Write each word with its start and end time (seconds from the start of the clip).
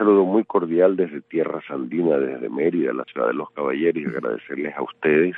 saludo 0.00 0.24
muy 0.24 0.44
cordial 0.44 0.96
desde 0.96 1.20
Tierra 1.20 1.60
Sandina, 1.68 2.16
desde 2.16 2.48
Mérida, 2.48 2.94
la 2.94 3.04
ciudad 3.04 3.26
de 3.26 3.34
los 3.34 3.50
caballeros, 3.50 4.02
y 4.02 4.06
agradecerles 4.06 4.74
a 4.74 4.82
ustedes 4.82 5.36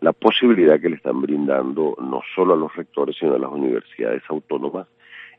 la 0.00 0.12
posibilidad 0.12 0.78
que 0.78 0.88
le 0.88 0.94
están 0.94 1.20
brindando 1.20 1.96
no 2.00 2.20
solo 2.32 2.54
a 2.54 2.56
los 2.56 2.72
rectores, 2.76 3.16
sino 3.18 3.34
a 3.34 3.40
las 3.40 3.50
universidades 3.50 4.22
autónomas 4.28 4.86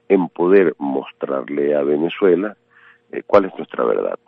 en 0.09 0.27
poder 0.27 0.75
mostrarle 0.77 1.73
a 1.73 1.83
Venezuela 1.83 2.57
eh, 3.13 3.23
cuál 3.25 3.45
es 3.45 3.53
nuestra 3.57 3.85
verdad. 3.85 4.19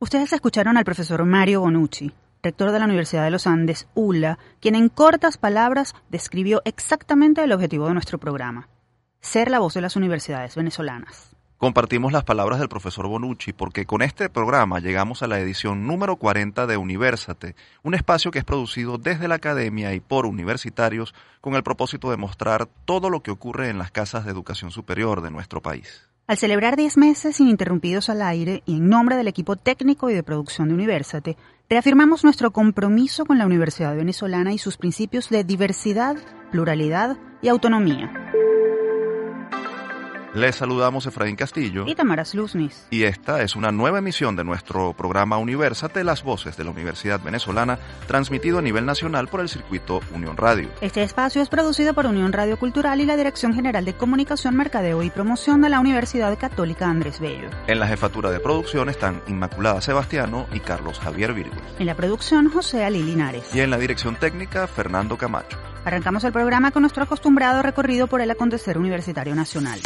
Ustedes 0.00 0.32
escucharon 0.32 0.76
al 0.76 0.84
profesor 0.84 1.24
Mario 1.24 1.60
Bonucci, 1.60 2.10
rector 2.42 2.72
de 2.72 2.80
la 2.80 2.86
Universidad 2.86 3.22
de 3.22 3.30
los 3.30 3.46
Andes, 3.46 3.88
ULA, 3.94 4.40
quien 4.60 4.74
en 4.74 4.88
cortas 4.88 5.38
palabras 5.38 5.94
describió 6.10 6.60
exactamente 6.64 7.44
el 7.44 7.52
objetivo 7.52 7.86
de 7.86 7.94
nuestro 7.94 8.18
programa, 8.18 8.68
ser 9.20 9.48
la 9.48 9.60
voz 9.60 9.74
de 9.74 9.82
las 9.82 9.94
universidades 9.94 10.56
venezolanas. 10.56 11.35
Compartimos 11.58 12.12
las 12.12 12.24
palabras 12.24 12.58
del 12.58 12.68
profesor 12.68 13.08
Bonucci 13.08 13.54
porque 13.54 13.86
con 13.86 14.02
este 14.02 14.28
programa 14.28 14.78
llegamos 14.78 15.22
a 15.22 15.26
la 15.26 15.40
edición 15.40 15.86
número 15.86 16.16
40 16.16 16.66
de 16.66 16.76
Universate, 16.76 17.56
un 17.82 17.94
espacio 17.94 18.30
que 18.30 18.38
es 18.38 18.44
producido 18.44 18.98
desde 18.98 19.26
la 19.26 19.36
academia 19.36 19.94
y 19.94 20.00
por 20.00 20.26
universitarios 20.26 21.14
con 21.40 21.54
el 21.54 21.62
propósito 21.62 22.10
de 22.10 22.18
mostrar 22.18 22.68
todo 22.84 23.08
lo 23.08 23.22
que 23.22 23.30
ocurre 23.30 23.70
en 23.70 23.78
las 23.78 23.90
casas 23.90 24.26
de 24.26 24.32
educación 24.32 24.70
superior 24.70 25.22
de 25.22 25.30
nuestro 25.30 25.62
país. 25.62 26.06
Al 26.26 26.36
celebrar 26.36 26.76
10 26.76 26.98
meses 26.98 27.40
ininterrumpidos 27.40 28.10
al 28.10 28.20
aire 28.20 28.62
y 28.66 28.76
en 28.76 28.90
nombre 28.90 29.16
del 29.16 29.28
equipo 29.28 29.56
técnico 29.56 30.10
y 30.10 30.14
de 30.14 30.22
producción 30.22 30.68
de 30.68 30.74
Universate, 30.74 31.38
reafirmamos 31.70 32.22
nuestro 32.22 32.50
compromiso 32.50 33.24
con 33.24 33.38
la 33.38 33.46
Universidad 33.46 33.96
Venezolana 33.96 34.52
y 34.52 34.58
sus 34.58 34.76
principios 34.76 35.30
de 35.30 35.42
diversidad, 35.42 36.16
pluralidad 36.50 37.16
y 37.40 37.48
autonomía. 37.48 38.12
Les 40.36 40.54
saludamos 40.54 41.06
Efraín 41.06 41.34
Castillo 41.34 41.86
y 41.86 41.94
Tamara 41.94 42.22
Luznis. 42.34 42.86
Y 42.90 43.04
esta 43.04 43.40
es 43.40 43.56
una 43.56 43.72
nueva 43.72 44.00
emisión 44.00 44.36
de 44.36 44.44
nuestro 44.44 44.92
programa 44.92 45.38
Universate, 45.38 46.04
las 46.04 46.22
voces 46.22 46.58
de 46.58 46.64
la 46.64 46.72
Universidad 46.72 47.22
Venezolana, 47.22 47.78
transmitido 48.06 48.58
a 48.58 48.62
nivel 48.62 48.84
nacional 48.84 49.28
por 49.28 49.40
el 49.40 49.48
circuito 49.48 50.02
Unión 50.12 50.36
Radio. 50.36 50.68
Este 50.82 51.02
espacio 51.02 51.40
es 51.40 51.48
producido 51.48 51.94
por 51.94 52.04
Unión 52.04 52.34
Radio 52.34 52.58
Cultural 52.58 53.00
y 53.00 53.06
la 53.06 53.16
Dirección 53.16 53.54
General 53.54 53.82
de 53.86 53.94
Comunicación, 53.94 54.54
Mercadeo 54.56 55.02
y 55.02 55.08
Promoción 55.08 55.62
de 55.62 55.70
la 55.70 55.80
Universidad 55.80 56.38
Católica 56.38 56.86
Andrés 56.86 57.18
Bello. 57.18 57.48
En 57.66 57.80
la 57.80 57.86
jefatura 57.86 58.30
de 58.30 58.38
producción 58.38 58.90
están 58.90 59.22
Inmaculada 59.28 59.80
Sebastiano 59.80 60.48
y 60.52 60.60
Carlos 60.60 60.98
Javier 60.98 61.32
Virgo. 61.32 61.56
En 61.78 61.86
la 61.86 61.94
producción, 61.94 62.50
José 62.50 62.84
Ali 62.84 63.02
Linares. 63.02 63.54
Y 63.54 63.60
en 63.60 63.70
la 63.70 63.78
dirección 63.78 64.16
técnica, 64.16 64.66
Fernando 64.66 65.16
Camacho. 65.16 65.56
Arrancamos 65.86 66.24
el 66.24 66.32
programa 66.32 66.72
con 66.72 66.82
nuestro 66.82 67.04
acostumbrado 67.04 67.62
recorrido 67.62 68.08
por 68.08 68.20
el 68.20 68.30
acontecer 68.30 68.76
universitario 68.76 69.36
nacional. 69.36 69.80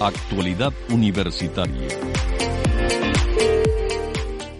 Actualidad 0.00 0.72
Universitaria. 0.90 1.88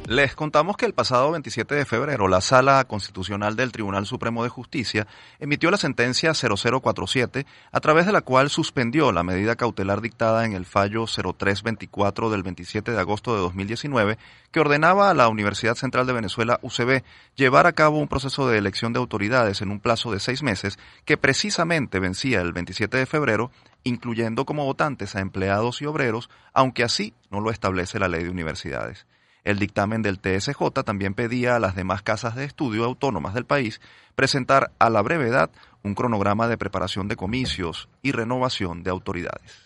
Les 0.08 0.36
contamos 0.36 0.76
que 0.76 0.86
el 0.86 0.94
pasado 0.94 1.32
27 1.32 1.74
de 1.74 1.84
febrero 1.84 2.28
la 2.28 2.40
Sala 2.40 2.84
Constitucional 2.84 3.56
del 3.56 3.72
Tribunal 3.72 4.06
Supremo 4.06 4.44
de 4.44 4.48
Justicia 4.48 5.08
emitió 5.40 5.68
la 5.68 5.78
sentencia 5.78 6.32
0047 6.32 7.44
a 7.72 7.80
través 7.80 8.06
de 8.06 8.12
la 8.12 8.20
cual 8.20 8.48
suspendió 8.48 9.10
la 9.10 9.24
medida 9.24 9.56
cautelar 9.56 10.00
dictada 10.00 10.44
en 10.44 10.52
el 10.52 10.64
fallo 10.64 11.06
0324 11.06 12.30
del 12.30 12.44
27 12.44 12.92
de 12.92 13.00
agosto 13.00 13.34
de 13.34 13.40
2019 13.40 14.16
que 14.52 14.60
ordenaba 14.60 15.10
a 15.10 15.14
la 15.14 15.28
Universidad 15.28 15.74
Central 15.74 16.06
de 16.06 16.12
Venezuela 16.12 16.60
UCB 16.62 17.02
llevar 17.34 17.66
a 17.66 17.72
cabo 17.72 17.98
un 17.98 18.06
proceso 18.06 18.48
de 18.48 18.58
elección 18.58 18.92
de 18.92 19.00
autoridades 19.00 19.60
en 19.60 19.72
un 19.72 19.80
plazo 19.80 20.12
de 20.12 20.20
seis 20.20 20.40
meses 20.40 20.78
que 21.04 21.16
precisamente 21.16 21.98
vencía 21.98 22.42
el 22.42 22.52
27 22.52 22.96
de 22.96 23.06
febrero 23.06 23.50
incluyendo 23.86 24.44
como 24.46 24.64
votantes 24.64 25.14
a 25.14 25.20
empleados 25.20 25.80
y 25.80 25.86
obreros, 25.86 26.28
aunque 26.52 26.82
así 26.82 27.14
no 27.30 27.40
lo 27.40 27.52
establece 27.52 28.00
la 28.00 28.08
ley 28.08 28.24
de 28.24 28.30
universidades. 28.30 29.06
El 29.44 29.60
dictamen 29.60 30.02
del 30.02 30.18
TSJ 30.18 30.82
también 30.84 31.14
pedía 31.14 31.54
a 31.54 31.60
las 31.60 31.76
demás 31.76 32.02
casas 32.02 32.34
de 32.34 32.44
estudio 32.44 32.84
autónomas 32.84 33.32
del 33.32 33.46
país 33.46 33.80
presentar 34.16 34.72
a 34.80 34.90
la 34.90 35.02
brevedad 35.02 35.50
un 35.84 35.94
cronograma 35.94 36.48
de 36.48 36.58
preparación 36.58 37.06
de 37.06 37.14
comicios 37.14 37.88
y 38.02 38.10
renovación 38.10 38.82
de 38.82 38.90
autoridades. 38.90 39.65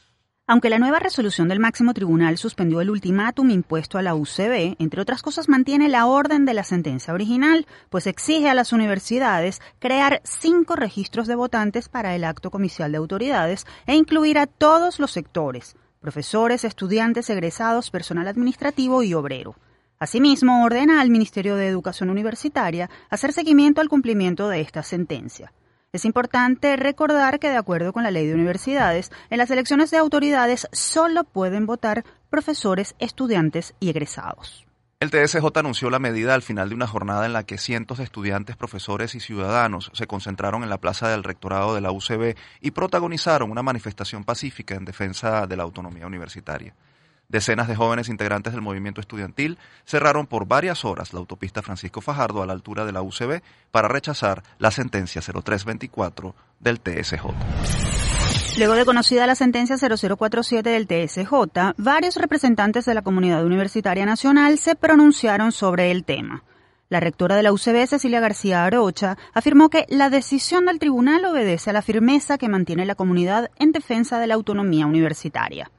Aunque 0.50 0.68
la 0.68 0.80
nueva 0.80 0.98
resolución 0.98 1.46
del 1.46 1.60
máximo 1.60 1.94
tribunal 1.94 2.36
suspendió 2.36 2.80
el 2.80 2.90
ultimátum 2.90 3.50
impuesto 3.50 3.98
a 3.98 4.02
la 4.02 4.16
UCB, 4.16 4.74
entre 4.80 5.00
otras 5.00 5.22
cosas 5.22 5.48
mantiene 5.48 5.88
la 5.88 6.06
orden 6.06 6.44
de 6.44 6.54
la 6.54 6.64
sentencia 6.64 7.14
original, 7.14 7.68
pues 7.88 8.08
exige 8.08 8.48
a 8.48 8.54
las 8.54 8.72
universidades 8.72 9.60
crear 9.78 10.20
cinco 10.24 10.74
registros 10.74 11.28
de 11.28 11.36
votantes 11.36 11.88
para 11.88 12.16
el 12.16 12.24
acto 12.24 12.50
comicial 12.50 12.90
de 12.90 12.98
autoridades 12.98 13.64
e 13.86 13.94
incluir 13.94 14.40
a 14.40 14.48
todos 14.48 14.98
los 14.98 15.12
sectores, 15.12 15.76
profesores, 16.00 16.64
estudiantes, 16.64 17.30
egresados, 17.30 17.92
personal 17.92 18.26
administrativo 18.26 19.04
y 19.04 19.14
obrero. 19.14 19.54
Asimismo, 20.00 20.64
ordena 20.64 21.00
al 21.00 21.10
Ministerio 21.10 21.54
de 21.54 21.68
Educación 21.68 22.10
Universitaria 22.10 22.90
hacer 23.08 23.32
seguimiento 23.32 23.80
al 23.80 23.88
cumplimiento 23.88 24.48
de 24.48 24.62
esta 24.62 24.82
sentencia. 24.82 25.52
Es 25.92 26.04
importante 26.04 26.76
recordar 26.76 27.40
que, 27.40 27.50
de 27.50 27.56
acuerdo 27.56 27.92
con 27.92 28.04
la 28.04 28.12
ley 28.12 28.24
de 28.24 28.34
universidades, 28.34 29.10
en 29.28 29.38
las 29.38 29.50
elecciones 29.50 29.90
de 29.90 29.96
autoridades 29.96 30.68
solo 30.70 31.24
pueden 31.24 31.66
votar 31.66 32.04
profesores, 32.30 32.94
estudiantes 33.00 33.74
y 33.80 33.90
egresados. 33.90 34.64
El 35.00 35.10
TSJ 35.10 35.44
anunció 35.56 35.90
la 35.90 35.98
medida 35.98 36.34
al 36.34 36.42
final 36.42 36.68
de 36.68 36.76
una 36.76 36.86
jornada 36.86 37.26
en 37.26 37.32
la 37.32 37.42
que 37.42 37.58
cientos 37.58 37.98
de 37.98 38.04
estudiantes, 38.04 38.54
profesores 38.54 39.16
y 39.16 39.20
ciudadanos 39.20 39.90
se 39.92 40.06
concentraron 40.06 40.62
en 40.62 40.70
la 40.70 40.78
plaza 40.78 41.08
del 41.08 41.24
rectorado 41.24 41.74
de 41.74 41.80
la 41.80 41.90
UCB 41.90 42.36
y 42.60 42.70
protagonizaron 42.70 43.50
una 43.50 43.64
manifestación 43.64 44.22
pacífica 44.22 44.76
en 44.76 44.84
defensa 44.84 45.48
de 45.48 45.56
la 45.56 45.64
autonomía 45.64 46.06
universitaria. 46.06 46.72
Decenas 47.30 47.68
de 47.68 47.76
jóvenes 47.76 48.08
integrantes 48.08 48.52
del 48.52 48.60
movimiento 48.60 49.00
estudiantil 49.00 49.56
cerraron 49.84 50.26
por 50.26 50.48
varias 50.48 50.84
horas 50.84 51.12
la 51.12 51.20
autopista 51.20 51.62
Francisco 51.62 52.00
Fajardo 52.00 52.42
a 52.42 52.46
la 52.46 52.52
altura 52.52 52.84
de 52.84 52.90
la 52.90 53.02
UCB 53.02 53.40
para 53.70 53.86
rechazar 53.86 54.42
la 54.58 54.72
sentencia 54.72 55.22
0324 55.22 56.34
del 56.58 56.80
TSJ. 56.80 57.26
Luego 58.58 58.74
de 58.74 58.84
conocida 58.84 59.28
la 59.28 59.36
sentencia 59.36 59.76
0047 59.78 60.70
del 60.70 60.88
TSJ, 60.88 61.74
varios 61.76 62.16
representantes 62.16 62.84
de 62.84 62.94
la 62.94 63.02
comunidad 63.02 63.44
universitaria 63.44 64.04
nacional 64.04 64.58
se 64.58 64.74
pronunciaron 64.74 65.52
sobre 65.52 65.92
el 65.92 66.04
tema. 66.04 66.42
La 66.88 66.98
rectora 66.98 67.36
de 67.36 67.44
la 67.44 67.52
UCB, 67.52 67.86
Cecilia 67.86 68.18
García 68.18 68.64
Arocha, 68.64 69.16
afirmó 69.32 69.68
que 69.68 69.86
la 69.88 70.10
decisión 70.10 70.66
del 70.66 70.80
tribunal 70.80 71.24
obedece 71.24 71.70
a 71.70 71.74
la 71.74 71.82
firmeza 71.82 72.38
que 72.38 72.48
mantiene 72.48 72.84
la 72.86 72.96
comunidad 72.96 73.52
en 73.60 73.70
defensa 73.70 74.18
de 74.18 74.26
la 74.26 74.34
autonomía 74.34 74.86
universitaria. 74.86 75.70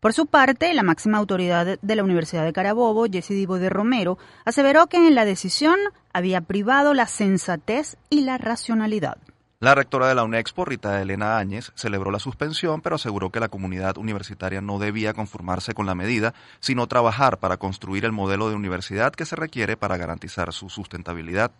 Por 0.00 0.12
su 0.12 0.26
parte, 0.26 0.72
la 0.74 0.84
máxima 0.84 1.18
autoridad 1.18 1.78
de 1.80 1.96
la 1.96 2.04
Universidad 2.04 2.44
de 2.44 2.52
Carabobo, 2.52 3.06
Jessy 3.10 3.34
Divo 3.34 3.58
de 3.58 3.68
Romero, 3.68 4.16
aseveró 4.44 4.86
que 4.86 5.08
en 5.08 5.16
la 5.16 5.24
decisión 5.24 5.76
había 6.12 6.40
privado 6.42 6.94
la 6.94 7.08
sensatez 7.08 7.96
y 8.08 8.20
la 8.20 8.38
racionalidad. 8.38 9.18
La 9.58 9.74
rectora 9.74 10.06
de 10.06 10.14
la 10.14 10.22
UNEXPO, 10.22 10.66
Rita 10.66 11.02
Elena 11.02 11.36
Áñez, 11.38 11.72
celebró 11.74 12.12
la 12.12 12.20
suspensión, 12.20 12.80
pero 12.80 12.94
aseguró 12.94 13.30
que 13.30 13.40
la 13.40 13.48
comunidad 13.48 13.98
universitaria 13.98 14.60
no 14.60 14.78
debía 14.78 15.14
conformarse 15.14 15.74
con 15.74 15.86
la 15.86 15.96
medida, 15.96 16.32
sino 16.60 16.86
trabajar 16.86 17.38
para 17.38 17.56
construir 17.56 18.04
el 18.04 18.12
modelo 18.12 18.48
de 18.48 18.54
universidad 18.54 19.12
que 19.12 19.24
se 19.24 19.34
requiere 19.34 19.76
para 19.76 19.96
garantizar 19.96 20.52
su 20.52 20.68
sustentabilidad. 20.68 21.50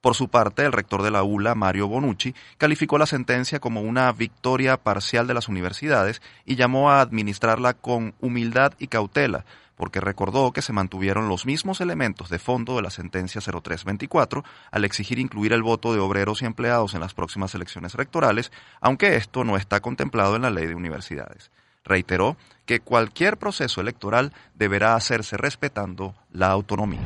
Por 0.00 0.14
su 0.14 0.28
parte, 0.28 0.64
el 0.64 0.72
rector 0.72 1.02
de 1.02 1.10
la 1.10 1.24
ULA, 1.24 1.54
Mario 1.56 1.88
Bonucci, 1.88 2.34
calificó 2.56 2.98
la 2.98 3.06
sentencia 3.06 3.58
como 3.58 3.80
una 3.80 4.12
victoria 4.12 4.76
parcial 4.76 5.26
de 5.26 5.34
las 5.34 5.48
universidades 5.48 6.22
y 6.44 6.54
llamó 6.54 6.90
a 6.90 7.00
administrarla 7.00 7.74
con 7.74 8.14
humildad 8.20 8.74
y 8.78 8.86
cautela, 8.86 9.44
porque 9.74 10.00
recordó 10.00 10.52
que 10.52 10.62
se 10.62 10.72
mantuvieron 10.72 11.28
los 11.28 11.46
mismos 11.46 11.80
elementos 11.80 12.28
de 12.28 12.38
fondo 12.38 12.76
de 12.76 12.82
la 12.82 12.90
sentencia 12.90 13.40
0324 13.40 14.44
al 14.70 14.84
exigir 14.84 15.18
incluir 15.18 15.52
el 15.52 15.62
voto 15.62 15.92
de 15.92 16.00
obreros 16.00 16.42
y 16.42 16.46
empleados 16.46 16.94
en 16.94 17.00
las 17.00 17.14
próximas 17.14 17.54
elecciones 17.54 17.94
rectorales, 17.94 18.52
aunque 18.80 19.16
esto 19.16 19.42
no 19.42 19.56
está 19.56 19.80
contemplado 19.80 20.36
en 20.36 20.42
la 20.42 20.50
ley 20.50 20.66
de 20.66 20.74
universidades. 20.74 21.50
Reiteró 21.84 22.36
que 22.66 22.80
cualquier 22.80 23.36
proceso 23.36 23.80
electoral 23.80 24.32
deberá 24.54 24.94
hacerse 24.94 25.36
respetando 25.36 26.14
la 26.30 26.50
autonomía. 26.50 27.00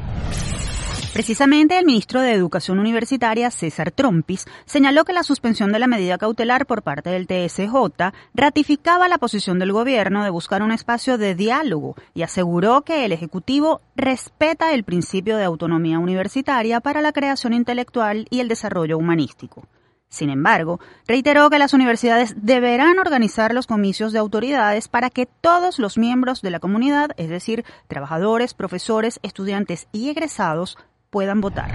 Precisamente 1.13 1.79
el 1.79 1.85
ministro 1.85 2.23
de 2.23 2.33
Educación 2.33 2.79
Universitaria, 2.79 3.51
César 3.51 3.91
Trompis, 3.91 4.47
señaló 4.65 5.05
que 5.05 5.13
la 5.13 5.23
suspensión 5.23 5.71
de 5.71 5.79
la 5.79 5.87
medida 5.87 6.17
cautelar 6.17 6.65
por 6.65 6.83
parte 6.83 7.11
del 7.11 7.27
TSJ 7.27 8.15
ratificaba 8.33 9.09
la 9.09 9.19
posición 9.19 9.59
del 9.59 9.73
gobierno 9.73 10.25
de 10.25 10.31
buscar 10.31 10.63
un 10.63 10.73
espacio 10.73 11.19
de 11.19 11.35
diálogo 11.35 11.97
y 12.15 12.23
aseguró 12.23 12.81
que 12.81 13.05
el 13.05 13.13
Ejecutivo 13.13 13.83
respeta 13.95 14.73
el 14.73 14.85
principio 14.85 15.37
de 15.37 15.45
autonomía 15.45 15.99
universitaria 15.99 16.81
para 16.81 17.03
la 17.03 17.13
creación 17.13 17.53
intelectual 17.53 18.27
y 18.31 18.41
el 18.41 18.49
desarrollo 18.49 18.97
humanístico. 18.97 19.69
Sin 20.09 20.29
embargo, 20.29 20.79
reiteró 21.07 21.49
que 21.49 21.59
las 21.59 21.73
universidades 21.73 22.35
deberán 22.37 22.99
organizar 22.99 23.55
los 23.55 23.67
comicios 23.67 24.13
de 24.13 24.19
autoridades 24.19 24.89
para 24.89 25.09
que 25.09 25.25
todos 25.25 25.79
los 25.79 25.97
miembros 25.97 26.43
de 26.43 26.51
la 26.51 26.61
comunidad, 26.61 27.13
es 27.17 27.31
decir, 27.31 27.65
trabajadores, 27.87 28.53
profesores, 28.53 29.21
estudiantes 29.23 29.89
y 29.91 30.11
egresados, 30.11 30.77
puedan 31.13 31.43
votar. 31.43 31.71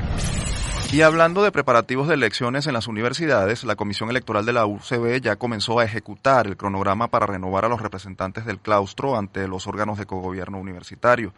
Y 0.92 1.02
hablando 1.02 1.44
de 1.44 1.52
preparativos 1.52 2.08
de 2.08 2.16
elecciones 2.16 2.66
en 2.66 2.74
las 2.74 2.88
universidades, 2.88 3.64
la 3.64 3.76
Comisión 3.76 4.10
Electoral 4.10 4.46
de 4.46 4.54
la 4.54 4.66
UCB 4.66 5.22
ya 5.22 5.36
comenzó 5.36 5.80
a 5.80 5.86
ejecutar 5.86 6.48
el 6.48 6.58
cronograma 6.58 7.10
para 7.10 7.28
renovar 7.28 7.64
a 7.64 7.70
los 7.70 7.80
representantes 7.80 8.46
del 8.46 8.60
claustro 8.60 9.16
ante 9.16 9.48
los 9.48 9.68
órganos 9.68 10.00
de 10.00 10.08
cogobierno 10.08 10.58
universitario. 10.58 11.34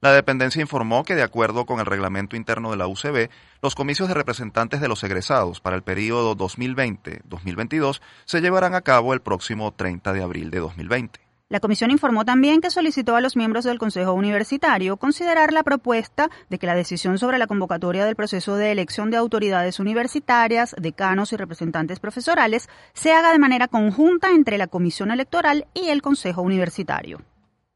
La 0.00 0.12
dependencia 0.12 0.60
informó 0.60 1.04
que, 1.04 1.14
de 1.14 1.22
acuerdo 1.22 1.64
con 1.64 1.78
el 1.78 1.86
reglamento 1.86 2.34
interno 2.34 2.72
de 2.72 2.76
la 2.76 2.88
UCB, 2.88 3.30
los 3.62 3.76
comicios 3.76 4.08
de 4.08 4.14
representantes 4.14 4.80
de 4.80 4.88
los 4.88 5.04
egresados 5.04 5.60
para 5.60 5.76
el 5.76 5.82
periodo 5.82 6.36
2020-2022 6.36 8.00
se 8.24 8.40
llevarán 8.40 8.74
a 8.74 8.80
cabo 8.80 9.14
el 9.14 9.20
próximo 9.20 9.72
30 9.72 10.12
de 10.12 10.22
abril 10.22 10.50
de 10.50 10.58
2020. 10.58 11.23
La 11.54 11.60
comisión 11.60 11.92
informó 11.92 12.24
también 12.24 12.60
que 12.60 12.68
solicitó 12.68 13.14
a 13.14 13.20
los 13.20 13.36
miembros 13.36 13.62
del 13.62 13.78
Consejo 13.78 14.12
Universitario 14.12 14.96
considerar 14.96 15.52
la 15.52 15.62
propuesta 15.62 16.28
de 16.50 16.58
que 16.58 16.66
la 16.66 16.74
decisión 16.74 17.16
sobre 17.16 17.38
la 17.38 17.46
convocatoria 17.46 18.04
del 18.04 18.16
proceso 18.16 18.56
de 18.56 18.72
elección 18.72 19.08
de 19.12 19.18
autoridades 19.18 19.78
universitarias, 19.78 20.74
decanos 20.76 21.32
y 21.32 21.36
representantes 21.36 22.00
profesorales 22.00 22.68
se 22.92 23.12
haga 23.12 23.30
de 23.30 23.38
manera 23.38 23.68
conjunta 23.68 24.32
entre 24.32 24.58
la 24.58 24.66
Comisión 24.66 25.12
Electoral 25.12 25.66
y 25.74 25.90
el 25.90 26.02
Consejo 26.02 26.42
Universitario. 26.42 27.20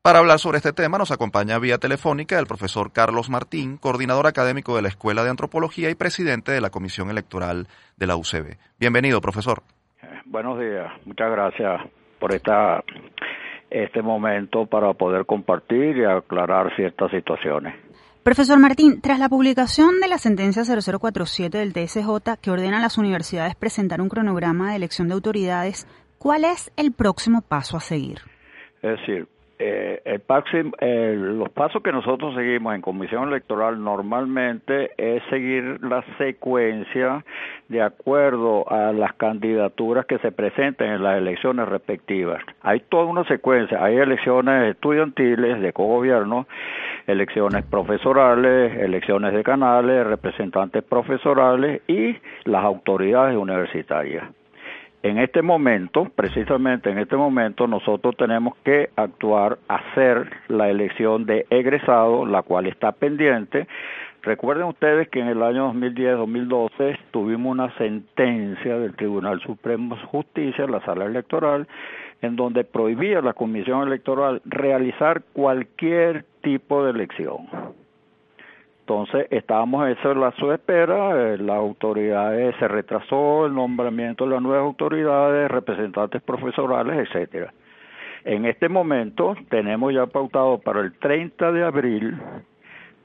Para 0.02 0.18
hablar 0.18 0.40
sobre 0.40 0.56
este 0.56 0.72
tema 0.72 0.98
nos 0.98 1.12
acompaña 1.12 1.60
vía 1.60 1.78
telefónica 1.78 2.36
el 2.40 2.48
profesor 2.48 2.90
Carlos 2.90 3.30
Martín, 3.30 3.76
coordinador 3.76 4.26
académico 4.26 4.74
de 4.74 4.82
la 4.82 4.88
Escuela 4.88 5.22
de 5.22 5.30
Antropología 5.30 5.88
y 5.88 5.94
presidente 5.94 6.50
de 6.50 6.60
la 6.60 6.70
Comisión 6.70 7.10
Electoral 7.10 7.68
de 7.96 8.06
la 8.08 8.16
UCB. 8.16 8.58
Bienvenido, 8.80 9.20
profesor. 9.20 9.62
buenos 10.24 10.58
días, 10.58 10.90
muchas 11.04 11.30
gracias 11.30 11.82
por 12.18 12.34
esta 12.34 12.82
este 13.70 14.02
momento 14.02 14.66
para 14.66 14.92
poder 14.94 15.26
compartir 15.26 15.96
y 15.96 16.04
aclarar 16.04 16.74
ciertas 16.76 17.10
situaciones. 17.10 17.74
Profesor 18.22 18.58
Martín, 18.58 19.00
tras 19.00 19.18
la 19.18 19.28
publicación 19.28 20.00
de 20.00 20.08
la 20.08 20.18
sentencia 20.18 20.62
0047 20.64 21.56
del 21.56 21.72
TSJ 21.72 22.40
que 22.42 22.50
ordena 22.50 22.78
a 22.78 22.82
las 22.82 22.98
universidades 22.98 23.54
presentar 23.54 24.00
un 24.00 24.08
cronograma 24.08 24.70
de 24.70 24.76
elección 24.76 25.08
de 25.08 25.14
autoridades, 25.14 25.86
¿cuál 26.18 26.44
es 26.44 26.70
el 26.76 26.92
próximo 26.92 27.42
paso 27.42 27.76
a 27.76 27.80
seguir? 27.80 28.18
Es 28.82 28.98
decir, 29.00 29.28
eh, 29.58 30.20
el 30.80 31.38
los 31.38 31.50
pasos 31.50 31.82
que 31.82 31.92
nosotros 31.92 32.34
seguimos 32.34 32.74
en 32.74 32.80
comisión 32.80 33.28
electoral 33.28 33.82
normalmente 33.82 34.90
es 34.96 35.22
seguir 35.30 35.78
la 35.82 36.04
secuencia 36.16 37.24
de 37.68 37.82
acuerdo 37.82 38.70
a 38.70 38.92
las 38.92 39.14
candidaturas 39.14 40.06
que 40.06 40.18
se 40.18 40.32
presenten 40.32 40.92
en 40.92 41.02
las 41.02 41.18
elecciones 41.18 41.68
respectivas. 41.68 42.42
Hay 42.62 42.80
toda 42.80 43.04
una 43.04 43.24
secuencia, 43.24 43.82
hay 43.82 43.96
elecciones 43.96 44.70
estudiantiles 44.70 45.60
de 45.60 45.72
cogobierno, 45.72 46.46
elecciones 47.06 47.64
profesorales, 47.64 48.76
elecciones 48.78 49.32
de 49.34 49.42
canales, 49.42 50.06
representantes 50.06 50.84
profesorales 50.84 51.82
y 51.88 52.16
las 52.44 52.64
autoridades 52.64 53.36
universitarias. 53.36 54.24
En 55.02 55.18
este 55.18 55.42
momento, 55.42 56.06
precisamente 56.16 56.90
en 56.90 56.98
este 56.98 57.16
momento, 57.16 57.68
nosotros 57.68 58.16
tenemos 58.16 58.56
que 58.64 58.90
actuar, 58.96 59.58
hacer 59.68 60.28
la 60.48 60.68
elección 60.68 61.24
de 61.24 61.46
egresado, 61.50 62.26
la 62.26 62.42
cual 62.42 62.66
está 62.66 62.90
pendiente. 62.90 63.68
Recuerden 64.22 64.66
ustedes 64.66 65.08
que 65.08 65.20
en 65.20 65.28
el 65.28 65.42
año 65.44 65.72
2010-2012 65.72 66.98
tuvimos 67.12 67.52
una 67.52 67.72
sentencia 67.78 68.76
del 68.76 68.96
Tribunal 68.96 69.40
Supremo 69.40 69.94
de 69.94 70.02
Justicia, 70.02 70.66
la 70.66 70.84
sala 70.84 71.04
electoral, 71.04 71.68
en 72.20 72.34
donde 72.34 72.64
prohibía 72.64 73.20
la 73.22 73.34
Comisión 73.34 73.86
Electoral 73.86 74.42
realizar 74.46 75.22
cualquier 75.32 76.24
tipo 76.42 76.84
de 76.84 76.90
elección. 76.90 77.46
Entonces 78.88 79.26
estábamos 79.28 79.86
eso 79.86 80.12
en 80.12 80.20
la 80.22 80.32
su 80.32 80.50
espera, 80.50 81.34
eh, 81.34 81.36
las 81.36 81.58
autoridades 81.58 82.56
se 82.58 82.66
retrasó 82.66 83.44
el 83.44 83.54
nombramiento 83.54 84.24
de 84.24 84.30
las 84.30 84.40
nuevas 84.40 84.64
autoridades, 84.64 85.50
representantes 85.50 86.22
profesorales, 86.22 87.06
etcétera. 87.06 87.52
En 88.24 88.46
este 88.46 88.70
momento 88.70 89.36
tenemos 89.50 89.92
ya 89.92 90.06
pautado 90.06 90.56
para 90.56 90.80
el 90.80 90.94
30 90.94 91.52
de 91.52 91.64
abril 91.64 92.18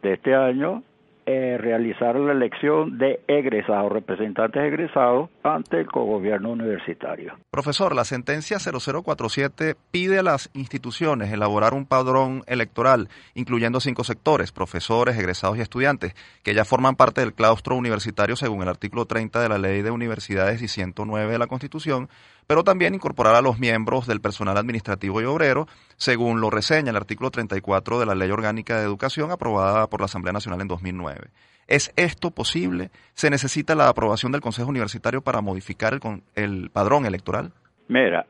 de 0.01 0.13
este 0.13 0.33
año 0.33 0.83
eh, 1.25 1.57
realizar 1.57 2.15
la 2.15 2.33
elección 2.33 2.97
de 2.97 3.21
egresados, 3.27 3.91
representantes 3.91 4.61
egresados 4.63 5.29
ante 5.43 5.79
el 5.79 5.87
cogobierno 5.87 6.51
universitario. 6.51 7.33
Profesor, 7.49 7.95
la 7.95 8.03
sentencia 8.03 8.57
0047 8.59 9.75
pide 9.91 10.19
a 10.19 10.23
las 10.23 10.49
instituciones 10.53 11.31
elaborar 11.31 11.73
un 11.73 11.85
padrón 11.85 12.43
electoral, 12.47 13.09
incluyendo 13.35 13.79
cinco 13.79 14.03
sectores, 14.03 14.51
profesores, 14.51 15.17
egresados 15.17 15.57
y 15.57 15.61
estudiantes, 15.61 16.13
que 16.43 16.53
ya 16.53 16.65
forman 16.65 16.95
parte 16.95 17.21
del 17.21 17.33
claustro 17.33 17.75
universitario 17.75 18.35
según 18.35 18.61
el 18.61 18.69
artículo 18.69 19.05
30 19.05 19.41
de 19.41 19.49
la 19.49 19.57
Ley 19.57 19.81
de 19.81 19.91
Universidades 19.91 20.61
y 20.61 20.67
109 20.67 21.31
de 21.31 21.39
la 21.39 21.47
Constitución, 21.47 22.09
pero 22.47 22.63
también 22.63 22.95
incorporar 22.95 23.35
a 23.35 23.41
los 23.41 23.59
miembros 23.59 24.07
del 24.07 24.21
personal 24.21 24.57
administrativo 24.57 25.21
y 25.21 25.25
obrero, 25.25 25.67
según 25.97 26.41
lo 26.41 26.49
reseña 26.49 26.91
el 26.91 26.97
artículo 26.97 27.31
34 27.31 27.99
de 27.99 28.05
la 28.05 28.15
Ley 28.15 28.31
Orgánica 28.31 28.77
de 28.77 28.85
Educación 28.85 29.31
aprobada 29.31 29.87
por 29.87 30.01
la 30.01 30.05
Asamblea 30.05 30.33
Nacional 30.33 30.61
en 30.61 30.67
2009. 30.67 31.27
¿Es 31.67 31.93
esto 31.95 32.31
posible? 32.31 32.89
¿Se 33.13 33.29
necesita 33.29 33.75
la 33.75 33.87
aprobación 33.87 34.31
del 34.31 34.41
Consejo 34.41 34.69
Universitario 34.69 35.21
para 35.21 35.41
modificar 35.41 35.93
el, 35.93 36.01
el 36.35 36.69
padrón 36.69 37.05
electoral? 37.05 37.51
Mira, 37.87 38.25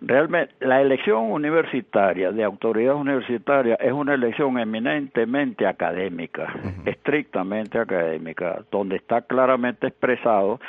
realmente 0.00 0.54
la 0.60 0.80
elección 0.80 1.30
universitaria 1.30 2.32
de 2.32 2.42
autoridad 2.42 2.94
universitaria 2.94 3.76
es 3.76 3.92
una 3.92 4.14
elección 4.14 4.58
eminentemente 4.58 5.66
académica, 5.66 6.52
estrictamente 6.84 7.78
académica, 7.78 8.62
donde 8.70 8.96
está 8.96 9.22
claramente 9.22 9.86
expresado 9.86 10.60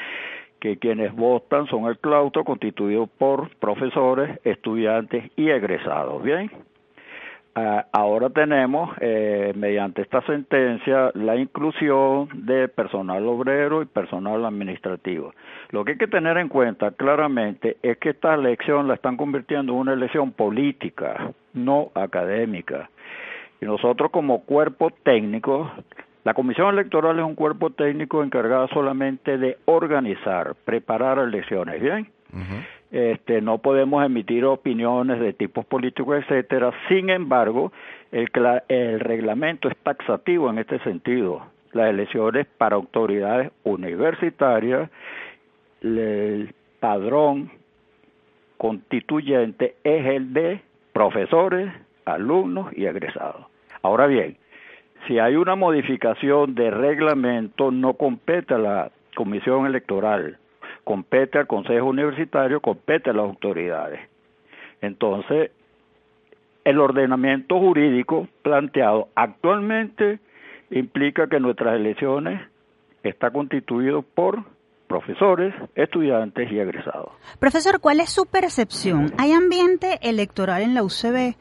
que 0.63 0.77
quienes 0.77 1.13
votan 1.13 1.67
son 1.67 1.87
el 1.87 1.97
claustro 1.97 2.45
constituido 2.45 3.05
por 3.05 3.53
profesores, 3.57 4.39
estudiantes 4.45 5.29
y 5.35 5.49
egresados. 5.49 6.23
Bien, 6.23 6.49
ah, 7.53 7.85
ahora 7.91 8.29
tenemos, 8.29 8.89
eh, 9.01 9.51
mediante 9.57 10.03
esta 10.03 10.21
sentencia, 10.21 11.11
la 11.15 11.35
inclusión 11.35 12.29
de 12.45 12.69
personal 12.69 13.27
obrero 13.27 13.81
y 13.81 13.87
personal 13.87 14.45
administrativo. 14.45 15.33
Lo 15.71 15.83
que 15.83 15.91
hay 15.91 15.97
que 15.97 16.07
tener 16.07 16.37
en 16.37 16.47
cuenta 16.47 16.91
claramente 16.91 17.75
es 17.83 17.97
que 17.97 18.11
esta 18.11 18.33
elección 18.33 18.87
la 18.87 18.93
están 18.93 19.17
convirtiendo 19.17 19.73
en 19.73 19.79
una 19.79 19.91
elección 19.91 20.31
política, 20.31 21.33
no 21.53 21.91
académica. 21.93 22.89
Y 23.59 23.65
nosotros 23.65 24.11
como 24.11 24.45
cuerpo 24.45 24.91
técnico 25.03 25.69
la 26.23 26.33
Comisión 26.33 26.73
Electoral 26.73 27.19
es 27.19 27.25
un 27.25 27.35
cuerpo 27.35 27.69
técnico 27.71 28.23
encargado 28.23 28.67
solamente 28.69 29.37
de 29.37 29.57
organizar, 29.65 30.55
preparar 30.63 31.19
elecciones, 31.19 31.81
¿bien? 31.81 32.07
Este, 32.91 33.41
no 33.41 33.57
podemos 33.57 34.05
emitir 34.05 34.45
opiniones 34.45 35.19
de 35.19 35.33
tipos 35.33 35.65
políticos, 35.65 36.17
etcétera. 36.21 36.71
Sin 36.87 37.09
embargo, 37.09 37.73
el, 38.11 38.29
el 38.69 38.99
reglamento 38.99 39.67
es 39.67 39.75
taxativo 39.77 40.49
en 40.49 40.59
este 40.59 40.79
sentido. 40.79 41.45
Las 41.73 41.89
elecciones 41.89 42.47
para 42.57 42.75
autoridades 42.75 43.51
universitarias, 43.63 44.89
el 45.81 46.53
padrón 46.79 47.51
constituyente 48.57 49.75
es 49.83 50.05
el 50.05 50.33
de 50.33 50.61
profesores, 50.93 51.71
alumnos 52.05 52.71
y 52.77 52.85
egresados. 52.85 53.47
Ahora 53.81 54.07
bien, 54.07 54.37
si 55.07 55.19
hay 55.19 55.35
una 55.35 55.55
modificación 55.55 56.55
de 56.55 56.71
reglamento, 56.71 57.71
no 57.71 57.93
compete 57.93 58.53
a 58.53 58.57
la 58.57 58.91
Comisión 59.15 59.65
Electoral, 59.65 60.37
compete 60.83 61.37
al 61.39 61.47
Consejo 61.47 61.87
Universitario, 61.87 62.59
compete 62.61 63.09
a 63.09 63.13
las 63.13 63.25
autoridades. 63.25 63.99
Entonces, 64.81 65.51
el 66.63 66.79
ordenamiento 66.79 67.59
jurídico 67.59 68.27
planteado 68.41 69.09
actualmente 69.15 70.19
implica 70.71 71.27
que 71.27 71.39
nuestras 71.39 71.75
elecciones 71.75 72.41
está 73.03 73.31
constituido 73.31 74.01
por 74.01 74.43
profesores, 74.87 75.53
estudiantes 75.75 76.51
y 76.51 76.59
egresados. 76.59 77.11
Profesor, 77.39 77.79
¿cuál 77.79 77.99
es 77.99 78.09
su 78.11 78.25
percepción? 78.25 79.11
¿Hay 79.17 79.31
ambiente 79.31 79.99
electoral 80.01 80.61
en 80.61 80.73
la 80.73 80.83
UCB? 80.83 81.35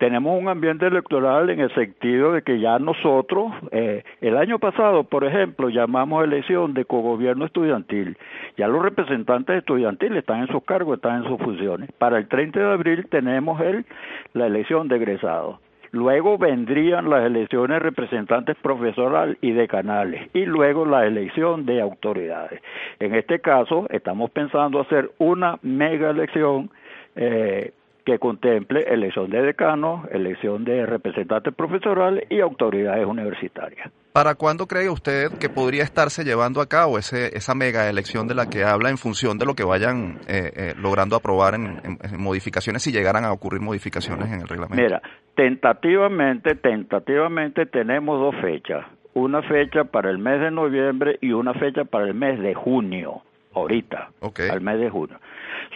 Tenemos 0.00 0.40
un 0.40 0.48
ambiente 0.48 0.86
electoral 0.86 1.50
en 1.50 1.60
el 1.60 1.74
sentido 1.74 2.32
de 2.32 2.40
que 2.40 2.58
ya 2.58 2.78
nosotros, 2.78 3.52
eh, 3.70 4.02
el 4.22 4.38
año 4.38 4.58
pasado, 4.58 5.04
por 5.04 5.24
ejemplo, 5.24 5.68
llamamos 5.68 6.24
elección 6.24 6.72
de 6.72 6.86
cogobierno 6.86 7.44
estudiantil. 7.44 8.16
Ya 8.56 8.66
los 8.66 8.82
representantes 8.82 9.58
estudiantiles 9.58 10.20
están 10.20 10.40
en 10.40 10.46
sus 10.46 10.64
cargos, 10.64 10.96
están 10.96 11.22
en 11.22 11.28
sus 11.28 11.38
funciones. 11.38 11.92
Para 11.98 12.16
el 12.16 12.28
30 12.28 12.58
de 12.58 12.72
abril 12.72 13.06
tenemos 13.10 13.60
el, 13.60 13.84
la 14.32 14.46
elección 14.46 14.88
de 14.88 14.96
egresados. 14.96 15.58
Luego 15.92 16.38
vendrían 16.38 17.10
las 17.10 17.26
elecciones 17.26 17.82
representantes 17.82 18.56
profesoral 18.62 19.36
y 19.42 19.52
decanales 19.52 20.30
y 20.32 20.46
luego 20.46 20.86
la 20.86 21.04
elección 21.04 21.66
de 21.66 21.82
autoridades. 21.82 22.62
En 23.00 23.14
este 23.14 23.40
caso 23.40 23.86
estamos 23.90 24.30
pensando 24.30 24.80
hacer 24.80 25.10
una 25.18 25.58
mega 25.60 26.08
elección 26.08 26.70
eh, 27.16 27.72
que 28.10 28.18
contemple 28.18 28.82
elección 28.88 29.30
de 29.30 29.40
decano, 29.40 30.02
elección 30.10 30.64
de 30.64 30.84
representantes 30.84 31.54
profesorales 31.54 32.24
y 32.28 32.40
autoridades 32.40 33.06
universitarias. 33.06 33.88
¿Para 34.12 34.34
cuándo 34.34 34.66
cree 34.66 34.90
usted 34.90 35.28
que 35.38 35.48
podría 35.48 35.84
estarse 35.84 36.24
llevando 36.24 36.60
a 36.60 36.66
cabo 36.66 36.98
ese, 36.98 37.36
esa 37.36 37.54
mega 37.54 37.88
elección 37.88 38.26
de 38.26 38.34
la 38.34 38.46
que 38.46 38.64
habla 38.64 38.90
en 38.90 38.98
función 38.98 39.38
de 39.38 39.46
lo 39.46 39.54
que 39.54 39.62
vayan 39.62 40.18
eh, 40.26 40.50
eh, 40.56 40.74
logrando 40.76 41.14
aprobar 41.14 41.54
en, 41.54 41.78
modificaciones 42.18 42.82
si 42.82 42.90
llegaran 42.90 43.24
a 43.24 43.32
ocurrir 43.32 43.60
modificaciones 43.60 44.26
en 44.32 44.40
el 44.40 44.48
reglamento? 44.48 44.82
Mira, 44.82 45.00
tentativamente, 45.36 46.56
tentativamente 46.56 47.66
tenemos 47.66 48.18
dos 48.18 48.34
fechas. 48.42 48.84
Una 49.14 49.42
fecha 49.42 49.84
para 49.84 50.10
el 50.10 50.18
mes 50.18 50.40
de 50.40 50.50
noviembre 50.50 51.16
y 51.20 51.30
una 51.30 51.54
fecha 51.54 51.84
para 51.84 52.06
el 52.06 52.14
mes 52.14 52.40
de 52.40 52.54
junio, 52.54 53.22
ahorita, 53.54 54.10
al 54.50 54.60
mes 54.60 54.80
de 54.80 54.90
junio. 54.90 55.16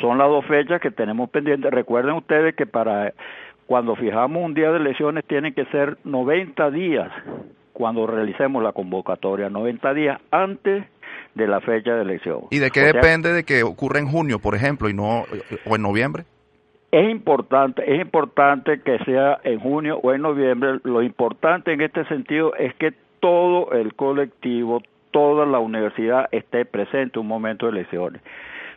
Son 0.01 0.19
las 0.19 0.29
dos 0.29 0.45
fechas 0.47 0.81
que 0.81 0.91
tenemos 0.91 1.31
pendientes. 1.31 1.71
Recuerden 1.71 2.15
ustedes 2.15 2.55
que 2.57 2.67
para 2.67 3.13
cuando 3.67 3.97
fijamos 3.97 4.43
un 4.43 4.55
día 4.55 4.71
de 4.71 4.79
elecciones 4.79 5.25
tienen 5.27 5.55
que 5.55 5.65
ser 5.67 5.97
90 6.05 6.71
días 6.71 7.11
cuando 7.73 8.07
realicemos 8.07 8.63
la 8.63 8.73
convocatoria, 8.73 9.49
90 9.49 9.95
días 9.95 10.21
antes 10.31 10.85
de 11.35 11.47
la 11.47 11.61
fecha 11.61 11.95
de 11.95 12.03
elección. 12.03 12.43
¿Y 12.51 12.59
de 12.59 12.71
qué 12.71 12.81
depende 12.81 13.33
de 13.33 13.45
que 13.45 13.63
ocurra 13.63 13.99
en 13.99 14.07
junio, 14.07 14.39
por 14.39 14.55
ejemplo, 14.55 14.89
y 14.89 14.95
no 14.95 15.25
o 15.67 15.77
en 15.77 15.83
noviembre? 15.83 16.25
Es 16.93 17.11
importante, 17.11 17.83
es 17.93 18.01
importante 18.01 18.81
que 18.81 18.99
sea 19.05 19.41
en 19.43 19.59
junio 19.59 19.99
o 20.01 20.13
en 20.13 20.23
noviembre. 20.23 20.79
Lo 20.85 21.03
importante 21.03 21.73
en 21.73 21.81
este 21.81 22.05
sentido 22.05 22.55
es 22.55 22.73
que 22.77 22.93
todo 23.19 23.73
el 23.73 23.95
colectivo, 23.95 24.81
toda 25.11 25.45
la 25.47 25.59
universidad 25.59 26.29
esté 26.31 26.65
presente 26.65 27.19
en 27.19 27.23
un 27.23 27.27
momento 27.27 27.67
de 27.67 27.73
elecciones 27.73 28.23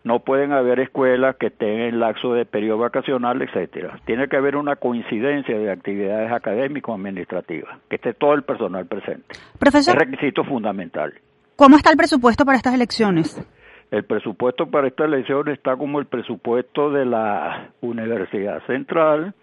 no 0.07 0.19
pueden 0.19 0.53
haber 0.53 0.79
escuelas 0.79 1.35
que 1.35 1.47
estén 1.47 1.81
en 1.81 1.99
laxo 1.99 2.33
de 2.33 2.45
periodo 2.45 2.79
vacacional, 2.79 3.41
etcétera. 3.41 3.99
Tiene 4.05 4.27
que 4.27 4.37
haber 4.37 4.55
una 4.55 4.77
coincidencia 4.77 5.57
de 5.59 5.69
actividades 5.69 6.31
académicas 6.31 6.95
administrativas, 6.95 7.77
que 7.89 7.97
esté 7.97 8.13
todo 8.13 8.33
el 8.33 8.43
personal 8.43 8.85
presente. 8.85 9.35
Profesor, 9.59 9.95
es 9.95 10.07
requisito 10.07 10.43
fundamental. 10.43 11.13
¿Cómo 11.57 11.75
está 11.75 11.91
el 11.91 11.97
presupuesto 11.97 12.45
para 12.45 12.57
estas 12.57 12.73
elecciones? 12.73 13.45
El 13.91 14.05
presupuesto 14.05 14.67
para 14.67 14.87
estas 14.87 15.07
elecciones 15.07 15.57
está 15.57 15.75
como 15.75 15.99
el 15.99 16.05
presupuesto 16.05 16.89
de 16.91 17.05
la 17.05 17.69
Universidad 17.81 18.65
Central, 18.65 19.33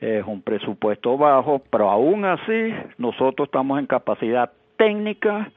es 0.00 0.24
un 0.26 0.42
presupuesto 0.42 1.18
bajo, 1.18 1.62
pero 1.70 1.90
aún 1.90 2.24
así 2.24 2.74
nosotros 2.98 3.48
estamos 3.48 3.78
en 3.78 3.86
capacidad 3.86 4.50
técnica 4.76 5.50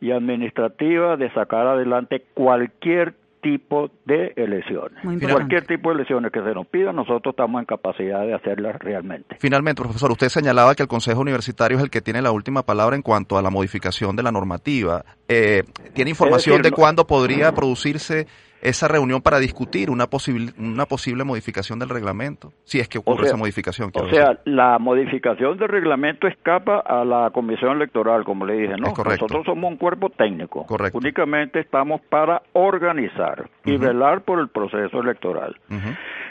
y 0.00 0.10
administrativa 0.10 1.16
de 1.16 1.30
sacar 1.32 1.66
adelante 1.66 2.24
cualquier 2.32 3.14
tipo 3.40 3.90
de 4.04 4.32
elecciones. 4.36 4.98
Cualquier 5.02 5.66
tipo 5.66 5.90
de 5.90 5.96
elecciones 5.96 6.32
que 6.32 6.40
se 6.40 6.54
nos 6.54 6.66
pida, 6.66 6.92
nosotros 6.92 7.32
estamos 7.32 7.60
en 7.60 7.66
capacidad 7.66 8.20
de 8.22 8.34
hacerlas 8.34 8.76
realmente. 8.78 9.36
Finalmente, 9.38 9.82
profesor, 9.82 10.10
usted 10.12 10.28
señalaba 10.28 10.74
que 10.74 10.82
el 10.82 10.88
Consejo 10.88 11.20
Universitario 11.20 11.78
es 11.78 11.84
el 11.84 11.90
que 11.90 12.00
tiene 12.00 12.22
la 12.22 12.32
última 12.32 12.62
palabra 12.62 12.96
en 12.96 13.02
cuanto 13.02 13.38
a 13.38 13.42
la 13.42 13.50
modificación 13.50 14.16
de 14.16 14.22
la 14.22 14.32
normativa. 14.32 15.04
Eh, 15.28 15.62
¿Tiene 15.94 16.10
información 16.10 16.62
de 16.62 16.72
cuándo 16.72 17.06
podría 17.06 17.52
producirse 17.52 18.26
esa 18.62 18.88
reunión 18.88 19.22
para 19.22 19.38
discutir 19.38 19.90
una 19.90 20.06
posible, 20.06 20.52
una 20.58 20.86
posible 20.86 21.24
modificación 21.24 21.78
del 21.78 21.88
reglamento, 21.88 22.52
si 22.64 22.78
es 22.80 22.88
que 22.88 22.98
ocurre 22.98 23.26
esa 23.26 23.36
modificación. 23.36 23.90
O 23.94 24.08
sea, 24.08 24.38
la 24.44 24.78
modificación 24.78 25.58
del 25.58 25.68
reglamento 25.68 26.26
escapa 26.26 26.80
a 26.80 27.04
la 27.04 27.30
comisión 27.30 27.76
electoral, 27.76 28.24
como 28.24 28.46
le 28.46 28.54
dije, 28.54 28.74
¿no? 28.76 28.92
Nosotros 28.92 29.44
somos 29.44 29.70
un 29.70 29.76
cuerpo 29.76 30.10
técnico. 30.10 30.66
Correcto. 30.66 30.98
Únicamente 30.98 31.60
estamos 31.60 32.00
para 32.02 32.42
organizar 32.52 33.48
y 33.64 33.76
velar 33.76 34.22
por 34.22 34.40
el 34.40 34.48
proceso 34.48 35.00
electoral. 35.00 35.56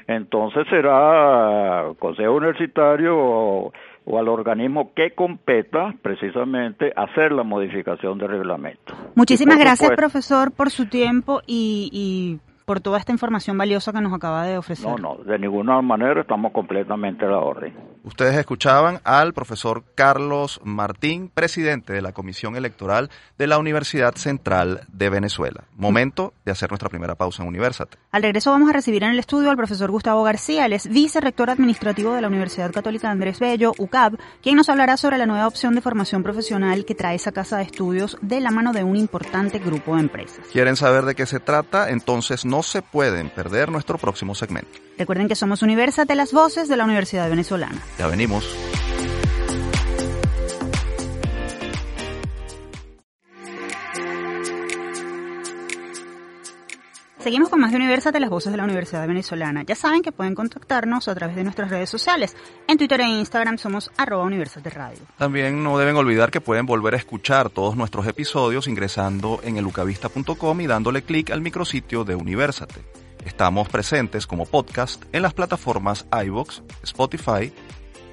Entonces 0.07 0.67
será 0.69 1.85
Consejo 1.99 2.33
Universitario 2.33 3.71
o 4.11 4.17
al 4.17 4.27
organismo 4.27 4.91
que 4.95 5.11
competa 5.11 5.93
precisamente 6.01 6.91
hacer 6.95 7.31
la 7.31 7.43
modificación 7.43 8.17
del 8.17 8.29
reglamento. 8.29 8.95
Muchísimas 9.13 9.59
gracias, 9.59 9.91
profesor, 9.91 10.51
por 10.51 10.71
su 10.71 10.87
tiempo 10.87 11.41
y, 11.45 11.89
y 11.93 12.18
the 12.19 12.48
por 12.69 12.81
toda 12.81 12.99
esta 12.99 13.11
información 13.11 13.57
valiosa 13.57 13.91
que 13.91 13.99
nos 13.99 14.13
acaba 14.13 14.45
de 14.45 14.55
ofrecer. 14.55 14.85
No, 14.85 14.95
no, 14.95 15.23
de 15.23 15.39
ninguna 15.39 15.81
manera 15.81 16.21
estamos 16.21 16.51
completamente 16.51 17.25
a 17.25 17.29
la 17.29 17.39
orden. 17.39 17.73
Ustedes 18.03 18.37
escuchaban 18.37 18.99
al 19.03 19.33
profesor 19.33 19.83
Carlos 19.95 20.61
Martín, 20.63 21.31
presidente 21.33 21.93
de 21.93 22.03
la 22.03 22.11
Comisión 22.11 22.55
Electoral 22.55 23.09
de 23.39 23.47
la 23.47 23.57
Universidad 23.57 24.13
Central 24.13 24.81
de 24.87 25.09
Venezuela. 25.09 25.63
Momento 25.75 26.33
de 26.45 26.51
hacer 26.51 26.69
nuestra 26.69 26.89
primera 26.89 27.15
pausa 27.15 27.41
en 27.41 27.49
Universate. 27.49 27.97
Al 28.11 28.21
regreso 28.21 28.51
vamos 28.51 28.69
a 28.69 28.73
recibir 28.73 29.03
en 29.03 29.09
el 29.09 29.19
estudio 29.19 29.49
al 29.49 29.57
profesor 29.57 29.89
Gustavo 29.89 30.23
García, 30.23 30.67
él 30.67 30.73
es 30.73 30.87
vicerrector 30.87 31.49
administrativo 31.49 32.13
de 32.13 32.21
la 32.21 32.27
Universidad 32.27 32.71
Católica 32.71 33.09
Andrés 33.09 33.39
Bello, 33.39 33.73
UCAB, 33.79 34.19
quien 34.43 34.57
nos 34.57 34.69
hablará 34.69 34.95
sobre 34.95 35.17
la 35.17 35.25
nueva 35.25 35.47
opción 35.47 35.73
de 35.73 35.81
formación 35.81 36.21
profesional 36.21 36.85
que 36.85 36.93
trae 36.93 37.15
esa 37.15 37.31
casa 37.31 37.57
de 37.57 37.63
estudios 37.63 38.19
de 38.21 38.39
la 38.39 38.51
mano 38.51 38.73
de 38.73 38.83
un 38.83 38.95
importante 38.95 39.57
grupo 39.57 39.95
de 39.95 40.01
empresas. 40.01 40.45
¿Quieren 40.51 40.75
saber 40.75 41.05
de 41.05 41.15
qué 41.15 41.25
se 41.25 41.39
trata? 41.39 41.89
Entonces 41.89 42.45
no 42.45 42.58
se 42.63 42.81
pueden 42.81 43.29
perder 43.29 43.71
nuestro 43.71 43.97
próximo 43.97 44.35
segmento. 44.35 44.71
Recuerden 44.97 45.27
que 45.27 45.35
somos 45.35 45.61
Universate, 45.61 46.15
las 46.15 46.33
voces 46.33 46.67
de 46.67 46.77
la 46.77 46.85
Universidad 46.85 47.29
Venezolana. 47.29 47.81
Ya 47.97 48.07
venimos. 48.07 48.45
Seguimos 57.19 57.49
con 57.49 57.59
más 57.59 57.71
de 57.71 57.77
Universate, 57.77 58.17
las 58.21 58.29
voces 58.29 58.53
de 58.53 58.57
la 58.57 58.63
Universidad 58.63 59.05
Venezolana. 59.05 59.63
Ya 59.63 59.75
saben 59.75 60.01
que 60.01 60.13
pueden 60.13 60.35
contactarnos 60.35 61.09
a 61.09 61.15
través 61.15 61.35
de 61.35 61.43
nuestras 61.43 61.69
redes 61.69 61.89
sociales. 61.89 62.33
En 62.65 62.77
Twitter 62.77 63.01
e 63.01 63.07
Instagram 63.07 63.57
somos 63.57 63.91
arroba 63.97 64.23
Universate 64.23 64.69
Radio. 64.69 64.99
También 65.17 65.61
no 65.61 65.77
deben 65.77 65.97
olvidar 65.97 66.31
que 66.31 66.39
pueden 66.39 66.65
volver 66.65 66.93
a 66.93 66.97
escuchar 66.97 67.49
todos 67.49 67.75
nuestros 67.75 68.07
episodios 68.07 68.67
ingresando 68.67 69.41
en 69.43 69.57
elucavista.com 69.57 70.61
y 70.61 70.67
dándole 70.67 71.01
clic 71.01 71.31
al 71.31 71.41
micrositio 71.41 72.05
de 72.05 72.15
Universate. 72.15 72.81
Estamos 73.25 73.67
presentes 73.67 74.25
como 74.25 74.45
podcast 74.45 75.03
en 75.11 75.21
las 75.21 75.33
plataformas 75.33 76.07
iVoox, 76.11 76.61
Spotify 76.83 77.51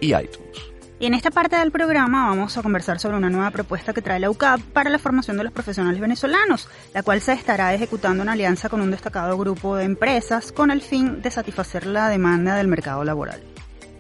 y 0.00 0.16
iTunes. 0.16 0.75
Y 0.98 1.04
en 1.06 1.12
esta 1.12 1.30
parte 1.30 1.56
del 1.56 1.70
programa 1.70 2.28
vamos 2.28 2.56
a 2.56 2.62
conversar 2.62 2.98
sobre 2.98 3.18
una 3.18 3.28
nueva 3.28 3.50
propuesta 3.50 3.92
que 3.92 4.00
trae 4.00 4.18
la 4.18 4.30
UCAP 4.30 4.60
para 4.72 4.88
la 4.88 4.98
formación 4.98 5.36
de 5.36 5.44
los 5.44 5.52
profesionales 5.52 6.00
venezolanos, 6.00 6.68
la 6.94 7.02
cual 7.02 7.20
se 7.20 7.34
estará 7.34 7.74
ejecutando 7.74 8.22
en 8.22 8.30
alianza 8.30 8.70
con 8.70 8.80
un 8.80 8.90
destacado 8.90 9.36
grupo 9.36 9.76
de 9.76 9.84
empresas 9.84 10.52
con 10.52 10.70
el 10.70 10.80
fin 10.80 11.20
de 11.20 11.30
satisfacer 11.30 11.84
la 11.84 12.08
demanda 12.08 12.56
del 12.56 12.68
mercado 12.68 13.04
laboral. 13.04 13.42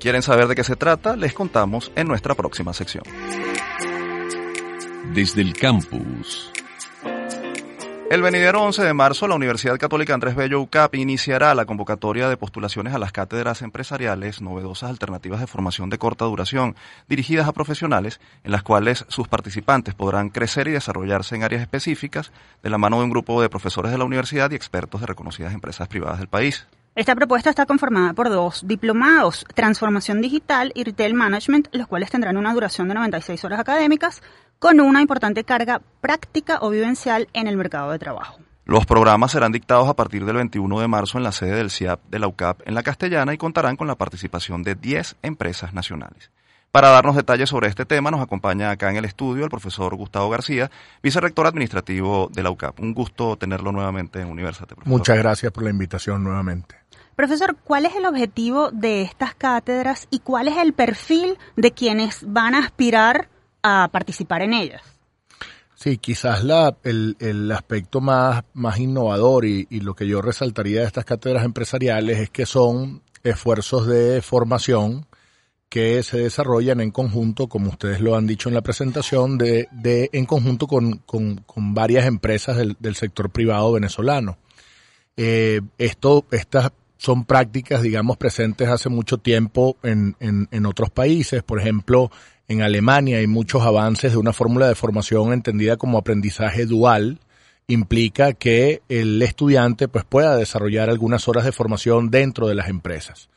¿Quieren 0.00 0.22
saber 0.22 0.46
de 0.46 0.54
qué 0.54 0.64
se 0.64 0.76
trata? 0.76 1.16
Les 1.16 1.34
contamos 1.34 1.92
en 1.96 2.08
nuestra 2.08 2.34
próxima 2.34 2.72
sección. 2.72 3.04
Desde 5.12 5.42
el 5.42 5.52
campus. 5.52 6.50
El 8.08 8.22
venidero 8.22 8.62
11 8.62 8.84
de 8.84 8.94
marzo, 8.94 9.26
la 9.26 9.34
Universidad 9.34 9.78
Católica 9.78 10.14
Andrés 10.14 10.36
Bello 10.36 10.60
UCAP 10.60 10.94
iniciará 10.94 11.52
la 11.56 11.64
convocatoria 11.64 12.28
de 12.28 12.36
postulaciones 12.36 12.94
a 12.94 13.00
las 13.00 13.10
cátedras 13.10 13.62
empresariales, 13.62 14.40
novedosas 14.40 14.90
alternativas 14.90 15.40
de 15.40 15.48
formación 15.48 15.90
de 15.90 15.98
corta 15.98 16.24
duración, 16.24 16.76
dirigidas 17.08 17.48
a 17.48 17.52
profesionales, 17.52 18.20
en 18.44 18.52
las 18.52 18.62
cuales 18.62 19.04
sus 19.08 19.26
participantes 19.26 19.94
podrán 19.94 20.28
crecer 20.28 20.68
y 20.68 20.72
desarrollarse 20.72 21.34
en 21.34 21.42
áreas 21.42 21.62
específicas 21.62 22.30
de 22.62 22.70
la 22.70 22.78
mano 22.78 22.98
de 22.98 23.04
un 23.04 23.10
grupo 23.10 23.42
de 23.42 23.48
profesores 23.48 23.90
de 23.90 23.98
la 23.98 24.04
universidad 24.04 24.52
y 24.52 24.54
expertos 24.54 25.00
de 25.00 25.08
reconocidas 25.08 25.52
empresas 25.52 25.88
privadas 25.88 26.20
del 26.20 26.28
país. 26.28 26.64
Esta 26.96 27.14
propuesta 27.14 27.50
está 27.50 27.66
conformada 27.66 28.14
por 28.14 28.30
dos 28.30 28.66
diplomados, 28.66 29.44
Transformación 29.54 30.22
Digital 30.22 30.72
y 30.74 30.82
Retail 30.82 31.12
Management, 31.12 31.68
los 31.72 31.86
cuales 31.88 32.10
tendrán 32.10 32.38
una 32.38 32.54
duración 32.54 32.88
de 32.88 32.94
96 32.94 33.44
horas 33.44 33.60
académicas, 33.60 34.22
con 34.58 34.80
una 34.80 35.00
importante 35.00 35.44
carga 35.44 35.80
práctica 36.00 36.58
o 36.60 36.70
vivencial 36.70 37.28
en 37.32 37.46
el 37.46 37.56
mercado 37.56 37.92
de 37.92 37.98
trabajo. 37.98 38.38
Los 38.64 38.84
programas 38.84 39.30
serán 39.30 39.52
dictados 39.52 39.88
a 39.88 39.94
partir 39.94 40.24
del 40.24 40.36
21 40.36 40.80
de 40.80 40.88
marzo 40.88 41.18
en 41.18 41.24
la 41.24 41.30
sede 41.30 41.54
del 41.54 41.70
CIAP 41.70 42.00
de 42.08 42.18
la 42.18 42.26
UCAP 42.26 42.66
en 42.66 42.74
la 42.74 42.82
Castellana 42.82 43.32
y 43.32 43.38
contarán 43.38 43.76
con 43.76 43.86
la 43.86 43.94
participación 43.94 44.64
de 44.64 44.74
10 44.74 45.16
empresas 45.22 45.72
nacionales. 45.72 46.32
Para 46.72 46.90
darnos 46.90 47.16
detalles 47.16 47.48
sobre 47.48 47.68
este 47.68 47.86
tema 47.86 48.10
nos 48.10 48.20
acompaña 48.20 48.70
acá 48.70 48.90
en 48.90 48.96
el 48.96 49.04
estudio 49.04 49.44
el 49.44 49.50
profesor 49.50 49.94
Gustavo 49.94 50.28
García, 50.28 50.70
vicerrector 51.02 51.46
administrativo 51.46 52.28
de 52.32 52.42
la 52.42 52.50
UCAP. 52.50 52.80
Un 52.80 52.92
gusto 52.92 53.36
tenerlo 53.36 53.70
nuevamente 53.72 54.20
en 54.20 54.28
Universidad. 54.28 54.76
Muchas 54.84 55.16
gracias 55.16 55.52
por 55.52 55.62
la 55.62 55.70
invitación 55.70 56.24
nuevamente. 56.24 56.74
Profesor, 57.14 57.56
¿cuál 57.64 57.86
es 57.86 57.94
el 57.94 58.04
objetivo 58.04 58.70
de 58.72 59.02
estas 59.02 59.34
cátedras 59.34 60.06
y 60.10 60.18
cuál 60.18 60.48
es 60.48 60.58
el 60.58 60.74
perfil 60.74 61.38
de 61.56 61.70
quienes 61.70 62.30
van 62.30 62.54
a 62.54 62.58
aspirar 62.58 63.28
a 63.62 63.88
participar 63.92 64.42
en 64.42 64.52
ellas. 64.54 64.82
Sí, 65.76 65.98
quizás 65.98 66.42
la, 66.42 66.74
el, 66.84 67.16
el 67.20 67.52
aspecto 67.52 68.00
más, 68.00 68.44
más 68.54 68.78
innovador 68.78 69.44
y, 69.44 69.66
lo 69.70 69.94
que 69.94 70.06
yo 70.06 70.22
resaltaría 70.22 70.80
de 70.80 70.86
estas 70.86 71.04
cátedras 71.04 71.44
empresariales 71.44 72.18
es 72.18 72.30
que 72.30 72.46
son 72.46 73.02
esfuerzos 73.22 73.86
de 73.86 74.22
formación 74.22 75.06
que 75.68 76.02
se 76.02 76.18
desarrollan 76.18 76.80
en 76.80 76.92
conjunto, 76.92 77.48
como 77.48 77.68
ustedes 77.68 78.00
lo 78.00 78.16
han 78.16 78.26
dicho 78.26 78.48
en 78.48 78.54
la 78.54 78.62
presentación, 78.62 79.36
de, 79.36 79.68
de 79.70 80.08
en 80.14 80.24
conjunto 80.24 80.66
con, 80.66 80.98
con, 81.04 81.36
con 81.44 81.74
varias 81.74 82.06
empresas 82.06 82.56
del, 82.56 82.76
del, 82.78 82.94
sector 82.94 83.28
privado 83.28 83.72
venezolano. 83.72 84.38
Eh, 85.18 85.60
esto, 85.76 86.24
estas 86.30 86.72
son 86.96 87.26
prácticas, 87.26 87.82
digamos, 87.82 88.16
presentes 88.16 88.68
hace 88.68 88.88
mucho 88.88 89.18
tiempo 89.18 89.76
en, 89.82 90.16
en, 90.20 90.48
en 90.50 90.64
otros 90.64 90.88
países. 90.88 91.42
Por 91.42 91.60
ejemplo, 91.60 92.10
en 92.48 92.62
Alemania 92.62 93.18
hay 93.18 93.26
muchos 93.26 93.62
avances 93.62 94.12
de 94.12 94.18
una 94.18 94.32
fórmula 94.32 94.68
de 94.68 94.74
formación 94.74 95.32
entendida 95.32 95.76
como 95.76 95.98
aprendizaje 95.98 96.66
dual. 96.66 97.20
Implica 97.66 98.32
que 98.32 98.82
el 98.88 99.20
estudiante 99.22 99.88
pues, 99.88 100.04
pueda 100.04 100.36
desarrollar 100.36 100.88
algunas 100.88 101.26
horas 101.26 101.44
de 101.44 101.52
formación 101.52 102.10
dentro 102.10 102.46
de 102.46 102.54
las 102.54 102.68
empresas. 102.68 103.28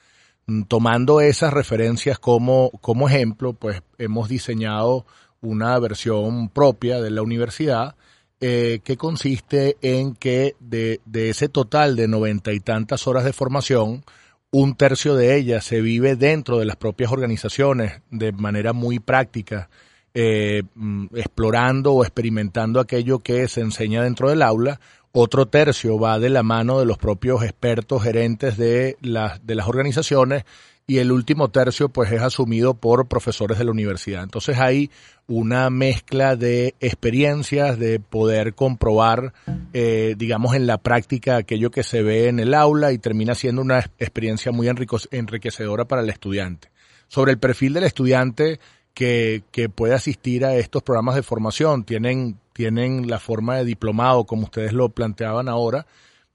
Mm, 0.45 0.63
tomando 0.63 1.21
esas 1.21 1.53
referencias 1.53 2.19
como, 2.19 2.69
como 2.81 3.09
ejemplo, 3.09 3.53
pues 3.53 3.81
hemos 3.97 4.29
diseñado 4.29 5.05
una 5.41 5.77
versión 5.79 6.49
propia 6.49 7.01
de 7.01 7.11
la 7.11 7.21
universidad 7.21 7.95
eh, 8.41 8.79
que 8.83 8.97
consiste 8.97 9.77
en 9.81 10.15
que 10.15 10.55
de, 10.59 11.01
de 11.05 11.29
ese 11.29 11.49
total 11.49 11.95
de 11.95 12.07
noventa 12.07 12.53
y 12.53 12.59
tantas 12.59 13.07
horas 13.07 13.25
de 13.25 13.33
formación, 13.33 14.03
un 14.51 14.75
tercio 14.75 15.15
de 15.15 15.35
ellas 15.35 15.63
se 15.63 15.81
vive 15.81 16.15
dentro 16.15 16.57
de 16.57 16.65
las 16.65 16.75
propias 16.75 17.11
organizaciones 17.11 18.01
de 18.09 18.31
manera 18.31 18.73
muy 18.73 18.99
práctica, 18.99 19.69
eh, 20.13 20.63
mm, 20.75 21.07
explorando 21.15 21.93
o 21.93 22.03
experimentando 22.03 22.79
aquello 22.79 23.19
que 23.19 23.47
se 23.47 23.61
enseña 23.61 24.03
dentro 24.03 24.29
del 24.29 24.41
aula. 24.41 24.79
Otro 25.11 25.47
tercio 25.47 25.99
va 25.99 26.19
de 26.19 26.29
la 26.29 26.43
mano 26.43 26.79
de 26.79 26.85
los 26.85 26.97
propios 26.97 27.43
expertos, 27.43 28.03
gerentes 28.03 28.57
de 28.57 28.97
las, 29.01 29.45
de 29.45 29.55
las 29.55 29.67
organizaciones 29.67 30.45
y 30.89 30.97
el 30.97 31.11
último 31.11 31.49
tercio 31.49 31.89
pues 31.89 32.11
es 32.11 32.19
asumido 32.19 32.73
por 32.73 33.07
profesores 33.07 33.59
de 33.59 33.63
la 33.63 33.69
universidad. 33.69 34.23
Entonces 34.23 34.57
hay 34.57 34.89
una 35.27 35.69
mezcla 35.69 36.35
de 36.35 36.73
experiencias, 36.79 37.77
de 37.77 37.99
poder 37.99 38.55
comprobar, 38.55 39.33
eh, 39.73 40.15
digamos, 40.17 40.55
en 40.55 40.65
la 40.65 40.79
práctica 40.79 41.35
aquello 41.35 41.69
que 41.69 41.83
se 41.83 42.01
ve 42.01 42.27
en 42.27 42.39
el 42.39 42.55
aula 42.55 42.91
y 42.91 42.97
termina 42.97 43.35
siendo 43.35 43.61
una 43.61 43.77
experiencia 43.99 44.51
muy 44.51 44.67
enriquecedora 44.67 45.85
para 45.85 46.01
el 46.01 46.09
estudiante. 46.09 46.69
Sobre 47.07 47.33
el 47.33 47.37
perfil 47.37 47.73
del 47.73 47.83
estudiante 47.83 48.59
que, 48.95 49.43
que 49.51 49.69
puede 49.69 49.93
asistir 49.93 50.43
a 50.43 50.55
estos 50.55 50.81
programas 50.81 51.13
de 51.13 51.21
formación, 51.21 51.83
tienen, 51.83 52.39
tienen 52.51 53.07
la 53.07 53.19
forma 53.19 53.57
de 53.57 53.65
diplomado, 53.65 54.23
como 54.23 54.45
ustedes 54.45 54.73
lo 54.73 54.89
planteaban 54.89 55.49
ahora, 55.49 55.85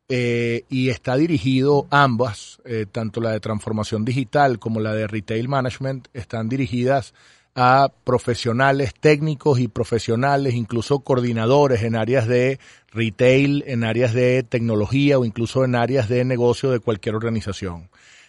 eh, 0.08 0.64
y 0.68 0.90
está 0.90 1.16
dirigido 1.16 1.86
ambas, 1.90 2.60
eh, 2.64 2.86
tanto 2.90 3.20
la 3.20 3.30
de 3.30 3.40
transformación 3.40 4.04
digital 4.04 4.58
como 4.58 4.80
la 4.80 4.92
de 4.92 5.06
retail 5.06 5.48
management, 5.48 6.08
están 6.12 6.48
dirigidas 6.48 7.14
a 7.54 7.90
profesionales 8.04 8.92
técnicos 8.98 9.60
y 9.60 9.68
profesionales, 9.68 10.54
incluso 10.54 11.00
coordinadores 11.00 11.82
en 11.84 11.94
áreas 11.96 12.26
de 12.26 12.58
retail, 12.92 13.64
en 13.66 13.84
áreas 13.84 14.12
de 14.12 14.42
tecnología 14.42 15.18
o 15.18 15.24
incluso 15.24 15.64
en 15.64 15.74
áreas 15.74 16.08
de 16.08 16.24
negocio 16.24 16.70
de 16.70 16.80
cualquier 16.80 17.14
organización. 17.14 17.88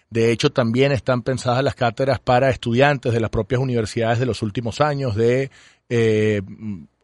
De 0.09 0.31
hecho, 0.31 0.51
también 0.51 0.91
están 0.91 1.23
pensadas 1.23 1.63
las 1.63 1.75
cátedras 1.75 2.19
para 2.19 2.51
estudiantes 2.51 3.11
de 3.11 3.19
las 3.19 3.31
propias 3.31 3.59
universidades 3.59 4.19
de 4.19 4.27
los 4.27 4.43
últimos 4.43 4.79
años, 4.79 5.15
de 5.15 5.49
eh, 5.89 6.41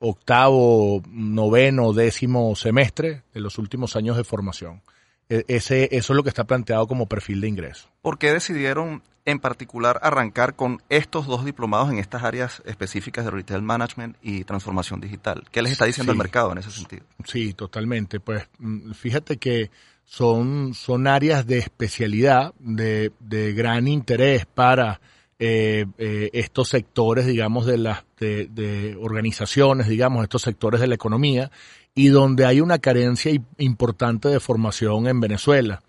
octavo, 0.02 1.02
noveno, 1.10 1.94
décimo 1.94 2.56
semestre 2.56 3.24
de 3.34 3.40
los 3.40 3.58
últimos 3.60 3.96
años 3.96 4.18
de 4.18 4.24
formación. 4.24 4.82
E, 5.30 5.46
ese, 5.48 5.90
eso 5.92 6.14
es 6.14 6.18
lo 6.18 6.24
que 6.24 6.30
está 6.30 6.44
planteado 6.44 6.88
como 6.88 7.06
perfil 7.06 7.40
de 7.40 7.48
ingreso. 7.48 7.88
¿Por 8.02 8.18
qué 8.18 8.34
decidieron 8.34 9.04
en 9.26 9.40
particular 9.40 10.00
arrancar 10.02 10.56
con 10.56 10.82
estos 10.90 11.28
dos 11.28 11.46
diplomados 11.46 11.92
en 11.92 12.00
estas 12.00 12.24
áreas 12.24 12.64
específicas 12.66 13.26
de 13.26 13.32
retail 13.32 13.62
management 13.62 14.18
y 14.24 14.44
transformación 14.44 15.00
digital? 15.00 15.44
¿Qué 15.52 15.62
les 15.62 15.74
está 15.74 15.86
diciendo 15.86 16.12
el 16.12 16.18
mercado 16.18 16.52
en 16.52 16.58
ese 16.58 16.72
sentido? 16.72 17.06
Sí, 17.24 17.54
totalmente. 17.54 18.20
Pues 18.20 18.50
mm, 18.58 18.94
fíjate 18.94 19.38
que 19.38 19.70
son, 20.04 20.74
son 20.74 21.06
áreas 21.06 21.46
de 21.46 21.60
especialidad, 21.60 22.56
de, 22.58 23.12
de 23.20 23.54
gran 23.54 23.88
interés 23.88 24.48
para 24.48 25.00
eh, 25.44 25.88
eh, 25.98 26.30
estos 26.34 26.70
sectores, 26.70 27.26
digamos, 27.26 27.66
de 27.66 27.80
las 27.80 28.04
de, 28.20 28.96
organizaciones, 29.02 29.88
digamos, 29.88 30.22
estos 30.22 30.44
sectores 30.44 30.80
de 30.80 30.86
la 30.86 30.94
economía, 30.94 31.50
y 31.96 32.10
donde 32.10 32.46
hay 32.46 32.62
una 32.62 32.78
carencia 32.78 33.32
importante 33.58 34.30
de 34.30 34.40
formación 34.40 35.08
en 35.08 35.20
Venezuela. 35.20 35.82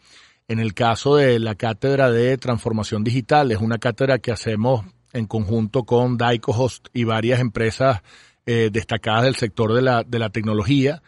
En 0.48 0.58
el 0.58 0.72
caso 0.72 1.16
de 1.16 1.38
la 1.38 1.54
cátedra 1.54 2.10
de 2.10 2.38
transformación 2.38 3.04
digital, 3.04 3.52
es 3.52 3.58
una 3.58 3.76
cátedra 3.76 4.20
que 4.20 4.32
hacemos 4.32 4.86
en 5.12 5.26
conjunto 5.26 5.84
con 5.84 6.16
Daicohost 6.16 6.88
y 6.94 7.04
varias 7.04 7.38
empresas 7.38 8.00
eh, 8.46 8.70
destacadas 8.72 9.24
del 9.24 9.36
sector 9.36 9.74
de 9.74 9.82
la, 9.82 10.02
de 10.02 10.18
la 10.18 10.30
tecnología 10.30 11.02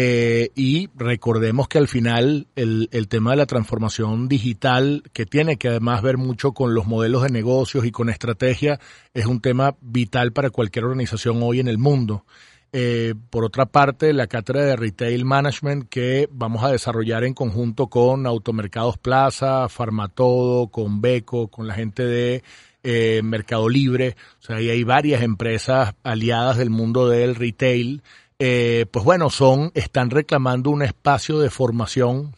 eh, 0.00 0.52
y 0.54 0.88
recordemos 0.94 1.66
que 1.66 1.78
al 1.78 1.88
final 1.88 2.46
el, 2.54 2.88
el, 2.92 3.08
tema 3.08 3.32
de 3.32 3.38
la 3.38 3.46
transformación 3.46 4.28
digital, 4.28 5.02
que 5.12 5.26
tiene 5.26 5.56
que 5.56 5.66
además 5.66 6.02
ver 6.02 6.18
mucho 6.18 6.52
con 6.52 6.72
los 6.72 6.86
modelos 6.86 7.24
de 7.24 7.30
negocios 7.30 7.84
y 7.84 7.90
con 7.90 8.08
estrategia, 8.08 8.78
es 9.12 9.26
un 9.26 9.40
tema 9.40 9.74
vital 9.80 10.32
para 10.32 10.50
cualquier 10.50 10.84
organización 10.84 11.40
hoy 11.42 11.58
en 11.58 11.66
el 11.66 11.78
mundo. 11.78 12.24
Eh, 12.72 13.16
por 13.30 13.44
otra 13.44 13.66
parte, 13.66 14.12
la 14.12 14.28
cátedra 14.28 14.62
de 14.62 14.76
Retail 14.76 15.24
Management 15.24 15.88
que 15.88 16.28
vamos 16.30 16.62
a 16.62 16.70
desarrollar 16.70 17.24
en 17.24 17.34
conjunto 17.34 17.88
con 17.88 18.24
Automercados 18.24 18.98
Plaza, 18.98 19.68
Farmatodo, 19.68 20.68
con 20.68 21.00
Beco, 21.00 21.48
con 21.48 21.66
la 21.66 21.74
gente 21.74 22.04
de 22.04 22.44
eh, 22.84 23.20
Mercado 23.24 23.68
Libre. 23.68 24.14
O 24.38 24.42
sea, 24.42 24.56
ahí 24.58 24.70
hay 24.70 24.84
varias 24.84 25.22
empresas 25.22 25.96
aliadas 26.04 26.56
del 26.56 26.70
mundo 26.70 27.08
del 27.08 27.34
retail 27.34 28.00
eh, 28.38 28.86
pues 28.90 29.04
bueno, 29.04 29.30
son, 29.30 29.72
están 29.74 30.10
reclamando 30.10 30.70
un 30.70 30.82
espacio 30.82 31.38
de 31.38 31.50
formación 31.50 32.36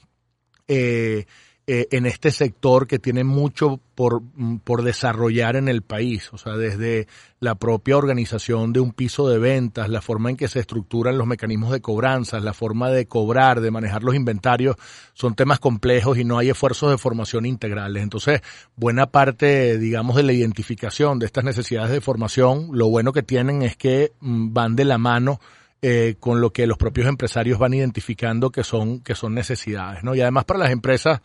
eh, 0.69 1.27
eh, 1.67 1.87
en 1.93 2.05
este 2.05 2.33
sector 2.33 2.89
que 2.89 2.99
tiene 2.99 3.23
mucho 3.23 3.79
por, 3.95 4.23
mm, 4.23 4.57
por 4.65 4.83
desarrollar 4.83 5.55
en 5.55 5.69
el 5.69 5.83
país. 5.83 6.29
O 6.33 6.39
sea, 6.39 6.57
desde 6.57 7.07
la 7.39 7.55
propia 7.55 7.97
organización 7.97 8.73
de 8.73 8.81
un 8.81 8.93
piso 8.93 9.29
de 9.29 9.39
ventas, 9.39 9.89
la 9.89 10.01
forma 10.01 10.31
en 10.31 10.37
que 10.37 10.49
se 10.49 10.59
estructuran 10.59 11.19
los 11.19 11.29
mecanismos 11.29 11.71
de 11.71 11.81
cobranza, 11.81 12.41
la 12.41 12.55
forma 12.55 12.91
de 12.91 13.07
cobrar, 13.07 13.61
de 13.61 13.71
manejar 13.71 14.03
los 14.03 14.17
inventarios, 14.17 14.75
son 15.13 15.37
temas 15.37 15.61
complejos 15.61 16.19
y 16.19 16.25
no 16.25 16.39
hay 16.39 16.49
esfuerzos 16.49 16.91
de 16.91 16.99
formación 16.99 17.47
integrales. 17.47 18.03
Entonces, 18.03 18.41
buena 18.75 19.07
parte, 19.07 19.79
digamos, 19.79 20.17
de 20.17 20.25
la 20.25 20.33
identificación 20.33 21.21
de 21.21 21.27
estas 21.27 21.45
necesidades 21.45 21.93
de 21.93 22.01
formación, 22.01 22.71
lo 22.73 22.89
bueno 22.89 23.13
que 23.13 23.23
tienen 23.23 23.63
es 23.63 23.77
que 23.77 24.13
mm, 24.19 24.53
van 24.53 24.75
de 24.75 24.87
la 24.87 24.99
mano 24.99 25.39
eh, 25.83 26.17
con 26.21 26.41
lo 26.41 26.53
que 26.53 26.67
los 26.67 26.77
propios 26.77 27.07
empresarios 27.07 27.59
van 27.59 27.75
identificando 27.75 28.51
que 28.51 28.65
son, 28.65 29.01
que 29.01 29.15
son 29.15 29.35
necesidades, 29.35 30.05
¿no? 30.05 30.15
Y 30.15 30.21
además 30.21 30.45
para 30.45 30.61
las 30.61 30.71
empresas, 30.71 31.21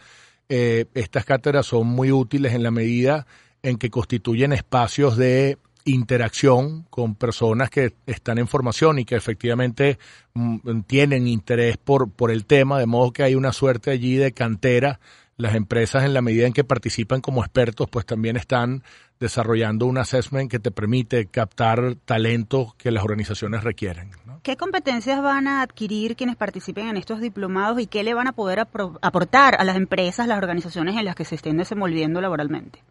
eh, 0.47 0.85
estas 0.93 1.25
cátedras 1.25 1.65
son 1.65 1.87
muy 1.87 2.11
útiles 2.11 2.53
en 2.53 2.63
la 2.63 2.71
medida 2.71 3.25
en 3.63 3.77
que 3.77 3.89
constituyen 3.89 4.53
espacios 4.53 5.17
de 5.17 5.57
interacción 5.85 6.83
con 6.89 7.15
personas 7.15 7.69
que 7.69 7.93
están 8.05 8.37
en 8.37 8.47
formación 8.47 8.99
y 8.99 9.05
que 9.05 9.15
efectivamente 9.15 9.99
mm, 10.33 10.81
tienen 10.87 11.27
interés 11.27 11.77
por, 11.77 12.11
por 12.11 12.31
el 12.31 12.45
tema, 12.45 12.79
de 12.79 12.85
modo 12.85 13.11
que 13.11 13.23
hay 13.23 13.35
una 13.35 13.53
suerte 13.53 13.91
allí 13.91 14.15
de 14.15 14.31
cantera 14.31 14.99
las 15.37 15.55
empresas 15.55 16.03
en 16.03 16.13
la 16.13 16.21
medida 16.21 16.47
en 16.47 16.53
que 16.53 16.63
participan 16.63 17.21
como 17.21 17.41
expertos, 17.41 17.89
pues 17.89 18.05
también 18.05 18.37
están 18.37 18.83
desarrollando 19.19 19.85
un 19.85 19.97
assessment 19.97 20.49
que 20.49 20.59
te 20.59 20.71
permite 20.71 21.25
captar 21.27 21.95
talento 22.05 22.75
que 22.77 22.91
las 22.91 23.03
organizaciones 23.03 23.63
requieren. 23.63 24.11
¿Qué 24.43 24.57
competencias 24.57 25.21
van 25.21 25.47
a 25.47 25.61
adquirir 25.61 26.15
quienes 26.15 26.35
participen 26.35 26.87
en 26.87 26.97
estos 26.97 27.19
diplomados 27.19 27.79
y 27.79 27.87
qué 27.87 28.03
le 28.03 28.13
van 28.13 28.27
a 28.27 28.33
poder 28.33 28.59
aportar 28.59 29.55
a 29.59 29.63
las 29.63 29.75
empresas, 29.75 30.27
las 30.27 30.37
organizaciones 30.37 30.95
en 30.97 31.05
las 31.05 31.15
que 31.15 31.25
se 31.25 31.35
estén 31.35 31.57
desenvolviendo 31.57 32.21
laboralmente? 32.21 32.83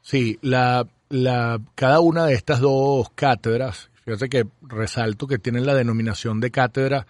Sí, 0.00 0.38
la, 0.40 0.86
la, 1.08 1.60
cada 1.74 2.00
una 2.00 2.26
de 2.26 2.34
estas 2.34 2.60
dos 2.60 3.10
cátedras, 3.14 3.90
fíjate 4.04 4.28
que 4.28 4.46
resalto 4.62 5.26
que 5.26 5.38
tienen 5.38 5.66
la 5.66 5.74
denominación 5.74 6.40
de 6.40 6.50
cátedra 6.50 7.06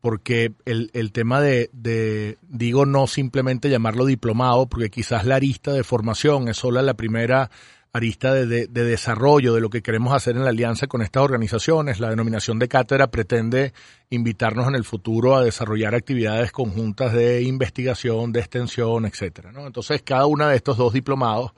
porque 0.00 0.52
el, 0.64 0.90
el 0.94 1.12
tema 1.12 1.40
de, 1.40 1.70
de, 1.72 2.38
digo, 2.48 2.86
no 2.86 3.06
simplemente 3.06 3.68
llamarlo 3.68 4.06
diplomado, 4.06 4.66
porque 4.66 4.90
quizás 4.90 5.26
la 5.26 5.36
arista 5.36 5.72
de 5.72 5.84
formación 5.84 6.48
es 6.48 6.56
solo 6.56 6.80
la 6.80 6.94
primera 6.94 7.50
arista 7.92 8.32
de, 8.32 8.46
de, 8.46 8.66
de, 8.68 8.84
desarrollo 8.84 9.52
de 9.52 9.60
lo 9.60 9.68
que 9.68 9.82
queremos 9.82 10.14
hacer 10.14 10.36
en 10.36 10.44
la 10.44 10.50
alianza 10.50 10.86
con 10.86 11.02
estas 11.02 11.22
organizaciones. 11.22 12.00
La 12.00 12.10
denominación 12.10 12.58
de 12.58 12.68
cátedra 12.68 13.10
pretende 13.10 13.72
invitarnos 14.10 14.68
en 14.68 14.76
el 14.76 14.84
futuro 14.84 15.36
a 15.36 15.42
desarrollar 15.42 15.94
actividades 15.94 16.52
conjuntas 16.52 17.12
de 17.12 17.42
investigación, 17.42 18.32
de 18.32 18.40
extensión, 18.40 19.06
etcétera. 19.06 19.52
¿no? 19.52 19.66
Entonces, 19.66 20.02
cada 20.02 20.26
uno 20.26 20.46
de 20.46 20.56
estos 20.56 20.76
dos 20.76 20.92
diplomados 20.92 21.52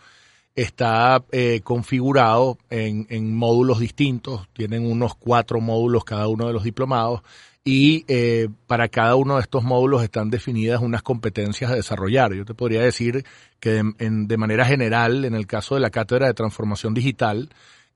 está 0.54 1.22
eh, 1.32 1.60
configurado 1.62 2.58
en, 2.70 3.06
en 3.10 3.34
módulos 3.34 3.78
distintos. 3.78 4.48
Tienen 4.52 4.90
unos 4.90 5.14
cuatro 5.14 5.60
módulos 5.60 6.04
cada 6.04 6.28
uno 6.28 6.46
de 6.46 6.52
los 6.52 6.64
diplomados 6.64 7.22
y 7.64 8.04
eh, 8.08 8.48
para 8.66 8.88
cada 8.88 9.14
uno 9.14 9.36
de 9.36 9.42
estos 9.42 9.62
módulos 9.62 10.02
están 10.02 10.30
definidas 10.30 10.80
unas 10.80 11.02
competencias 11.02 11.70
a 11.70 11.76
desarrollar. 11.76 12.34
Yo 12.34 12.44
te 12.44 12.54
podría 12.54 12.82
decir 12.82 13.24
que 13.60 13.70
de, 13.70 13.92
en, 13.98 14.26
de 14.26 14.36
manera 14.36 14.64
general, 14.64 15.24
en 15.24 15.34
el 15.34 15.46
caso 15.46 15.76
de 15.76 15.80
la 15.80 15.90
cátedra 15.90 16.26
de 16.26 16.34
transformación 16.34 16.92
digital, 16.92 17.50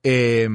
eh, 0.04 0.48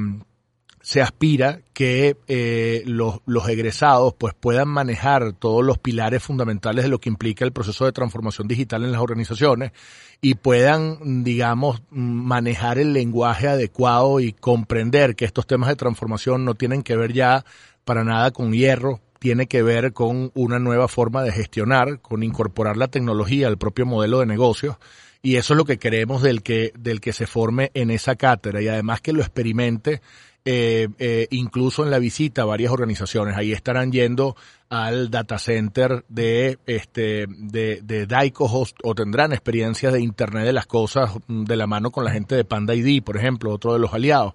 se 0.82 1.00
aspira 1.00 1.60
que 1.72 2.16
eh, 2.26 2.82
los, 2.86 3.20
los, 3.24 3.48
egresados 3.48 4.14
pues 4.18 4.34
puedan 4.34 4.68
manejar 4.68 5.32
todos 5.32 5.64
los 5.64 5.78
pilares 5.78 6.22
fundamentales 6.22 6.84
de 6.84 6.90
lo 6.90 7.00
que 7.00 7.08
implica 7.08 7.44
el 7.44 7.52
proceso 7.52 7.84
de 7.84 7.92
transformación 7.92 8.48
digital 8.48 8.84
en 8.84 8.92
las 8.92 9.00
organizaciones 9.00 9.72
y 10.20 10.34
puedan, 10.34 11.24
digamos, 11.24 11.82
manejar 11.90 12.78
el 12.78 12.92
lenguaje 12.92 13.48
adecuado 13.48 14.20
y 14.20 14.32
comprender 14.32 15.16
que 15.16 15.24
estos 15.24 15.46
temas 15.46 15.68
de 15.68 15.76
transformación 15.76 16.44
no 16.44 16.54
tienen 16.54 16.82
que 16.82 16.96
ver 16.96 17.12
ya 17.12 17.44
para 17.84 18.04
nada 18.04 18.30
con 18.32 18.52
hierro, 18.52 19.00
tiene 19.18 19.46
que 19.46 19.62
ver 19.62 19.92
con 19.92 20.32
una 20.34 20.58
nueva 20.58 20.88
forma 20.88 21.22
de 21.22 21.32
gestionar, 21.32 22.00
con 22.00 22.22
incorporar 22.22 22.76
la 22.76 22.88
tecnología 22.88 23.46
al 23.46 23.58
propio 23.58 23.86
modelo 23.86 24.18
de 24.18 24.26
negocios. 24.26 24.76
Y 25.22 25.36
eso 25.36 25.54
es 25.54 25.58
lo 25.58 25.64
que 25.64 25.78
queremos 25.78 26.22
del 26.22 26.42
que, 26.42 26.72
del 26.76 27.00
que 27.00 27.12
se 27.12 27.28
forme 27.28 27.70
en 27.74 27.92
esa 27.92 28.16
cátedra. 28.16 28.60
Y 28.60 28.66
además 28.66 29.00
que 29.00 29.12
lo 29.12 29.22
experimente 29.22 30.02
eh, 30.44 30.88
eh, 30.98 31.28
incluso 31.30 31.84
en 31.84 31.90
la 31.90 31.98
visita 31.98 32.42
a 32.42 32.46
varias 32.46 32.72
organizaciones. 32.72 33.36
Ahí 33.36 33.52
estarán 33.52 33.92
yendo 33.92 34.36
al 34.70 35.10
data 35.10 35.38
center 35.38 36.04
de, 36.08 36.58
este, 36.66 37.26
de, 37.28 37.80
de 37.82 38.32
Host 38.38 38.78
o 38.82 38.94
tendrán 38.94 39.32
experiencias 39.32 39.92
de 39.92 40.00
Internet 40.00 40.44
de 40.44 40.52
las 40.52 40.66
cosas 40.66 41.12
mm, 41.26 41.44
de 41.44 41.56
la 41.56 41.66
mano 41.66 41.90
con 41.90 42.04
la 42.04 42.10
gente 42.10 42.34
de 42.34 42.44
Panda 42.44 42.74
ID, 42.74 43.02
por 43.02 43.16
ejemplo, 43.16 43.52
otro 43.52 43.72
de 43.72 43.78
los 43.78 43.92
aliados. 43.94 44.34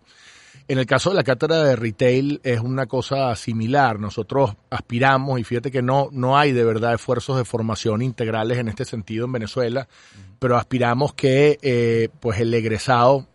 En 0.70 0.80
el 0.80 0.86
caso 0.86 1.10
de 1.10 1.15
la 1.15 1.24
cátedra 1.24 1.63
de 1.63 1.78
retail 1.78 2.41
es 2.43 2.60
una 2.60 2.88
cosa 2.88 3.34
similar. 3.36 4.00
Nosotros 4.00 4.56
aspiramos, 4.70 5.39
y 5.39 5.46
fíjate 5.46 5.72
que 5.72 5.82
no, 5.82 6.10
no 6.12 6.38
hay 6.38 6.52
de 6.52 6.65
verdad 6.65 6.93
esfuerzos 6.93 7.38
de 7.38 7.46
formación 7.46 8.02
integrales 8.02 8.58
en 8.58 8.67
este 8.67 8.84
sentido 8.84 9.26
en 9.26 9.32
Venezuela, 9.32 9.88
pero 10.39 10.58
aspiramos 10.58 11.13
que 11.13 11.58
eh, 11.62 12.10
pues 12.20 12.39
el 12.41 12.54
egresado 12.54 13.28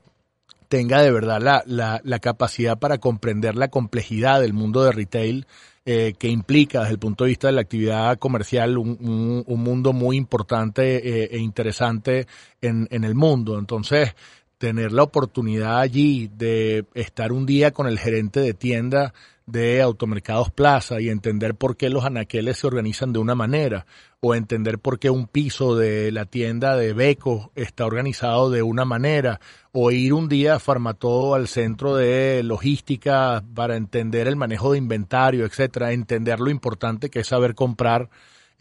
tenga 0.73 1.03
de 1.03 1.13
verdad 1.13 1.39
la, 1.39 1.63
la, 1.67 2.01
la, 2.03 2.19
capacidad 2.19 2.79
para 2.79 2.97
comprender 2.97 3.57
la 3.57 3.69
complejidad 3.69 4.41
del 4.41 4.55
mundo 4.55 4.83
de 4.83 4.93
retail 4.93 5.47
eh, 5.85 6.15
que 6.19 6.29
implica 6.29 6.81
desde 6.81 6.93
el 6.93 6.99
punto 6.99 7.25
de 7.25 7.29
vista 7.29 7.49
de 7.49 7.53
la 7.53 7.61
actividad 7.61 8.19
comercial 8.19 8.79
un, 8.79 9.45
un, 9.47 9.63
mundo 9.63 9.93
muy 9.93 10.17
importante 10.17 10.97
eh, 11.07 11.29
e 11.31 11.37
interesante 11.41 12.27
en, 12.63 12.89
en 12.91 13.05
el 13.05 13.15
mundo. 13.15 13.59
Entonces, 13.59 14.15
tener 14.57 14.93
la 14.93 15.03
oportunidad 15.03 15.79
allí 15.79 16.31
de 16.35 16.87
estar 16.95 17.33
un 17.33 17.45
día 17.45 17.73
con 17.73 17.87
el 17.87 17.99
gerente 17.99 18.41
de 18.41 18.55
tienda 18.55 19.13
de 19.47 19.83
Automercados 19.83 20.51
Plaza 20.51 21.01
y 21.01 21.09
entender 21.09 21.55
por 21.55 21.77
qué 21.77 21.91
los 21.91 22.05
anaqueles 22.05 22.59
se 22.59 22.67
organizan 22.67 23.13
de 23.13 23.19
una 23.19 23.35
manera 23.35 23.87
o 24.21 24.35
entender 24.35 24.79
por 24.79 24.99
qué 24.99 25.11
un 25.11 25.27
piso 25.27 25.77
de 25.77 26.13
la 26.13 26.27
tienda 26.27 26.77
de 26.77 26.93
Beco 26.93 27.51
está 27.57 27.87
organizado 27.87 28.51
de 28.51 28.63
una 28.63 28.85
manera 28.85 29.41
o 29.73 29.91
ir 29.91 30.13
un 30.13 30.29
día 30.29 30.57
a 30.57 30.61
Farmatodo 30.61 31.35
al 31.35 31.49
centro 31.49 31.97
de 31.97 32.43
logística 32.45 33.43
para 33.55 33.77
entender 33.77 34.29
el 34.29 34.37
manejo 34.37 34.73
de 34.73 34.79
inventario, 34.79 35.45
etcétera, 35.45 35.93
entender 35.93 36.39
lo 36.39 36.51
importante 36.51 37.11
que 37.11 37.21
es 37.21 37.27
saber 37.27 37.55
comprar 37.55 38.11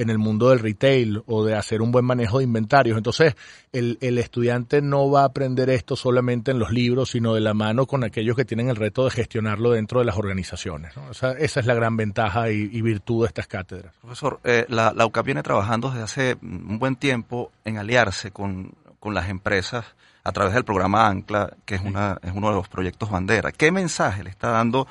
en 0.01 0.09
el 0.09 0.17
mundo 0.17 0.49
del 0.49 0.59
retail 0.59 1.23
o 1.27 1.45
de 1.45 1.55
hacer 1.55 1.81
un 1.81 1.91
buen 1.91 2.05
manejo 2.05 2.39
de 2.39 2.43
inventarios. 2.43 2.97
Entonces, 2.97 3.35
el, 3.71 3.97
el, 4.01 4.17
estudiante 4.17 4.81
no 4.81 5.09
va 5.09 5.21
a 5.21 5.25
aprender 5.25 5.69
esto 5.69 5.95
solamente 5.95 6.51
en 6.51 6.59
los 6.59 6.71
libros, 6.71 7.11
sino 7.11 7.33
de 7.33 7.41
la 7.41 7.53
mano 7.53 7.85
con 7.85 8.03
aquellos 8.03 8.35
que 8.35 8.45
tienen 8.45 8.69
el 8.69 8.75
reto 8.75 9.05
de 9.05 9.11
gestionarlo 9.11 9.71
dentro 9.71 9.99
de 9.99 10.05
las 10.05 10.17
organizaciones. 10.17 10.95
O 10.97 11.13
sea, 11.13 11.31
esa 11.31 11.59
es 11.59 11.65
la 11.65 11.73
gran 11.73 11.97
ventaja 11.97 12.49
y, 12.49 12.81
virtud 12.81 13.23
de 13.23 13.27
estas 13.27 13.47
cátedras. 13.47 13.93
Profesor, 14.01 14.39
eh, 14.43 14.65
la, 14.67 14.91
la 14.93 15.05
UCAP 15.05 15.25
viene 15.25 15.43
trabajando 15.43 15.89
desde 15.89 16.03
hace 16.03 16.37
un 16.41 16.79
buen 16.79 16.95
tiempo 16.95 17.51
en 17.63 17.77
aliarse 17.77 18.31
con, 18.31 18.73
con 18.99 19.13
las 19.13 19.29
empresas 19.29 19.85
a 20.23 20.31
través 20.31 20.53
del 20.53 20.63
programa 20.63 21.07
ANCLA, 21.07 21.55
que 21.65 21.75
es, 21.75 21.81
una, 21.81 22.17
es 22.21 22.31
uno 22.33 22.49
de 22.49 22.55
los 22.55 22.67
proyectos 22.67 23.09
bandera. 23.09 23.51
¿Qué 23.51 23.71
mensaje 23.71 24.23
le 24.23 24.29
está 24.29 24.49
dando 24.49 24.87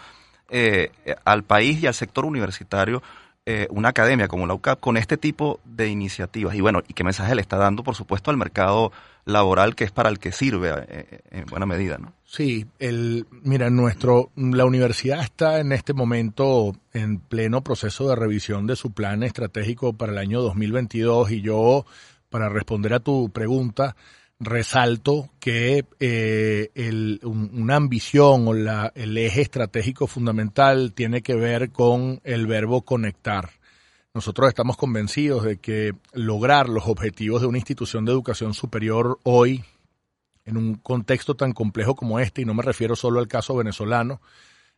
eh, 0.48 0.90
al 1.24 1.44
país 1.44 1.82
y 1.82 1.86
al 1.86 1.94
sector 1.94 2.24
universitario 2.24 3.02
eh, 3.52 3.66
una 3.70 3.88
academia 3.88 4.28
como 4.28 4.46
la 4.46 4.54
UCAP 4.54 4.78
con 4.78 4.96
este 4.96 5.16
tipo 5.16 5.58
de 5.64 5.88
iniciativas? 5.88 6.54
Y 6.54 6.60
bueno, 6.60 6.82
¿y 6.86 6.94
qué 6.94 7.02
mensaje 7.02 7.34
le 7.34 7.42
está 7.42 7.56
dando, 7.56 7.82
por 7.82 7.96
supuesto, 7.96 8.30
al 8.30 8.36
mercado 8.36 8.92
laboral 9.24 9.74
que 9.74 9.82
es 9.82 9.90
para 9.90 10.08
el 10.08 10.20
que 10.20 10.30
sirve 10.30 10.70
eh, 10.70 10.84
eh, 10.88 11.20
en 11.32 11.46
buena 11.46 11.66
medida, 11.66 11.98
¿no? 11.98 12.12
Sí, 12.24 12.66
el, 12.78 13.26
mira, 13.42 13.68
nuestro, 13.68 14.30
la 14.36 14.64
universidad 14.64 15.20
está 15.20 15.58
en 15.58 15.72
este 15.72 15.94
momento 15.94 16.76
en 16.92 17.18
pleno 17.18 17.62
proceso 17.62 18.08
de 18.08 18.14
revisión 18.14 18.68
de 18.68 18.76
su 18.76 18.92
plan 18.92 19.24
estratégico 19.24 19.94
para 19.94 20.12
el 20.12 20.18
año 20.18 20.40
2022 20.42 21.32
y 21.32 21.40
yo, 21.40 21.86
para 22.28 22.48
responder 22.48 22.94
a 22.94 23.00
tu 23.00 23.30
pregunta, 23.30 23.96
resalto 24.40 25.28
que 25.38 25.84
eh, 26.00 26.70
el, 26.74 27.20
una 27.22 27.76
ambición 27.76 28.48
o 28.48 28.54
la, 28.54 28.90
el 28.94 29.16
eje 29.18 29.42
estratégico 29.42 30.06
fundamental 30.06 30.92
tiene 30.94 31.22
que 31.22 31.34
ver 31.34 31.70
con 31.70 32.20
el 32.24 32.46
verbo 32.46 32.82
conectar. 32.82 33.50
Nosotros 34.14 34.48
estamos 34.48 34.76
convencidos 34.76 35.44
de 35.44 35.58
que 35.58 35.92
lograr 36.14 36.68
los 36.68 36.88
objetivos 36.88 37.42
de 37.42 37.46
una 37.46 37.58
institución 37.58 38.04
de 38.04 38.12
educación 38.12 38.54
superior 38.54 39.20
hoy, 39.22 39.62
en 40.46 40.56
un 40.56 40.74
contexto 40.74 41.36
tan 41.36 41.52
complejo 41.52 41.94
como 41.94 42.18
este, 42.18 42.42
y 42.42 42.44
no 42.44 42.54
me 42.54 42.62
refiero 42.62 42.96
solo 42.96 43.20
al 43.20 43.28
caso 43.28 43.54
venezolano, 43.54 44.20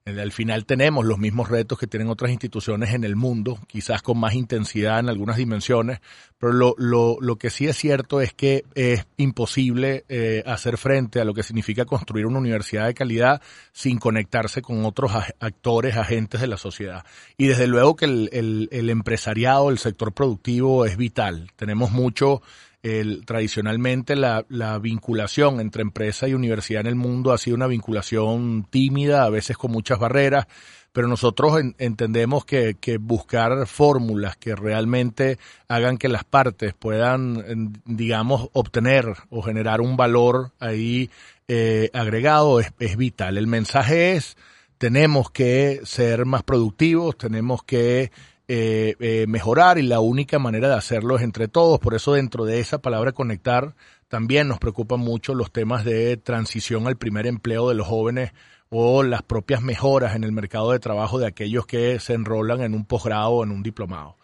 al 0.04 0.32
final 0.32 0.66
tenemos 0.66 1.04
los 1.04 1.18
mismos 1.18 1.48
retos 1.48 1.78
que 1.78 1.86
tienen 1.86 2.08
otras 2.08 2.32
instituciones 2.32 2.92
en 2.92 3.04
el 3.04 3.14
mundo, 3.14 3.58
quizás 3.68 4.02
con 4.02 4.18
más 4.18 4.34
intensidad 4.34 4.98
en 4.98 5.08
algunas 5.08 5.36
dimensiones, 5.36 6.00
pero 6.38 6.52
lo, 6.52 6.74
lo, 6.76 7.18
lo 7.20 7.36
que 7.36 7.50
sí 7.50 7.68
es 7.68 7.76
cierto 7.76 8.20
es 8.20 8.32
que 8.32 8.64
es 8.74 9.06
imposible 9.16 10.04
eh, 10.08 10.42
hacer 10.44 10.76
frente 10.76 11.20
a 11.20 11.24
lo 11.24 11.34
que 11.34 11.44
significa 11.44 11.84
construir 11.84 12.26
una 12.26 12.40
universidad 12.40 12.86
de 12.86 12.94
calidad 12.94 13.40
sin 13.72 13.98
conectarse 13.98 14.60
con 14.60 14.84
otros 14.84 15.12
actores, 15.38 15.96
agentes 15.96 16.40
de 16.40 16.48
la 16.48 16.56
sociedad. 16.56 17.04
Y 17.36 17.46
desde 17.46 17.68
luego 17.68 17.94
que 17.94 18.06
el, 18.06 18.28
el, 18.32 18.68
el 18.72 18.90
empresariado, 18.90 19.70
el 19.70 19.78
sector 19.78 20.12
productivo 20.12 20.84
es 20.84 20.96
vital. 20.96 21.52
Tenemos 21.54 21.92
mucho 21.92 22.42
el, 22.82 23.24
tradicionalmente 23.24 24.16
la, 24.16 24.44
la, 24.48 24.78
vinculación 24.78 25.60
entre 25.60 25.82
empresa 25.82 26.26
y 26.26 26.34
universidad 26.34 26.80
en 26.80 26.88
el 26.88 26.96
mundo 26.96 27.32
ha 27.32 27.38
sido 27.38 27.56
una 27.56 27.68
vinculación 27.68 28.66
tímida, 28.70 29.24
a 29.24 29.30
veces 29.30 29.56
con 29.56 29.70
muchas 29.70 30.00
barreras, 30.00 30.46
pero 30.92 31.08
nosotros 31.08 31.60
entendemos 31.78 32.44
que, 32.44 32.76
que, 32.78 32.98
buscar 32.98 33.66
fórmulas 33.66 34.36
que 34.36 34.54
realmente 34.54 35.38
hagan 35.68 35.96
que 35.96 36.08
las 36.08 36.24
partes 36.24 36.74
puedan, 36.74 37.80
digamos, 37.86 38.48
obtener 38.52 39.06
o 39.30 39.42
generar 39.42 39.80
un 39.80 39.96
valor 39.96 40.52
ahí 40.58 41.08
eh, 41.48 41.88
agregado 41.94 42.60
es, 42.60 42.72
es 42.78 42.96
vital. 42.96 43.38
El 43.38 43.46
mensaje 43.46 44.16
es, 44.16 44.36
tenemos 44.76 45.30
que 45.30 45.80
ser 45.84 46.26
más 46.26 46.42
productivos, 46.42 47.16
tenemos 47.16 47.62
que 47.62 48.10
eh, 48.48 48.96
eh, 48.98 49.26
mejorar 49.28 49.78
y 49.78 49.82
la 49.82 50.00
única 50.00 50.38
manera 50.38 50.68
de 50.68 50.74
hacerlo 50.74 51.16
es 51.16 51.22
entre 51.22 51.48
todos. 51.48 51.78
Por 51.78 51.94
eso 51.94 52.14
dentro 52.14 52.44
de 52.44 52.60
esa 52.60 52.78
palabra 52.78 53.12
conectar 53.12 53.74
también 54.08 54.48
nos 54.48 54.58
preocupan 54.58 55.00
mucho 55.00 55.34
los 55.34 55.52
temas 55.52 55.84
de 55.84 56.16
transición 56.16 56.86
al 56.86 56.96
primer 56.96 57.26
empleo 57.26 57.68
de 57.68 57.74
los 57.74 57.86
jóvenes 57.86 58.32
o 58.68 59.02
las 59.02 59.22
propias 59.22 59.62
mejoras 59.62 60.16
en 60.16 60.24
el 60.24 60.32
mercado 60.32 60.72
de 60.72 60.80
trabajo 60.80 61.18
de 61.18 61.26
aquellos 61.26 61.66
que 61.66 62.00
se 62.00 62.14
enrolan 62.14 62.62
en 62.62 62.74
un 62.74 62.84
posgrado 62.84 63.30
o 63.30 63.44
en 63.44 63.50
un 63.50 63.62
diplomado. 63.62 64.16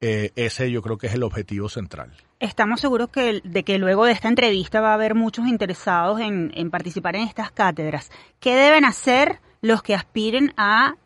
Eh, 0.00 0.30
ese 0.36 0.70
yo 0.70 0.82
creo 0.82 0.98
que 0.98 1.06
es 1.06 1.14
el 1.14 1.22
objetivo 1.22 1.68
central. 1.68 2.12
Estamos 2.38 2.80
seguros 2.80 3.08
que, 3.08 3.40
de 3.42 3.64
que 3.64 3.78
luego 3.78 4.04
de 4.04 4.12
esta 4.12 4.28
entrevista 4.28 4.80
va 4.80 4.90
a 4.90 4.94
haber 4.94 5.14
muchos 5.14 5.46
interesados 5.46 6.20
en, 6.20 6.52
en 6.54 6.70
participar 6.70 7.16
en 7.16 7.22
estas 7.22 7.50
cátedras. 7.50 8.10
¿Qué 8.40 8.54
deben 8.54 8.84
hacer 8.84 9.40
los 9.60 9.82
que 9.82 9.94
aspiren 9.94 10.52
a 10.56 10.96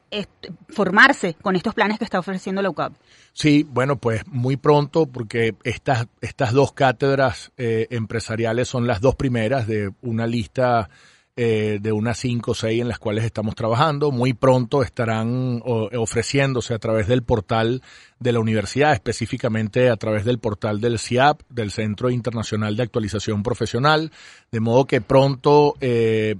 formarse 0.68 1.34
con 1.34 1.56
estos 1.56 1.74
planes 1.74 1.98
que 1.98 2.04
está 2.04 2.18
ofreciendo 2.18 2.62
la 2.62 2.70
UCAP? 2.70 2.92
Sí, 3.32 3.66
bueno, 3.68 3.96
pues 3.96 4.26
muy 4.26 4.56
pronto, 4.56 5.06
porque 5.06 5.54
estas, 5.64 6.06
estas 6.20 6.52
dos 6.52 6.72
cátedras 6.72 7.52
eh, 7.56 7.86
empresariales 7.90 8.68
son 8.68 8.86
las 8.86 9.00
dos 9.00 9.14
primeras 9.14 9.66
de 9.66 9.92
una 10.02 10.26
lista 10.26 10.90
eh, 11.36 11.78
de 11.80 11.92
unas 11.92 12.18
cinco 12.18 12.50
o 12.50 12.54
seis 12.54 12.82
en 12.82 12.88
las 12.88 12.98
cuales 12.98 13.24
estamos 13.24 13.54
trabajando. 13.54 14.10
Muy 14.10 14.34
pronto 14.34 14.82
estarán 14.82 15.62
ofreciéndose 15.64 16.74
a 16.74 16.78
través 16.78 17.06
del 17.06 17.22
portal 17.22 17.82
de 18.18 18.32
la 18.32 18.40
universidad, 18.40 18.92
específicamente 18.92 19.90
a 19.90 19.96
través 19.96 20.24
del 20.24 20.38
portal 20.38 20.80
del 20.80 20.98
CIAP, 20.98 21.40
del 21.48 21.70
Centro 21.70 22.10
Internacional 22.10 22.76
de 22.76 22.82
Actualización 22.82 23.42
Profesional, 23.44 24.10
de 24.50 24.60
modo 24.60 24.86
que 24.86 25.00
pronto 25.00 25.76
eh, 25.80 26.34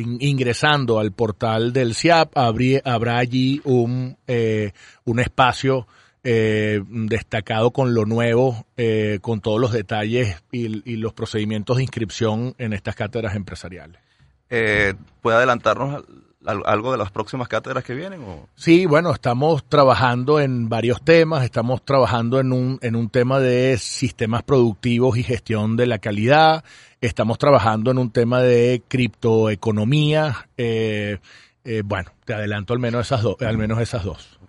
ingresando 0.00 0.98
al 0.98 1.12
portal 1.12 1.72
del 1.72 1.94
CIAP 1.94 2.36
habrá 2.36 3.18
allí 3.18 3.60
un, 3.64 4.16
eh, 4.26 4.72
un 5.04 5.20
espacio 5.20 5.86
destacado 6.22 7.70
con 7.70 7.94
lo 7.94 8.04
nuevo, 8.04 8.66
con 9.22 9.40
todos 9.40 9.60
los 9.60 9.72
detalles 9.72 10.42
y, 10.52 10.96
los 10.96 11.12
procedimientos 11.14 11.76
de 11.76 11.84
inscripción 11.84 12.54
en 12.58 12.72
estas 12.72 12.94
cátedras 12.94 13.36
empresariales 13.36 14.09
eh, 14.50 14.94
¿puede 15.22 15.36
adelantarnos 15.38 16.04
algo 16.44 16.92
de 16.92 16.98
las 16.98 17.10
próximas 17.10 17.48
cátedras 17.48 17.84
que 17.84 17.94
vienen? 17.94 18.22
O? 18.22 18.48
Sí, 18.54 18.86
bueno, 18.86 19.12
estamos 19.12 19.64
trabajando 19.64 20.40
en 20.40 20.68
varios 20.68 21.02
temas, 21.02 21.44
estamos 21.44 21.84
trabajando 21.84 22.40
en 22.40 22.52
un, 22.52 22.78
en 22.82 22.96
un 22.96 23.08
tema 23.10 23.38
de 23.40 23.78
sistemas 23.78 24.42
productivos 24.42 25.16
y 25.16 25.22
gestión 25.22 25.76
de 25.76 25.86
la 25.86 25.98
calidad, 25.98 26.64
estamos 27.00 27.38
trabajando 27.38 27.90
en 27.90 27.98
un 27.98 28.10
tema 28.10 28.40
de 28.40 28.82
criptoeconomía, 28.88 30.46
eh, 30.56 31.18
Eh, 31.62 31.82
bueno, 31.84 32.10
te 32.24 32.32
adelanto 32.32 32.72
al 32.72 32.78
menos 32.78 33.06
esas, 33.06 33.22
dos 33.22 33.36
al 33.42 33.58
menos 33.58 33.78
esas 33.80 34.02
dos. 34.02 34.39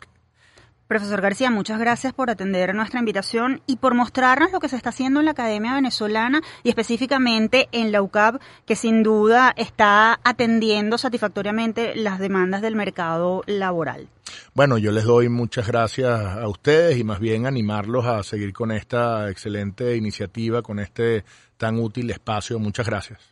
Profesor 0.92 1.22
García, 1.22 1.50
muchas 1.50 1.80
gracias 1.80 2.12
por 2.12 2.30
atender 2.30 2.76
nuestra 2.76 3.00
invitación 3.00 3.62
y 3.66 3.78
por 3.78 3.96
mostrarnos 3.96 4.52
lo 4.52 4.60
que 4.60 4.68
se 4.68 4.76
está 4.76 4.90
haciendo 4.90 5.22
en 5.22 5.26
la 5.26 5.32
Academia 5.32 5.74
Venezolana 5.74 6.42
y 6.64 6.70
específicamente 6.70 7.70
en 7.72 7.94
la 7.94 8.02
UCAP, 8.02 8.42
que 8.66 8.76
sin 8.76 9.02
duda 9.02 9.54
está 9.56 10.20
atendiendo 10.26 10.98
satisfactoriamente 10.98 11.96
las 11.96 12.20
demandas 12.20 12.62
del 12.62 12.76
mercado 12.76 13.42
laboral. 13.48 14.10
Bueno, 14.54 14.78
yo 14.78 14.92
les 14.92 15.06
doy 15.06 15.30
muchas 15.30 15.66
gracias 15.66 16.10
a 16.10 16.46
ustedes 16.50 16.98
y 16.98 17.06
más 17.06 17.22
bien 17.22 17.46
animarlos 17.46 18.06
a 18.06 18.22
seguir 18.24 18.52
con 18.52 18.74
esta 18.74 19.30
excelente 19.30 19.96
iniciativa, 19.96 20.62
con 20.62 20.78
este 20.80 21.24
tan 21.56 21.80
útil 21.80 22.12
espacio. 22.12 22.60
Muchas 22.60 22.86
gracias. 22.86 23.31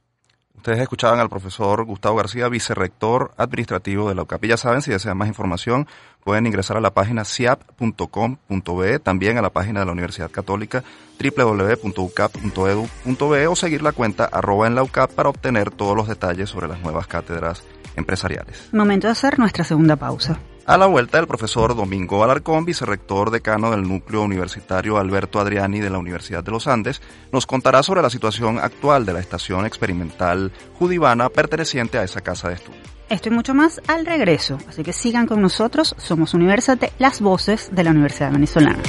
Ustedes 0.59 0.79
escuchaban 0.79 1.21
al 1.21 1.29
profesor 1.29 1.85
Gustavo 1.85 2.17
García, 2.17 2.49
vicerrector 2.49 3.31
administrativo 3.37 4.09
de 4.09 4.15
la 4.15 4.23
UCAP. 4.23 4.43
Y 4.43 4.49
ya 4.49 4.57
saben, 4.57 4.81
si 4.81 4.91
desean 4.91 5.17
más 5.17 5.29
información, 5.29 5.87
pueden 6.21 6.47
ingresar 6.47 6.75
a 6.75 6.81
la 6.81 6.93
página 6.93 7.23
siap.com.be, 7.23 8.99
también 8.99 9.37
a 9.37 9.41
la 9.41 9.51
página 9.51 9.79
de 9.79 9.85
la 9.85 9.93
Universidad 9.93 10.29
Católica 10.29 10.83
www.ucap.edu.be 11.17 13.47
o 13.47 13.55
seguir 13.55 13.81
la 13.81 13.93
cuenta 13.93 14.25
arroba 14.25 14.67
en 14.67 14.75
la 14.75 14.83
UCAP 14.83 15.13
para 15.13 15.29
obtener 15.29 15.71
todos 15.71 15.95
los 15.95 16.09
detalles 16.09 16.49
sobre 16.49 16.67
las 16.67 16.81
nuevas 16.81 17.07
cátedras 17.07 17.63
empresariales. 17.95 18.67
Momento 18.73 19.07
de 19.07 19.13
hacer 19.13 19.39
nuestra 19.39 19.63
segunda 19.63 19.95
pausa. 19.95 20.41
A 20.69 20.77
la 20.77 20.85
vuelta, 20.85 21.17
el 21.17 21.25
profesor 21.25 21.75
Domingo 21.75 22.23
Alarcón, 22.23 22.63
vicerrector 22.63 23.31
decano 23.31 23.71
del 23.71 23.81
núcleo 23.81 24.21
universitario 24.21 24.99
Alberto 24.99 25.39
Adriani 25.39 25.79
de 25.79 25.89
la 25.89 25.97
Universidad 25.97 26.43
de 26.43 26.51
los 26.51 26.67
Andes, 26.67 27.01
nos 27.31 27.47
contará 27.47 27.81
sobre 27.81 28.03
la 28.03 28.11
situación 28.11 28.59
actual 28.59 29.03
de 29.03 29.13
la 29.13 29.19
estación 29.19 29.65
experimental 29.65 30.51
judivana 30.77 31.29
perteneciente 31.29 31.97
a 31.97 32.03
esa 32.03 32.21
casa 32.21 32.49
de 32.49 32.53
estudio. 32.53 32.81
Esto 33.09 33.29
y 33.29 33.31
mucho 33.31 33.55
más 33.55 33.81
al 33.87 34.05
regreso, 34.05 34.59
así 34.67 34.83
que 34.83 34.93
sigan 34.93 35.25
con 35.25 35.41
nosotros, 35.41 35.95
somos 35.97 36.35
Universate, 36.35 36.93
las 36.99 37.19
voces 37.19 37.71
de 37.71 37.83
la 37.83 37.89
Universidad 37.89 38.31
Venezolana. 38.31 38.83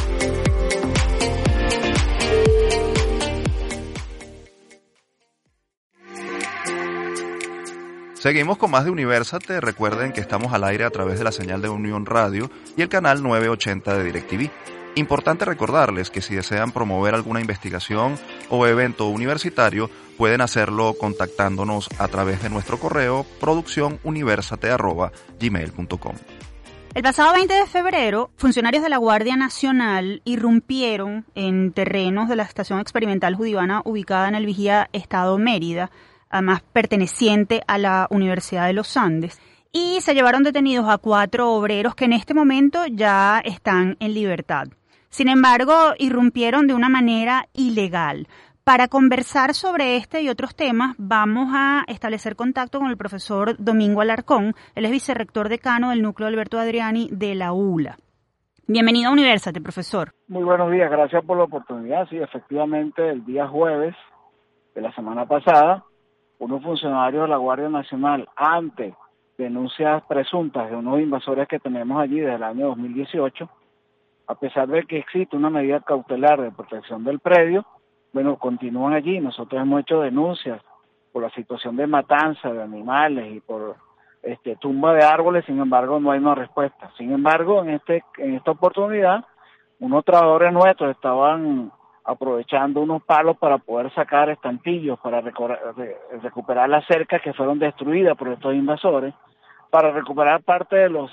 Seguimos 8.21 8.57
con 8.59 8.71
más 8.71 8.85
de 8.85 8.91
Universate. 8.91 9.63
Recuerden 9.63 10.13
que 10.13 10.21
estamos 10.21 10.53
al 10.53 10.65
aire 10.65 10.85
a 10.85 10.91
través 10.91 11.19
de 11.19 11.25
la 11.25 11.33
señal 11.33 11.63
de 11.63 11.71
Unión 11.71 12.05
Radio 12.05 12.51
y 12.77 12.83
el 12.83 12.91
canal 12.91 13.23
980 13.23 13.97
de 13.97 14.05
DirecTV. 14.05 14.51
Importante 14.97 15.47
recordarles 15.47 16.11
que 16.11 16.21
si 16.21 16.35
desean 16.35 16.71
promover 16.71 17.15
alguna 17.15 17.41
investigación 17.41 18.19
o 18.51 18.67
evento 18.67 19.07
universitario, 19.07 19.89
pueden 20.19 20.43
hacerlo 20.43 20.95
contactándonos 21.01 21.89
a 21.99 22.09
través 22.09 22.43
de 22.43 22.51
nuestro 22.51 22.79
correo 22.79 23.25
producciónuniversate.gmail.com. 23.41 26.17
El 26.93 27.03
pasado 27.03 27.33
20 27.33 27.55
de 27.55 27.67
febrero, 27.67 28.33
funcionarios 28.37 28.83
de 28.83 28.91
la 28.91 28.99
Guardia 28.99 29.37
Nacional 29.37 30.21
irrumpieron 30.27 31.25
en 31.35 31.73
terrenos 31.73 32.29
de 32.29 32.37
la 32.37 32.43
Estación 32.43 32.81
Experimental 32.81 33.35
Judivana 33.35 33.81
ubicada 33.87 34.29
en 34.29 34.35
el 34.35 34.45
Vigía 34.45 34.91
Estado 34.93 35.39
Mérida, 35.39 35.91
además 36.31 36.63
perteneciente 36.73 37.63
a 37.67 37.77
la 37.77 38.07
Universidad 38.11 38.67
de 38.67 38.73
los 38.73 38.97
Andes, 38.97 39.41
y 39.73 40.01
se 40.01 40.15
llevaron 40.15 40.43
detenidos 40.43 40.89
a 40.89 40.99
cuatro 40.99 41.53
obreros 41.53 41.95
que 41.95 42.07
en 42.07 42.13
este 42.13 42.35
momento 42.35 42.87
ya 42.87 43.41
están 43.45 43.97
en 44.01 44.15
libertad. 44.15 44.69
Sin 45.11 45.29
embargo, 45.29 45.75
irrumpieron 45.99 46.67
de 46.67 46.75
una 46.75 46.89
manera 46.89 47.47
ilegal. 47.53 48.29
Para 48.65 48.89
conversar 48.89 49.55
sobre 49.55 49.97
este 49.97 50.23
y 50.23 50.29
otros 50.29 50.55
temas, 50.55 50.95
vamos 50.99 51.49
a 51.53 51.85
establecer 51.89 52.37
contacto 52.37 52.79
con 52.79 52.91
el 52.91 52.97
profesor 52.97 53.57
Domingo 53.59 54.01
Alarcón. 54.01 54.55
Él 54.75 54.85
es 54.85 54.91
vicerrector 54.91 55.49
decano 55.49 55.91
del 55.91 56.03
núcleo 56.03 56.29
Alberto 56.29 56.59
Adriani 56.59 57.09
de 57.11 57.35
la 57.35 57.53
ULA. 57.53 57.97
Bienvenido 58.69 59.11
a 59.11 59.13
Universate, 59.13 59.61
profesor. 59.61 60.13
Muy 60.29 60.45
buenos 60.45 60.71
días, 60.71 60.89
gracias 60.91 61.25
por 61.25 61.39
la 61.39 61.45
oportunidad. 61.45 62.09
Sí, 62.09 62.19
efectivamente, 62.19 63.09
el 63.09 63.25
día 63.25 63.49
jueves 63.49 63.97
de 64.77 64.83
la 64.83 64.95
semana 64.95 65.27
pasada 65.27 65.85
unos 66.41 66.63
funcionarios 66.63 67.23
de 67.23 67.29
la 67.29 67.37
Guardia 67.37 67.69
Nacional 67.69 68.29
ante 68.35 68.95
denuncias 69.39 70.03
presuntas 70.05 70.71
de 70.71 70.77
unos 70.77 71.01
invasores 71.01 71.47
que 71.47 71.61
tenemos 71.61 72.01
allí 72.01 72.19
desde 72.19 72.35
el 72.35 72.43
año 72.43 72.69
2018, 72.69 73.49
a 74.27 74.35
pesar 74.35 74.69
de 74.69 74.85
que 74.85 74.99
existe 74.99 75.37
una 75.37 75.51
medida 75.51 75.81
cautelar 75.81 76.41
de 76.41 76.51
protección 76.51 77.05
del 77.05 77.21
predio, 77.21 77.65
bueno, 78.13 78.37
continúan 78.37 78.95
allí. 78.95 79.21
Nosotros 79.21 79.61
hemos 79.61 79.81
hecho 79.81 80.01
denuncias 80.01 80.61
por 81.13 81.23
la 81.23 81.31
situación 81.31 81.77
de 81.77 81.87
matanza 81.87 82.53
de 82.53 82.63
animales 82.63 83.35
y 83.35 83.41
por 83.41 83.77
este 84.23 84.57
tumba 84.57 84.95
de 84.95 85.03
árboles, 85.05 85.45
sin 85.45 85.59
embargo 85.59 86.01
no 86.01 86.11
hay 86.11 86.21
una 86.21 86.35
respuesta. 86.35 86.91
Sin 86.97 87.13
embargo, 87.13 87.63
en 87.63 87.71
este 87.71 88.03
en 88.19 88.35
esta 88.35 88.53
oportunidad, 88.53 89.25
unos 89.79 90.05
trabajadores 90.05 90.53
nuestros 90.53 90.91
estaban 90.91 91.73
aprovechando 92.11 92.81
unos 92.81 93.03
palos 93.05 93.37
para 93.39 93.59
poder 93.59 93.93
sacar 93.95 94.31
estantillos, 94.31 94.99
para 95.01 95.21
recuperar 95.21 96.69
las 96.69 96.85
cercas 96.87 97.23
que 97.23 97.33
fueron 97.33 97.59
destruidas 97.59 98.17
por 98.17 98.29
estos 98.29 98.55
invasores, 98.55 99.15
para 99.71 99.93
recuperar 99.93 100.43
parte 100.43 100.77
de 100.77 100.89
los 100.89 101.11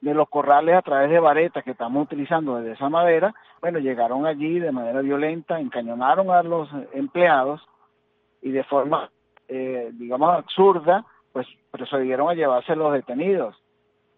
de 0.00 0.12
los 0.12 0.28
corrales 0.28 0.76
a 0.76 0.82
través 0.82 1.08
de 1.08 1.18
varetas 1.18 1.64
que 1.64 1.70
estamos 1.70 2.04
utilizando 2.04 2.56
desde 2.56 2.72
esa 2.72 2.90
madera, 2.90 3.34
bueno, 3.62 3.78
llegaron 3.78 4.26
allí 4.26 4.58
de 4.58 4.70
manera 4.70 5.00
violenta, 5.00 5.58
encañonaron 5.58 6.30
a 6.30 6.42
los 6.42 6.68
empleados 6.92 7.66
y 8.42 8.50
de 8.50 8.64
forma, 8.64 9.08
eh, 9.48 9.90
digamos, 9.94 10.30
absurda, 10.30 11.06
pues 11.32 11.46
procedieron 11.70 12.28
a 12.28 12.34
llevarse 12.34 12.76
los 12.76 12.92
detenidos, 12.92 13.56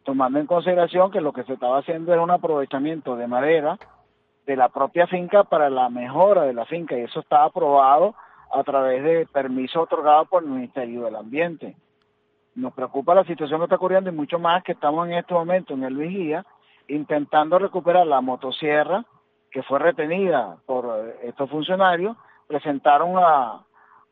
tomando 0.02 0.40
en 0.40 0.46
consideración 0.46 1.12
que 1.12 1.20
lo 1.20 1.32
que 1.32 1.44
se 1.44 1.52
estaba 1.52 1.78
haciendo 1.78 2.12
era 2.12 2.22
un 2.22 2.32
aprovechamiento 2.32 3.14
de 3.14 3.28
madera 3.28 3.78
de 4.46 4.56
la 4.56 4.68
propia 4.68 5.06
finca 5.06 5.44
para 5.44 5.68
la 5.68 5.88
mejora 5.90 6.42
de 6.42 6.54
la 6.54 6.64
finca 6.64 6.96
y 6.96 7.02
eso 7.02 7.20
está 7.20 7.44
aprobado 7.44 8.14
a 8.52 8.62
través 8.62 9.02
de 9.02 9.26
permiso 9.26 9.82
otorgado 9.82 10.26
por 10.26 10.44
el 10.44 10.50
Ministerio 10.50 11.04
del 11.04 11.16
Ambiente. 11.16 11.76
Nos 12.54 12.72
preocupa 12.72 13.14
la 13.14 13.24
situación 13.24 13.60
que 13.60 13.64
está 13.64 13.76
ocurriendo 13.76 14.08
y 14.08 14.14
mucho 14.14 14.38
más 14.38 14.62
que 14.62 14.72
estamos 14.72 15.06
en 15.08 15.14
este 15.14 15.34
momento 15.34 15.74
en 15.74 15.84
el 15.84 15.96
vigía 15.96 16.46
intentando 16.88 17.58
recuperar 17.58 18.06
la 18.06 18.20
motosierra 18.20 19.04
que 19.50 19.62
fue 19.62 19.78
retenida 19.78 20.56
por 20.66 20.84
eh, 20.84 21.16
estos 21.24 21.50
funcionarios, 21.50 22.16
presentaron 22.46 23.16
a, 23.16 23.64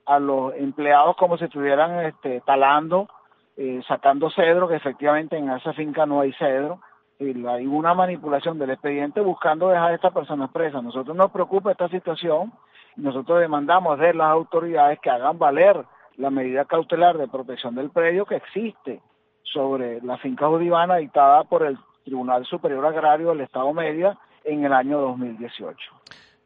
a 0.07 0.19
los 0.19 0.55
empleados 0.55 1.17
como 1.17 1.37
si 1.37 1.45
estuvieran 1.45 2.07
este, 2.07 2.41
talando, 2.41 3.09
eh, 3.57 3.81
sacando 3.87 4.31
cedro, 4.31 4.69
que 4.69 4.77
efectivamente 4.77 5.37
en 5.37 5.51
esa 5.51 5.73
finca 5.73 6.07
no 6.07 6.21
hay 6.21 6.33
cedro, 6.33 6.81
hay 7.21 7.67
una 7.67 7.95
manipulación 7.95 8.59
del 8.59 8.71
expediente 8.71 9.21
buscando 9.21 9.69
dejar 9.69 9.93
a 9.93 9.95
esta 9.95 10.11
persona 10.11 10.51
presa. 10.51 10.83
Nosotros 10.83 11.17
nos 11.17 11.31
preocupa 11.31 11.71
esta 11.71 11.89
situación 11.89 12.53
y 12.97 13.03
nosotros 13.03 13.41
demandamos 13.41 13.99
de 13.99 14.15
las 14.15 14.29
autoridades 14.29 14.99
que 15.01 15.11
hagan 15.11 15.39
valer 15.39 15.85
la 16.17 16.31
medida 16.31 16.65
cautelar 16.65 17.19
de 17.19 17.29
protección 17.29 17.75
del 17.75 17.91
predio 17.91 18.27
que 18.27 18.37
existe 18.37 19.01
sobre 19.43 20.01
la 20.03 20.19
finca 20.19 20.49
judivana 20.49 20.97
dictada 20.97 21.45
por 21.45 21.65
el 21.65 21.79
Tribunal 22.05 22.45
Superior 22.47 22.85
Agrario 22.87 23.31
del 23.31 23.41
Estado 23.41 23.73
Media 23.73 24.19
en 24.45 24.65
el 24.65 24.73
año 24.73 25.01
2018. 25.01 25.77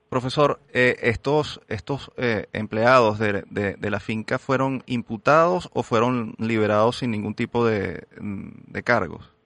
Profesor, 0.08 0.60
eh, 0.72 0.96
¿estos, 1.02 1.60
estos 1.68 2.10
eh, 2.16 2.46
empleados 2.54 3.18
de, 3.18 3.42
de, 3.50 3.90
la 3.90 4.00
finca 4.00 4.38
fueron 4.38 4.82
imputados 4.86 5.68
o 5.74 5.82
fueron 5.82 6.34
liberados 6.38 6.96
sin 6.96 7.10
ningún 7.10 7.34
tipo 7.34 7.66
de, 7.66 8.06
de 8.18 8.82
cargos? 8.82 9.37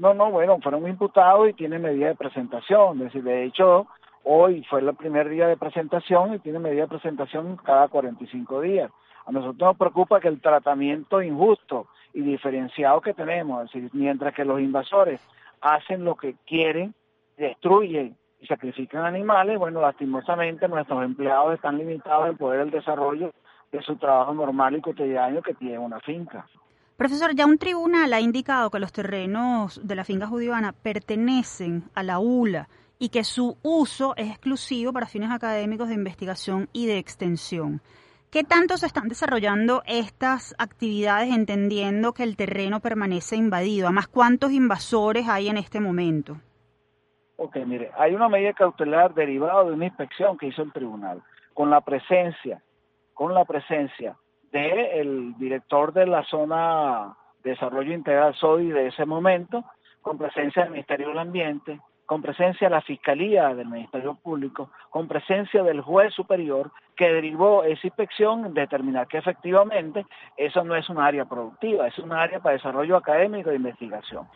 No, 0.00 0.14
no, 0.14 0.30
bueno, 0.30 0.58
fueron 0.62 0.88
imputados 0.88 1.50
y 1.50 1.52
tienen 1.52 1.82
medida 1.82 2.08
de 2.08 2.14
presentación. 2.14 2.96
Es 2.96 3.04
decir, 3.04 3.22
de 3.22 3.44
hecho, 3.44 3.86
hoy 4.24 4.64
fue 4.64 4.80
el 4.80 4.94
primer 4.94 5.28
día 5.28 5.46
de 5.46 5.58
presentación 5.58 6.32
y 6.32 6.38
tiene 6.38 6.58
medida 6.58 6.84
de 6.84 6.88
presentación 6.88 7.58
cada 7.58 7.86
45 7.88 8.62
días. 8.62 8.90
A 9.26 9.30
nosotros 9.30 9.60
nos 9.60 9.76
preocupa 9.76 10.18
que 10.18 10.28
el 10.28 10.40
tratamiento 10.40 11.20
injusto 11.20 11.88
y 12.14 12.22
diferenciado 12.22 13.02
que 13.02 13.12
tenemos, 13.12 13.66
es 13.66 13.72
decir, 13.74 13.90
mientras 13.92 14.32
que 14.32 14.46
los 14.46 14.58
invasores 14.58 15.20
hacen 15.60 16.02
lo 16.02 16.14
que 16.14 16.34
quieren, 16.46 16.94
destruyen 17.36 18.16
y 18.40 18.46
sacrifican 18.46 19.04
animales, 19.04 19.58
bueno, 19.58 19.82
lastimosamente 19.82 20.66
nuestros 20.66 21.04
empleados 21.04 21.52
están 21.52 21.76
limitados 21.76 22.30
en 22.30 22.38
poder 22.38 22.60
el 22.60 22.70
desarrollo 22.70 23.32
de 23.70 23.82
su 23.82 23.96
trabajo 23.96 24.32
normal 24.32 24.76
y 24.76 24.80
cotidiano 24.80 25.42
que 25.42 25.52
tiene 25.52 25.78
una 25.78 26.00
finca. 26.00 26.46
Profesor, 27.00 27.34
ya 27.34 27.46
un 27.46 27.56
tribunal 27.56 28.12
ha 28.12 28.20
indicado 28.20 28.68
que 28.68 28.78
los 28.78 28.92
terrenos 28.92 29.80
de 29.82 29.94
la 29.94 30.04
finca 30.04 30.26
judivana 30.26 30.74
pertenecen 30.74 31.84
a 31.94 32.02
la 32.02 32.18
ULA 32.18 32.68
y 32.98 33.08
que 33.08 33.24
su 33.24 33.56
uso 33.62 34.14
es 34.18 34.28
exclusivo 34.28 34.92
para 34.92 35.06
fines 35.06 35.30
académicos 35.30 35.88
de 35.88 35.94
investigación 35.94 36.68
y 36.74 36.86
de 36.86 36.98
extensión. 36.98 37.80
¿Qué 38.30 38.44
tanto 38.44 38.76
se 38.76 38.84
están 38.84 39.08
desarrollando 39.08 39.82
estas 39.86 40.54
actividades 40.58 41.34
entendiendo 41.34 42.12
que 42.12 42.22
el 42.22 42.36
terreno 42.36 42.80
permanece 42.80 43.34
invadido? 43.34 43.86
Además, 43.86 44.08
¿cuántos 44.08 44.52
invasores 44.52 45.26
hay 45.26 45.48
en 45.48 45.56
este 45.56 45.80
momento? 45.80 46.36
Ok, 47.36 47.56
mire, 47.64 47.90
hay 47.96 48.14
una 48.14 48.28
medida 48.28 48.52
cautelar 48.52 49.14
derivada 49.14 49.64
de 49.64 49.72
una 49.72 49.86
inspección 49.86 50.36
que 50.36 50.48
hizo 50.48 50.60
el 50.60 50.72
tribunal 50.74 51.22
con 51.54 51.70
la 51.70 51.80
presencia, 51.80 52.62
con 53.14 53.32
la 53.32 53.46
presencia 53.46 54.18
del 54.52 55.36
director 55.38 55.92
de 55.92 56.06
la 56.06 56.24
zona 56.24 57.16
Desarrollo 57.42 57.92
Integral 57.92 58.34
SODI 58.34 58.70
de 58.70 58.88
ese 58.88 59.06
momento, 59.06 59.64
con 60.02 60.18
presencia 60.18 60.62
del 60.62 60.72
Ministerio 60.72 61.08
del 61.08 61.18
Ambiente, 61.18 61.80
con 62.06 62.22
presencia 62.22 62.68
de 62.68 62.74
la 62.74 62.80
Fiscalía 62.80 63.54
del 63.54 63.68
Ministerio 63.68 64.16
Público, 64.16 64.70
con 64.90 65.06
presencia 65.06 65.62
del 65.62 65.80
juez 65.80 66.12
superior 66.12 66.72
que 66.96 67.12
derivó 67.12 67.62
esa 67.62 67.86
inspección 67.86 68.52
determinar 68.52 69.06
que 69.06 69.18
efectivamente 69.18 70.04
eso 70.36 70.64
no 70.64 70.74
es 70.74 70.88
un 70.88 70.98
área 70.98 71.24
productiva, 71.26 71.86
es 71.86 71.96
un 72.00 72.12
área 72.12 72.40
para 72.40 72.56
desarrollo 72.56 72.96
académico 72.96 73.50
e 73.50 73.56
investigación. 73.56 74.26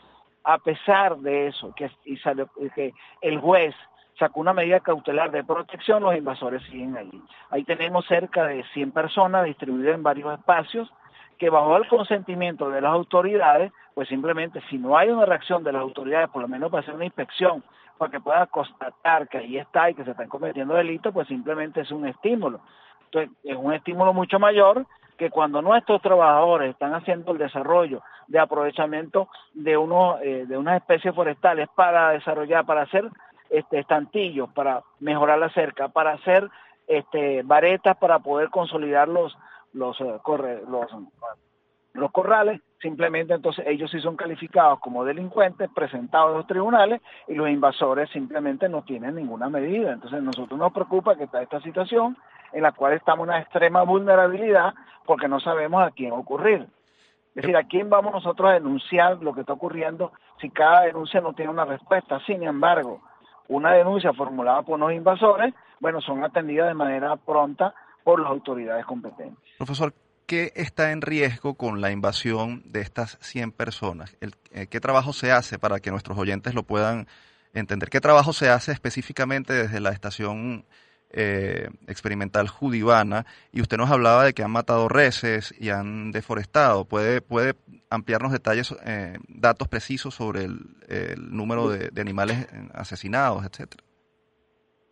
A 0.44 0.58
pesar 0.58 1.16
de 1.16 1.48
eso, 1.48 1.74
que, 1.74 1.90
y 2.04 2.70
que 2.70 2.94
el 3.20 3.40
juez 3.40 3.74
sacó 4.18 4.40
una 4.40 4.52
medida 4.52 4.80
cautelar 4.80 5.30
de 5.30 5.44
protección, 5.44 6.02
los 6.02 6.16
invasores 6.16 6.62
siguen 6.64 6.96
allí. 6.96 7.20
Ahí 7.50 7.64
tenemos 7.64 8.06
cerca 8.06 8.46
de 8.46 8.64
100 8.72 8.92
personas 8.92 9.44
distribuidas 9.44 9.94
en 9.94 10.02
varios 10.02 10.32
espacios 10.38 10.92
que 11.38 11.50
bajo 11.50 11.76
el 11.76 11.88
consentimiento 11.88 12.70
de 12.70 12.80
las 12.80 12.92
autoridades, 12.92 13.72
pues 13.94 14.08
simplemente 14.08 14.60
si 14.70 14.78
no 14.78 14.96
hay 14.96 15.10
una 15.10 15.26
reacción 15.26 15.64
de 15.64 15.72
las 15.72 15.82
autoridades, 15.82 16.30
por 16.30 16.42
lo 16.42 16.48
menos 16.48 16.70
para 16.70 16.82
hacer 16.82 16.94
una 16.94 17.04
inspección, 17.04 17.62
para 17.98 18.10
que 18.10 18.20
pueda 18.20 18.46
constatar 18.46 19.28
que 19.28 19.38
ahí 19.38 19.58
está 19.58 19.90
y 19.90 19.94
que 19.94 20.04
se 20.04 20.12
están 20.12 20.28
cometiendo 20.28 20.74
delitos, 20.74 21.12
pues 21.12 21.26
simplemente 21.28 21.80
es 21.80 21.90
un 21.90 22.06
estímulo. 22.06 22.60
Entonces, 23.06 23.30
es 23.44 23.56
un 23.56 23.72
estímulo 23.72 24.12
mucho 24.12 24.38
mayor 24.38 24.86
que 25.16 25.30
cuando 25.30 25.62
nuestros 25.62 26.02
trabajadores 26.02 26.70
están 26.70 26.94
haciendo 26.94 27.32
el 27.32 27.38
desarrollo 27.38 28.02
de 28.26 28.38
aprovechamiento 28.38 29.28
de 29.52 29.76
unos 29.76 30.20
eh, 30.22 30.44
de 30.46 30.56
unas 30.56 30.76
especies 30.76 31.14
forestales 31.14 31.68
para 31.74 32.10
desarrollar, 32.10 32.64
para 32.64 32.82
hacer 32.82 33.08
este, 33.50 33.78
estantillos 33.78 34.50
para 34.52 34.82
mejorar 35.00 35.38
la 35.38 35.50
cerca, 35.50 35.88
para 35.88 36.12
hacer 36.12 36.50
este, 36.86 37.42
varetas 37.42 37.96
para 37.96 38.18
poder 38.18 38.50
consolidar 38.50 39.08
los, 39.08 39.36
los, 39.72 40.00
eh, 40.00 40.18
los, 40.68 40.86
los 41.94 42.10
corrales, 42.10 42.60
simplemente 42.80 43.34
entonces 43.34 43.64
ellos 43.66 43.90
sí 43.90 44.00
son 44.00 44.16
calificados 44.16 44.80
como 44.80 45.04
delincuentes, 45.04 45.70
presentados 45.74 46.34
a 46.34 46.38
los 46.38 46.46
tribunales 46.46 47.00
y 47.28 47.34
los 47.34 47.48
invasores 47.48 48.10
simplemente 48.10 48.68
no 48.68 48.82
tienen 48.82 49.14
ninguna 49.14 49.48
medida. 49.48 49.92
Entonces 49.92 50.22
nosotros 50.22 50.58
nos 50.58 50.72
preocupa 50.72 51.16
que 51.16 51.24
está 51.24 51.42
esta 51.42 51.60
situación 51.60 52.16
en 52.52 52.62
la 52.62 52.72
cual 52.72 52.92
estamos 52.92 53.24
en 53.24 53.30
una 53.30 53.40
extrema 53.40 53.82
vulnerabilidad 53.82 54.74
porque 55.06 55.28
no 55.28 55.40
sabemos 55.40 55.82
a 55.82 55.90
quién 55.90 56.12
ocurrir. 56.12 56.66
Es 57.34 57.42
decir, 57.42 57.56
¿a 57.56 57.64
quién 57.64 57.90
vamos 57.90 58.12
nosotros 58.12 58.48
a 58.48 58.54
denunciar 58.54 59.18
lo 59.22 59.34
que 59.34 59.40
está 59.40 59.54
ocurriendo 59.54 60.12
si 60.40 60.50
cada 60.50 60.82
denuncia 60.82 61.20
no 61.20 61.32
tiene 61.32 61.50
una 61.50 61.64
respuesta? 61.64 62.20
Sin 62.26 62.42
embargo, 62.44 63.00
una 63.48 63.72
denuncia 63.72 64.12
formulada 64.12 64.62
por 64.62 64.78
los 64.78 64.92
invasores, 64.92 65.54
bueno, 65.80 66.00
son 66.00 66.24
atendidas 66.24 66.68
de 66.68 66.74
manera 66.74 67.16
pronta 67.16 67.74
por 68.02 68.20
las 68.20 68.30
autoridades 68.30 68.84
competentes. 68.86 69.38
Profesor, 69.58 69.94
¿qué 70.26 70.52
está 70.54 70.92
en 70.92 71.02
riesgo 71.02 71.54
con 71.54 71.80
la 71.80 71.90
invasión 71.90 72.62
de 72.66 72.80
estas 72.80 73.18
100 73.20 73.52
personas? 73.52 74.16
Eh, 74.20 74.66
¿Qué 74.66 74.80
trabajo 74.80 75.12
se 75.12 75.32
hace 75.32 75.58
para 75.58 75.80
que 75.80 75.90
nuestros 75.90 76.18
oyentes 76.18 76.54
lo 76.54 76.62
puedan 76.62 77.06
entender? 77.52 77.90
¿Qué 77.90 78.00
trabajo 78.00 78.32
se 78.32 78.48
hace 78.48 78.72
específicamente 78.72 79.52
desde 79.52 79.80
la 79.80 79.90
estación 79.90 80.64
eh, 81.16 81.68
experimental 81.86 82.48
judivana 82.48 83.24
y 83.52 83.60
usted 83.60 83.76
nos 83.76 83.88
hablaba 83.88 84.24
de 84.24 84.32
que 84.32 84.42
han 84.42 84.50
matado 84.50 84.88
reses 84.88 85.54
y 85.60 85.70
han 85.70 86.10
deforestado. 86.10 86.86
¿Puede, 86.86 87.20
puede 87.20 87.54
ampliarnos 87.88 88.32
detalles, 88.32 88.74
eh, 88.84 89.16
datos 89.28 89.68
precisos 89.68 90.14
sobre 90.14 90.44
el, 90.44 90.58
número 91.30 91.68
de, 91.68 92.00
animales 92.00 92.48
asesinados, 92.74 93.44
etcétera? 93.46 93.84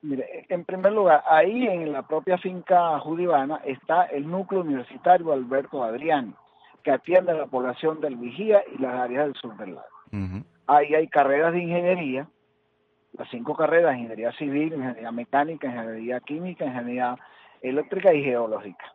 Mire, 0.02 0.46
en 0.48 0.64
primer 0.64 0.92
lugar, 0.92 1.24
ahí 1.28 1.66
en 1.66 1.92
la 1.92 2.06
propia 2.06 2.38
finca 2.38 2.98
judivana 3.00 3.60
está 3.64 4.04
el 4.04 4.28
núcleo 4.28 4.62
universitario 4.62 5.32
Alberto 5.32 5.82
Adrián, 5.82 6.36
que 6.84 6.92
atiende 6.92 7.32
a 7.32 7.34
la 7.34 7.46
población 7.46 8.00
del 8.00 8.16
Vigía 8.16 8.62
y 8.72 8.80
las 8.80 8.94
áreas 8.94 9.26
del 9.26 9.34
sur 9.34 9.56
del 9.56 9.74
lago. 9.74 10.44
Ahí 10.68 10.94
hay 10.94 11.08
carreras 11.08 11.52
de 11.52 11.62
ingeniería, 11.62 12.28
las 13.12 13.28
cinco 13.30 13.54
carreras, 13.54 13.96
ingeniería 13.96 14.32
civil, 14.32 14.72
ingeniería 14.74 15.12
mecánica, 15.12 15.66
ingeniería 15.66 16.20
química, 16.20 16.64
ingeniería 16.64 17.16
eléctrica 17.60 18.12
y 18.12 18.22
geológica. 18.24 18.92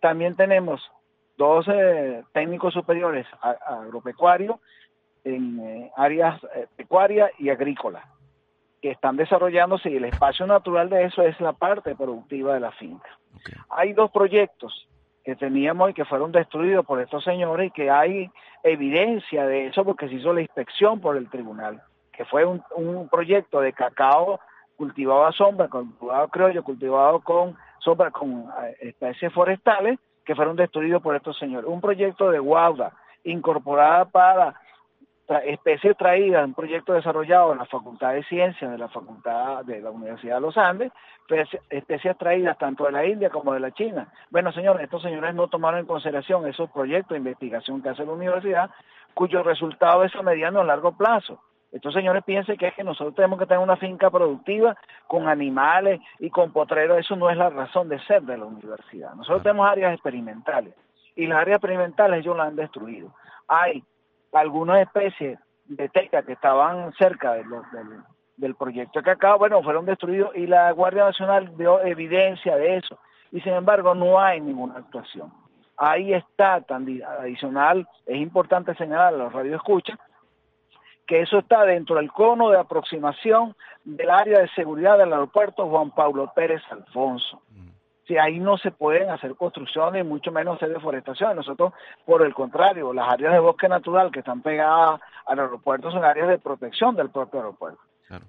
También 0.00 0.36
tenemos 0.36 0.82
dos 1.36 1.66
técnicos 2.32 2.74
superiores 2.74 3.26
agropecuarios 3.40 4.58
en 5.24 5.58
eh, 5.60 5.90
áreas 5.96 6.40
eh, 6.54 6.66
pecuarias 6.76 7.30
y 7.38 7.48
agrícolas 7.48 8.04
que 8.82 8.90
están 8.90 9.16
desarrollándose 9.16 9.90
y 9.90 9.96
el 9.96 10.04
espacio 10.04 10.46
natural 10.46 10.90
de 10.90 11.04
eso 11.04 11.22
es 11.22 11.40
la 11.40 11.54
parte 11.54 11.94
productiva 11.94 12.52
de 12.52 12.60
la 12.60 12.70
finca. 12.72 13.08
Hay 13.70 13.94
dos 13.94 14.10
proyectos 14.10 14.86
que 15.24 15.34
teníamos 15.36 15.90
y 15.90 15.94
que 15.94 16.04
fueron 16.04 16.32
destruidos 16.32 16.84
por 16.84 17.00
estos 17.00 17.24
señores 17.24 17.68
y 17.68 17.70
que 17.70 17.90
hay 17.90 18.30
evidencia 18.62 19.46
de 19.46 19.68
eso 19.68 19.84
porque 19.84 20.08
se 20.08 20.16
hizo 20.16 20.34
la 20.34 20.42
inspección 20.42 21.00
por 21.00 21.16
el 21.16 21.30
tribunal 21.30 21.82
que 22.16 22.24
fue 22.24 22.44
un, 22.44 23.08
proyecto 23.08 23.60
de 23.60 23.72
cacao 23.72 24.40
cultivado 24.76 25.26
a 25.26 25.32
sombra, 25.32 25.68
cultivado 25.68 26.28
criollo, 26.28 26.62
cultivado 26.62 27.20
con 27.20 27.56
sombra, 27.78 28.10
con 28.10 28.46
eh, 28.62 28.76
especies 28.80 29.32
forestales 29.32 29.98
que 30.24 30.34
fueron 30.34 30.56
destruidos 30.56 31.02
por 31.02 31.14
estos 31.14 31.38
señores. 31.38 31.68
Un 31.68 31.80
proyecto 31.80 32.30
de 32.30 32.38
guauda 32.38 32.92
incorporada 33.24 34.06
para 34.06 34.54
especies 35.44 35.96
traídas, 35.96 36.44
un 36.44 36.54
proyecto 36.54 36.92
desarrollado 36.92 37.52
en 37.52 37.58
la 37.58 37.64
Facultad 37.66 38.12
de 38.12 38.24
Ciencias 38.24 38.70
de 38.70 38.78
la 38.78 38.88
Facultad 38.88 39.64
de 39.64 39.80
la 39.80 39.90
Universidad 39.90 40.36
de 40.36 40.40
los 40.42 40.56
Andes, 40.58 40.92
especies 41.70 42.18
traídas 42.18 42.58
tanto 42.58 42.84
de 42.84 42.92
la 42.92 43.06
India 43.06 43.30
como 43.30 43.54
de 43.54 43.60
la 43.60 43.70
China. 43.70 44.08
Bueno, 44.30 44.52
señores, 44.52 44.84
estos 44.84 45.02
señores 45.02 45.34
no 45.34 45.48
tomaron 45.48 45.80
en 45.80 45.86
consideración 45.86 46.46
esos 46.46 46.70
proyectos 46.70 47.10
de 47.10 47.18
investigación 47.18 47.82
que 47.82 47.88
hace 47.88 48.04
la 48.04 48.12
universidad, 48.12 48.70
cuyo 49.14 49.42
resultado 49.42 50.04
es 50.04 50.14
a 50.14 50.22
mediano 50.22 50.60
o 50.60 50.64
largo 50.64 50.92
plazo. 50.92 51.40
Estos 51.74 51.92
señores 51.92 52.22
piensan 52.22 52.56
que 52.56 52.68
es 52.68 52.74
que 52.74 52.84
nosotros 52.84 53.16
tenemos 53.16 53.36
que 53.36 53.46
tener 53.46 53.60
una 53.60 53.76
finca 53.76 54.08
productiva 54.08 54.76
con 55.08 55.28
animales 55.28 56.00
y 56.20 56.30
con 56.30 56.52
potreros. 56.52 56.98
Eso 56.98 57.16
no 57.16 57.30
es 57.30 57.36
la 57.36 57.50
razón 57.50 57.88
de 57.88 57.98
ser 58.04 58.22
de 58.22 58.38
la 58.38 58.44
universidad. 58.44 59.12
Nosotros 59.14 59.42
tenemos 59.42 59.68
áreas 59.68 59.92
experimentales 59.92 60.72
y 61.16 61.26
las 61.26 61.38
áreas 61.40 61.56
experimentales 61.56 62.20
ellos 62.20 62.36
las 62.36 62.46
han 62.46 62.54
destruido. 62.54 63.12
Hay 63.48 63.82
algunas 64.32 64.82
especies 64.82 65.36
de 65.64 65.88
teca 65.88 66.22
que 66.22 66.34
estaban 66.34 66.92
cerca 66.92 67.32
del, 67.32 67.46
del 68.36 68.54
proyecto 68.54 69.00
de 69.00 69.04
cacao, 69.04 69.38
bueno, 69.38 69.60
fueron 69.60 69.84
destruidos 69.84 70.30
y 70.36 70.46
la 70.46 70.70
Guardia 70.70 71.06
Nacional 71.06 71.56
dio 71.56 71.80
evidencia 71.82 72.54
de 72.54 72.76
eso. 72.76 73.00
Y 73.32 73.40
sin 73.40 73.52
embargo 73.52 73.96
no 73.96 74.20
hay 74.20 74.40
ninguna 74.40 74.76
actuación. 74.76 75.32
Ahí 75.76 76.14
está, 76.14 76.60
tan 76.60 76.86
adicional, 77.18 77.88
es 78.06 78.16
importante 78.16 78.76
señalar 78.76 79.08
a 79.08 79.16
los 79.16 79.32
radioescuchas, 79.32 79.98
que 81.06 81.20
eso 81.20 81.38
está 81.38 81.64
dentro 81.64 81.96
del 81.96 82.10
cono 82.10 82.50
de 82.50 82.58
aproximación 82.58 83.54
del 83.84 84.10
área 84.10 84.40
de 84.40 84.48
seguridad 84.48 84.98
del 84.98 85.12
aeropuerto 85.12 85.68
Juan 85.68 85.90
Pablo 85.90 86.32
Pérez 86.34 86.62
Alfonso. 86.70 87.42
Mm. 87.50 87.68
Si 88.06 88.18
ahí 88.18 88.38
no 88.38 88.58
se 88.58 88.70
pueden 88.70 89.10
hacer 89.10 89.34
construcciones, 89.34 90.04
mucho 90.04 90.30
menos 90.30 90.56
hacer 90.56 90.70
deforestación. 90.70 91.36
Nosotros, 91.36 91.72
por 92.04 92.22
el 92.22 92.34
contrario, 92.34 92.92
las 92.92 93.10
áreas 93.10 93.32
de 93.32 93.38
bosque 93.38 93.68
natural 93.68 94.10
que 94.10 94.18
están 94.18 94.42
pegadas 94.42 95.00
al 95.26 95.38
aeropuerto 95.38 95.90
son 95.90 96.04
áreas 96.04 96.28
de 96.28 96.38
protección 96.38 96.96
del 96.96 97.10
propio 97.10 97.40
aeropuerto. 97.40 97.80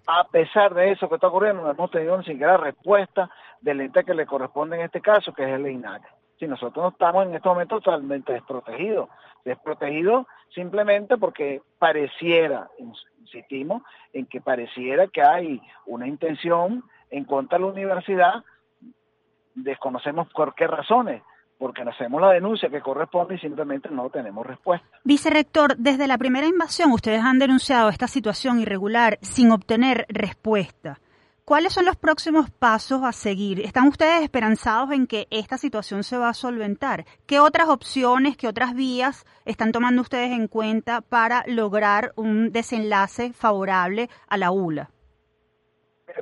A 0.08 0.24
pesar 0.30 0.74
de 0.74 0.92
eso 0.92 1.10
que 1.10 1.16
está 1.16 1.28
ocurriendo, 1.28 1.62
no 1.62 1.72
hemos 1.72 1.92
tenido 1.92 2.18
ni 2.18 2.24
siquiera 2.24 2.56
respuesta 2.56 3.30
del 3.60 3.82
ente 3.82 4.06
que 4.06 4.14
le 4.14 4.26
corresponde 4.26 4.78
en 4.78 4.84
este 4.84 5.02
caso, 5.02 5.34
que 5.34 5.44
es 5.44 5.50
el 5.50 5.68
INAC. 5.68 6.02
Si 6.40 6.48
nosotros 6.48 6.84
no 6.84 6.90
estamos 6.90 7.26
en 7.26 7.36
este 7.36 7.48
momento 7.48 7.80
totalmente 7.80 8.34
desprotegidos, 8.34 9.10
desprotegidos 9.46 10.26
simplemente 10.54 11.18
porque 11.18 11.62
pareciera, 11.80 12.70
insistimos, 13.20 13.84
en 14.14 14.26
que 14.26 14.42
pareciera 14.42 15.08
que 15.08 15.22
hay 15.22 15.62
una 15.86 16.08
intención 16.08 16.84
en 17.10 17.26
contra 17.26 17.58
de 17.58 17.66
la 17.66 17.72
universidad, 17.72 18.44
desconocemos 19.54 20.28
por 20.34 20.56
qué 20.56 20.68
razones, 20.68 21.22
porque 21.58 21.84
hacemos 21.84 22.22
la 22.22 22.32
denuncia 22.32 22.70
que 22.70 22.82
corresponde 22.82 23.36
y 23.36 23.40
simplemente 23.40 23.90
no 23.90 24.10
tenemos 24.10 24.46
respuesta. 24.46 24.88
Vicerrector, 25.04 25.78
desde 25.78 26.08
la 26.08 26.18
primera 26.18 26.48
invasión 26.48 26.92
ustedes 26.92 27.24
han 27.24 27.40
denunciado 27.40 27.90
esta 27.90 28.08
situación 28.08 28.60
irregular 28.60 29.18
sin 29.22 29.52
obtener 29.52 30.06
respuesta. 30.10 31.00
¿Cuáles 31.46 31.74
son 31.74 31.86
los 31.86 31.96
próximos 31.96 32.50
pasos 32.50 33.04
a 33.04 33.12
seguir? 33.12 33.60
¿Están 33.60 33.88
ustedes 33.88 34.24
esperanzados 34.24 34.90
en 34.90 35.06
que 35.06 35.28
esta 35.30 35.60
situación 35.60 36.02
se 36.02 36.18
va 36.18 36.30
a 36.30 36.34
solventar? 36.34 37.06
¿Qué 37.28 37.40
otras 37.40 37.70
opciones, 37.70 38.36
qué 38.36 38.48
otras 38.48 38.74
vías 38.74 39.28
están 39.46 39.72
tomando 39.72 40.02
ustedes 40.02 40.32
en 40.32 40.48
cuenta 40.48 41.02
para 41.02 41.44
lograr 41.46 42.14
un 42.16 42.52
desenlace 42.52 43.32
favorable 43.32 44.10
a 44.28 44.38
la 44.38 44.50
ULA? 44.50 44.90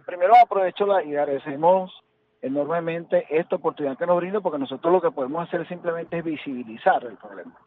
Primero 0.06 0.34
aprovecho 0.44 0.86
la, 0.86 1.02
y 1.06 1.16
agradecemos 1.16 1.90
enormemente 2.42 3.26
esta 3.30 3.56
oportunidad 3.56 3.98
que 3.98 4.06
nos 4.06 4.18
brinda 4.18 4.42
porque 4.42 4.60
nosotros 4.60 4.92
lo 4.92 5.02
que 5.02 5.12
podemos 5.12 5.48
hacer 5.48 5.66
simplemente 5.70 6.18
es 6.18 6.26
visibilizar 6.26 7.02
el 7.06 7.16
problema. 7.16 7.58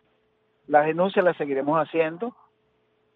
Las 0.67 0.85
denuncias 0.85 1.25
las 1.25 1.39
seguiremos 1.39 1.79
haciendo 1.79 2.37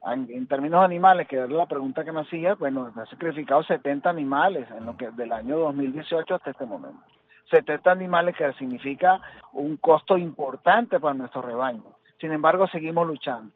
en 0.06 0.46
términos 0.46 0.82
animales, 0.82 1.28
que 1.28 1.42
es 1.42 1.50
la 1.50 1.66
pregunta 1.66 2.04
que 2.04 2.12
me 2.12 2.20
hacía, 2.20 2.54
bueno, 2.54 2.90
se 2.94 3.00
han 3.00 3.06
sacrificado 3.06 3.62
70 3.62 4.08
animales 4.08 4.66
en 4.70 4.86
lo 4.86 4.96
que 4.96 5.10
del 5.10 5.32
año 5.32 5.58
2018 5.58 6.34
hasta 6.34 6.50
este 6.50 6.64
momento. 6.64 7.02
70 7.50 7.90
animales 7.90 8.36
que 8.36 8.52
significa 8.54 9.20
un 9.52 9.76
costo 9.76 10.16
importante 10.16 11.00
para 11.00 11.14
nuestro 11.14 11.42
rebaño. 11.42 11.82
Sin 12.18 12.32
embargo, 12.32 12.66
seguimos 12.68 13.06
luchando. 13.06 13.52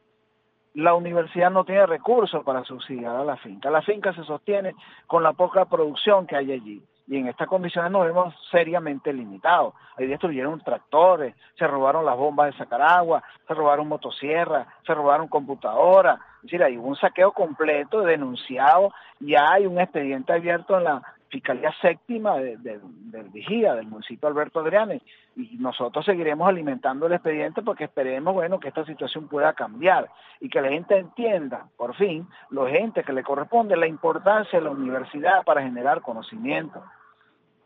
La 0.74 0.94
universidad 0.94 1.50
no 1.50 1.64
tiene 1.64 1.86
recursos 1.86 2.42
para 2.44 2.64
subsidiar 2.64 3.14
a 3.14 3.24
la 3.24 3.36
finca. 3.36 3.70
La 3.70 3.82
finca 3.82 4.12
se 4.12 4.24
sostiene 4.24 4.74
con 5.06 5.22
la 5.22 5.32
poca 5.32 5.66
producción 5.66 6.26
que 6.26 6.36
hay 6.36 6.52
allí 6.52 6.82
y 7.06 7.18
en 7.18 7.28
estas 7.28 7.48
condiciones 7.48 7.90
nos 7.90 8.06
vemos 8.06 8.34
seriamente 8.50 9.12
limitados. 9.12 9.74
Ahí 9.96 10.06
destruyeron 10.06 10.60
tractores, 10.60 11.34
se 11.58 11.66
robaron 11.66 12.04
las 12.04 12.16
bombas 12.16 12.52
de 12.52 12.58
sacar 12.58 12.80
agua, 12.80 13.22
se 13.46 13.54
robaron 13.54 13.88
motosierras, 13.88 14.66
se 14.86 14.94
robaron 14.94 15.28
computadoras. 15.28 16.18
Es 16.36 16.42
decir, 16.42 16.62
hay 16.62 16.76
un 16.76 16.96
saqueo 16.96 17.32
completo 17.32 18.00
denunciado, 18.00 18.92
ya 19.20 19.52
hay 19.52 19.66
un 19.66 19.78
expediente 19.78 20.32
abierto 20.32 20.78
en 20.78 20.84
la 20.84 21.02
Fiscalía 21.34 21.74
Séptima 21.82 22.36
de, 22.36 22.56
del 22.58 23.28
Vigía, 23.30 23.74
del 23.74 23.88
municipio 23.88 24.28
Alberto 24.28 24.60
Adriane, 24.60 25.02
y 25.34 25.56
nosotros 25.56 26.04
seguiremos 26.04 26.48
alimentando 26.48 27.06
el 27.06 27.12
expediente 27.12 27.60
porque 27.60 27.84
esperemos, 27.84 28.34
bueno, 28.34 28.60
que 28.60 28.68
esta 28.68 28.84
situación 28.84 29.26
pueda 29.26 29.52
cambiar 29.52 30.08
y 30.38 30.48
que 30.48 30.60
la 30.60 30.68
gente 30.68 30.96
entienda, 30.96 31.66
por 31.76 31.96
fin, 31.96 32.28
los 32.50 32.70
entes 32.70 33.04
que 33.04 33.12
le 33.12 33.24
corresponde, 33.24 33.76
la 33.76 33.88
importancia 33.88 34.60
de 34.60 34.64
la 34.64 34.70
universidad 34.70 35.42
para 35.44 35.62
generar 35.62 36.02
conocimiento. 36.02 36.80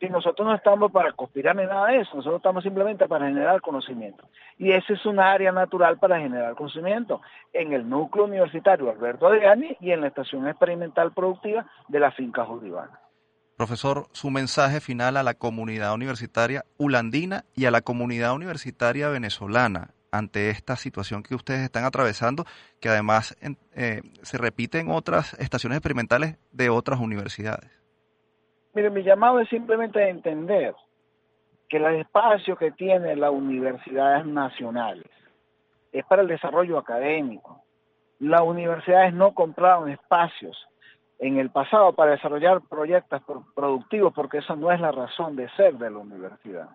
Y 0.01 0.09
nosotros 0.09 0.49
no 0.49 0.55
estamos 0.55 0.91
para 0.91 1.13
conspirar 1.13 1.55
ni 1.55 1.67
nada 1.67 1.89
de 1.89 1.99
eso, 1.99 2.17
nosotros 2.17 2.39
estamos 2.39 2.65
simplemente 2.65 3.07
para 3.07 3.27
generar 3.27 3.61
conocimiento. 3.61 4.25
Y 4.57 4.73
ese 4.73 4.95
es 4.95 5.05
un 5.05 5.21
área 5.21 5.53
natural 5.53 5.99
para 5.99 6.19
generar 6.19 6.55
conocimiento 6.55 7.21
en 7.53 7.75
el 7.75 7.87
núcleo 7.87 8.25
universitario 8.25 8.89
Alberto 8.89 9.27
Adriani 9.27 9.77
y 9.81 9.91
en 9.91 10.01
la 10.01 10.07
estación 10.07 10.49
experimental 10.49 11.13
productiva 11.13 11.67
de 11.89 12.01
la 12.01 12.11
finca 12.13 12.47
Judivana. 12.47 12.99
Profesor, 13.59 14.07
su 14.13 14.31
mensaje 14.31 14.79
final 14.81 15.17
a 15.17 15.25
la 15.25 15.35
comunidad 15.35 15.93
universitaria 15.93 16.65
ulandina 16.77 17.45
y 17.57 17.67
a 17.67 17.73
la 17.73 17.81
comunidad 17.81 18.33
universitaria 18.33 19.09
venezolana 19.09 19.95
ante 20.13 20.51
esta 20.51 20.77
situación 20.77 21.25
que 21.25 21.35
ustedes 21.35 21.63
están 21.63 21.85
atravesando, 21.85 22.45
que 22.81 22.89
además 22.89 23.37
eh, 23.75 24.03
se 24.23 24.39
repite 24.39 24.79
en 24.79 24.93
otras 24.93 25.35
estaciones 25.41 25.79
experimentales 25.79 26.39
de 26.53 26.71
otras 26.71 27.01
universidades. 27.01 27.69
Mire, 28.75 28.91
mi 28.91 29.03
llamado 29.03 29.41
es 29.41 29.49
simplemente 29.49 30.09
entender 30.09 30.77
que 31.69 31.79
el 31.79 31.97
espacio 31.97 32.55
que 32.55 32.71
tiene 32.71 33.17
las 33.17 33.33
universidades 33.33 34.25
nacionales 34.25 35.11
es 35.91 36.05
para 36.05 36.23
el 36.23 36.29
desarrollo 36.29 36.79
académico. 36.79 37.65
Las 38.21 38.43
universidades 38.43 39.13
no 39.15 39.35
compraron 39.35 39.91
espacios 39.91 40.57
en 41.19 41.39
el 41.39 41.51
pasado 41.51 41.93
para 41.93 42.13
desarrollar 42.13 42.61
proyectos 42.69 43.23
productivos, 43.55 44.13
porque 44.15 44.39
esa 44.39 44.55
no 44.55 44.71
es 44.71 44.81
la 44.81 44.93
razón 44.93 45.37
de 45.37 45.49
ser 45.51 45.75
de 45.75 45.91
la 45.91 45.99
universidad. 45.99 46.69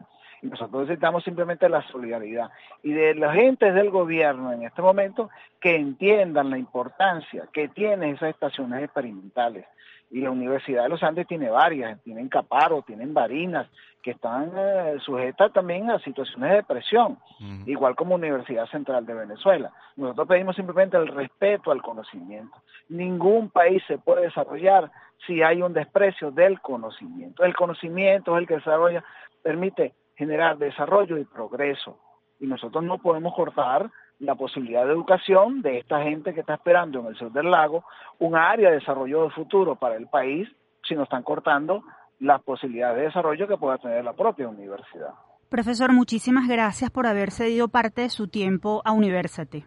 Nosotros 0.44 0.82
necesitamos 0.82 1.24
simplemente 1.24 1.70
la 1.70 1.82
solidaridad 1.88 2.52
y 2.82 2.91
de 2.91 3.16
los 3.16 3.30
agentes 3.30 3.74
del 3.74 3.89
gobierno 3.89 4.52
en 4.52 4.64
este 4.64 4.82
momento 4.82 5.30
que 5.60 5.76
entiendan 5.76 6.50
la 6.50 6.58
importancia 6.58 7.48
que 7.54 7.70
tienen 7.70 8.16
esas 8.16 8.30
estaciones 8.30 8.84
experimentales. 8.84 9.66
Y 10.12 10.20
la 10.20 10.32
Universidad 10.32 10.84
de 10.84 10.89
los 10.89 11.02
Andes 11.02 11.28
tiene 11.28 11.50
varias, 11.50 12.00
tienen 12.04 12.30
Caparo, 12.30 12.84
tienen 12.84 13.14
Barinas, 13.14 13.68
que 14.04 14.12
están 14.12 14.52
eh, 14.56 14.98
sujetas 15.04 15.52
también 15.54 15.89
a 15.89 15.98
situaciones 16.00 16.52
de 16.52 16.64
presión, 16.64 17.18
igual 17.66 17.96
como 17.96 18.16
Universidad 18.16 18.68
Central 18.68 19.06
de 19.06 19.14
Venezuela. 19.14 19.72
Nosotros 19.96 20.28
pedimos 20.28 20.58
simplemente 20.58 20.98
el 20.98 21.08
respeto 21.08 21.72
al 21.72 21.82
conocimiento. 21.82 22.62
Ningún 22.89 23.50
país 23.50 23.82
se 23.88 23.98
puede 23.98 24.24
desarrollar 24.24 24.91
si 25.26 25.41
hay 25.41 25.62
un 25.62 25.74
desprecio 25.74 26.32
del 26.32 26.60
conocimiento. 26.60 27.44
El 27.44 27.56
conocimiento 27.56 28.36
es 28.36 28.41
el 28.41 28.48
que 28.48 28.56
desarrolla, 28.56 29.04
permite 29.41 29.94
generar 30.16 30.57
desarrollo 30.57 31.18
y 31.18 31.26
progreso. 31.26 31.97
Y 32.39 32.47
nosotros 32.47 32.84
no 32.84 32.97
podemos 32.97 33.34
cortar 33.36 33.89
la 34.20 34.36
posibilidad 34.36 34.86
de 34.86 34.91
educación 34.91 35.61
de 35.61 35.80
esta 35.80 36.01
gente 36.01 36.34
que 36.34 36.41
está 36.41 36.55
esperando 36.55 36.99
en 36.99 37.07
el 37.07 37.16
sur 37.16 37.32
del 37.32 37.49
lago 37.49 37.84
un 38.20 38.36
área 38.36 38.70
de 38.70 38.76
desarrollo 38.76 39.24
de 39.24 39.30
futuro 39.32 39.76
para 39.76 39.95
el 39.95 40.07
país 40.07 40.47
si 40.88 40.95
nos 40.95 41.03
están 41.03 41.24
cortando 41.24 41.84
las 42.20 42.41
posibilidades 42.43 42.97
de 42.97 43.03
desarrollo 43.03 43.47
que 43.47 43.57
pueda 43.57 43.78
tener 43.78 44.03
la 44.03 44.14
propia 44.14 44.47
universidad. 44.47 45.14
Profesor, 45.49 45.91
muchísimas 45.93 46.47
gracias 46.47 46.89
por 46.89 47.05
haber 47.05 47.32
cedido 47.32 47.68
parte 47.68 48.01
de 48.01 48.09
su 48.09 48.28
tiempo 48.28 48.82
a 48.86 48.91
University. 48.91 49.66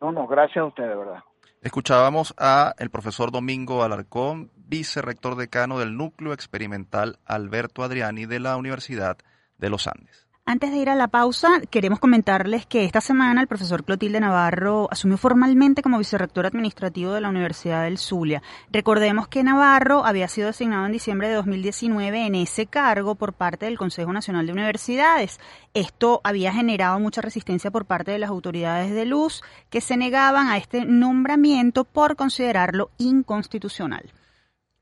No, 0.00 0.12
no, 0.12 0.26
gracias 0.26 0.58
a 0.58 0.66
usted, 0.66 0.88
de 0.88 0.94
verdad. 0.94 1.20
Escuchábamos 1.62 2.34
a 2.38 2.74
el 2.78 2.90
profesor 2.90 3.32
Domingo 3.32 3.82
Alarcón, 3.82 4.52
vicerrector 4.56 5.36
decano 5.36 5.78
del 5.78 5.96
Núcleo 5.96 6.32
Experimental 6.32 7.18
Alberto 7.24 7.82
Adriani 7.82 8.26
de 8.26 8.40
la 8.40 8.56
Universidad 8.56 9.18
de 9.58 9.70
los 9.70 9.86
Andes. 9.86 10.25
Antes 10.48 10.70
de 10.70 10.76
ir 10.76 10.88
a 10.88 10.94
la 10.94 11.08
pausa, 11.08 11.60
queremos 11.70 11.98
comentarles 11.98 12.66
que 12.66 12.84
esta 12.84 13.00
semana 13.00 13.40
el 13.40 13.48
profesor 13.48 13.82
Clotilde 13.82 14.20
Navarro 14.20 14.86
asumió 14.92 15.16
formalmente 15.16 15.82
como 15.82 15.98
vicerrector 15.98 16.46
administrativo 16.46 17.12
de 17.12 17.20
la 17.20 17.30
Universidad 17.30 17.82
del 17.82 17.98
Zulia. 17.98 18.44
Recordemos 18.70 19.26
que 19.26 19.42
Navarro 19.42 20.06
había 20.06 20.28
sido 20.28 20.46
designado 20.46 20.86
en 20.86 20.92
diciembre 20.92 21.28
de 21.28 21.34
2019 21.34 22.26
en 22.26 22.36
ese 22.36 22.66
cargo 22.66 23.16
por 23.16 23.32
parte 23.32 23.66
del 23.66 23.76
Consejo 23.76 24.12
Nacional 24.12 24.46
de 24.46 24.52
Universidades. 24.52 25.40
Esto 25.74 26.20
había 26.22 26.52
generado 26.52 27.00
mucha 27.00 27.22
resistencia 27.22 27.72
por 27.72 27.84
parte 27.84 28.12
de 28.12 28.20
las 28.20 28.30
autoridades 28.30 28.92
de 28.92 29.04
luz 29.04 29.42
que 29.68 29.80
se 29.80 29.96
negaban 29.96 30.46
a 30.46 30.58
este 30.58 30.84
nombramiento 30.84 31.82
por 31.82 32.14
considerarlo 32.14 32.92
inconstitucional. 32.98 34.12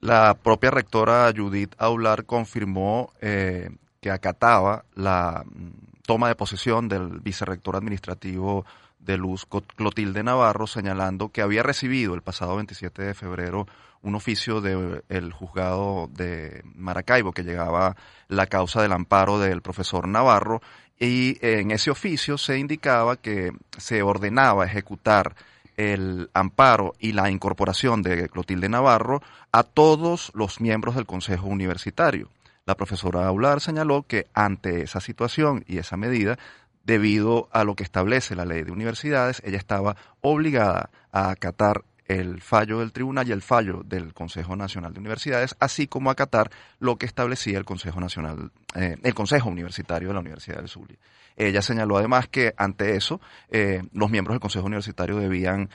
La 0.00 0.34
propia 0.34 0.70
rectora 0.70 1.32
Judith 1.34 1.74
Aular 1.78 2.26
confirmó 2.26 3.14
eh, 3.22 3.70
que 4.04 4.10
acataba 4.10 4.84
la 4.94 5.46
mm, 5.46 6.02
toma 6.04 6.28
de 6.28 6.34
posesión 6.34 6.90
del 6.90 7.20
vicerrector 7.20 7.74
administrativo 7.74 8.66
de 8.98 9.16
Luz 9.16 9.46
Clotilde 9.76 10.22
Navarro, 10.22 10.66
señalando 10.66 11.30
que 11.30 11.40
había 11.40 11.62
recibido 11.62 12.12
el 12.12 12.20
pasado 12.20 12.54
27 12.56 13.00
de 13.00 13.14
febrero 13.14 13.66
un 14.02 14.14
oficio 14.14 14.60
del 14.60 15.32
juzgado 15.32 16.10
de 16.12 16.60
Maracaibo 16.74 17.32
que 17.32 17.44
llegaba 17.44 17.96
la 18.28 18.46
causa 18.46 18.82
del 18.82 18.92
amparo 18.92 19.38
del 19.38 19.62
profesor 19.62 20.06
Navarro 20.06 20.60
y 21.00 21.38
en 21.40 21.70
ese 21.70 21.90
oficio 21.90 22.36
se 22.36 22.58
indicaba 22.58 23.16
que 23.16 23.52
se 23.78 24.02
ordenaba 24.02 24.66
ejecutar 24.66 25.34
el 25.78 26.28
amparo 26.34 26.92
y 26.98 27.12
la 27.12 27.30
incorporación 27.30 28.02
de 28.02 28.28
Clotilde 28.28 28.68
Navarro 28.68 29.22
a 29.50 29.62
todos 29.62 30.30
los 30.34 30.60
miembros 30.60 30.94
del 30.94 31.06
Consejo 31.06 31.46
Universitario. 31.46 32.28
La 32.66 32.76
profesora 32.76 33.26
Aular 33.26 33.60
señaló 33.60 34.04
que 34.04 34.26
ante 34.32 34.82
esa 34.82 35.00
situación 35.00 35.64
y 35.66 35.78
esa 35.78 35.98
medida, 35.98 36.38
debido 36.82 37.48
a 37.52 37.62
lo 37.64 37.76
que 37.76 37.82
establece 37.82 38.34
la 38.34 38.46
ley 38.46 38.62
de 38.62 38.72
universidades, 38.72 39.42
ella 39.44 39.58
estaba 39.58 39.96
obligada 40.22 40.88
a 41.12 41.30
acatar 41.30 41.84
el 42.06 42.40
fallo 42.40 42.80
del 42.80 42.92
tribunal 42.92 43.28
y 43.28 43.32
el 43.32 43.42
fallo 43.42 43.82
del 43.84 44.14
Consejo 44.14 44.56
Nacional 44.56 44.94
de 44.94 45.00
Universidades, 45.00 45.56
así 45.58 45.86
como 45.86 46.10
acatar 46.10 46.50
lo 46.78 46.96
que 46.96 47.06
establecía 47.06 47.58
el 47.58 47.64
Consejo 47.66 48.00
Nacional, 48.00 48.50
eh, 48.74 48.96
el 49.02 49.14
Consejo 49.14 49.50
Universitario 49.50 50.08
de 50.08 50.14
la 50.14 50.20
Universidad 50.20 50.56
del 50.56 50.68
Zulia. 50.68 50.98
Ella 51.36 51.60
señaló 51.60 51.98
además 51.98 52.28
que 52.28 52.54
ante 52.56 52.96
eso 52.96 53.20
eh, 53.50 53.82
los 53.92 54.10
miembros 54.10 54.34
del 54.34 54.40
Consejo 54.40 54.66
Universitario 54.66 55.16
debían 55.16 55.68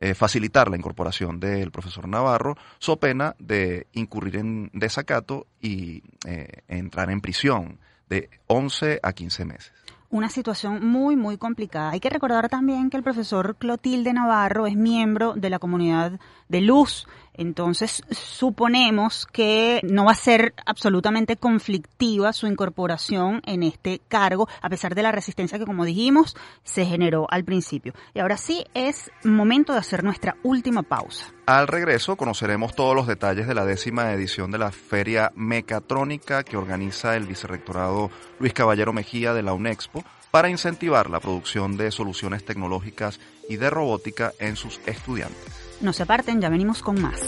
eh, 0.00 0.14
facilitar 0.14 0.70
la 0.70 0.76
incorporación 0.76 1.40
del 1.40 1.70
profesor 1.70 2.08
Navarro, 2.08 2.56
so 2.78 2.96
pena 2.96 3.34
de 3.38 3.86
incurrir 3.92 4.36
en 4.36 4.70
desacato 4.72 5.46
y 5.60 6.02
eh, 6.26 6.62
entrar 6.68 7.10
en 7.10 7.20
prisión 7.20 7.78
de 8.08 8.30
11 8.46 9.00
a 9.02 9.12
15 9.12 9.44
meses 9.44 9.72
una 10.08 10.28
situación 10.28 10.86
muy, 10.86 11.16
muy 11.16 11.36
complicada. 11.36 11.90
Hay 11.90 12.00
que 12.00 12.10
recordar 12.10 12.48
también 12.48 12.90
que 12.90 12.96
el 12.96 13.02
profesor 13.02 13.56
Clotilde 13.56 14.12
Navarro 14.12 14.66
es 14.66 14.76
miembro 14.76 15.34
de 15.34 15.50
la 15.50 15.58
comunidad 15.58 16.20
de 16.48 16.60
Luz, 16.60 17.06
entonces 17.36 18.02
suponemos 18.10 19.26
que 19.26 19.80
no 19.84 20.06
va 20.06 20.12
a 20.12 20.16
ser 20.16 20.54
absolutamente 20.64 21.36
conflictiva 21.36 22.32
su 22.32 22.46
incorporación 22.46 23.42
en 23.46 23.62
este 23.62 24.00
cargo, 24.08 24.48
a 24.60 24.68
pesar 24.68 24.94
de 24.94 25.02
la 25.02 25.12
resistencia 25.12 25.58
que, 25.58 25.66
como 25.66 25.84
dijimos, 25.84 26.36
se 26.64 26.86
generó 26.86 27.26
al 27.30 27.44
principio. 27.44 27.92
Y 28.14 28.20
ahora 28.20 28.36
sí 28.36 28.64
es 28.74 29.10
momento 29.24 29.72
de 29.72 29.78
hacer 29.78 30.04
nuestra 30.04 30.36
última 30.42 30.82
pausa. 30.82 31.32
Al 31.46 31.68
regreso 31.68 32.16
conoceremos 32.16 32.74
todos 32.74 32.94
los 32.96 33.06
detalles 33.06 33.46
de 33.46 33.54
la 33.54 33.64
décima 33.64 34.12
edición 34.12 34.50
de 34.50 34.58
la 34.58 34.72
Feria 34.72 35.32
Mecatrónica 35.36 36.42
que 36.42 36.56
organiza 36.56 37.16
el 37.16 37.26
Vicerrectorado 37.26 38.10
Luis 38.40 38.52
Caballero 38.52 38.92
Mejía 38.92 39.32
de 39.32 39.42
la 39.42 39.52
UNEXPO 39.52 40.04
para 40.30 40.50
incentivar 40.50 41.08
la 41.08 41.20
producción 41.20 41.76
de 41.76 41.90
soluciones 41.90 42.44
tecnológicas 42.44 43.20
y 43.48 43.56
de 43.56 43.70
robótica 43.70 44.32
en 44.38 44.56
sus 44.56 44.80
estudiantes. 44.86 45.65
No 45.80 45.92
se 45.92 46.02
aparten, 46.02 46.40
ya 46.40 46.48
venimos 46.48 46.82
con 46.82 47.00
más. 47.00 47.20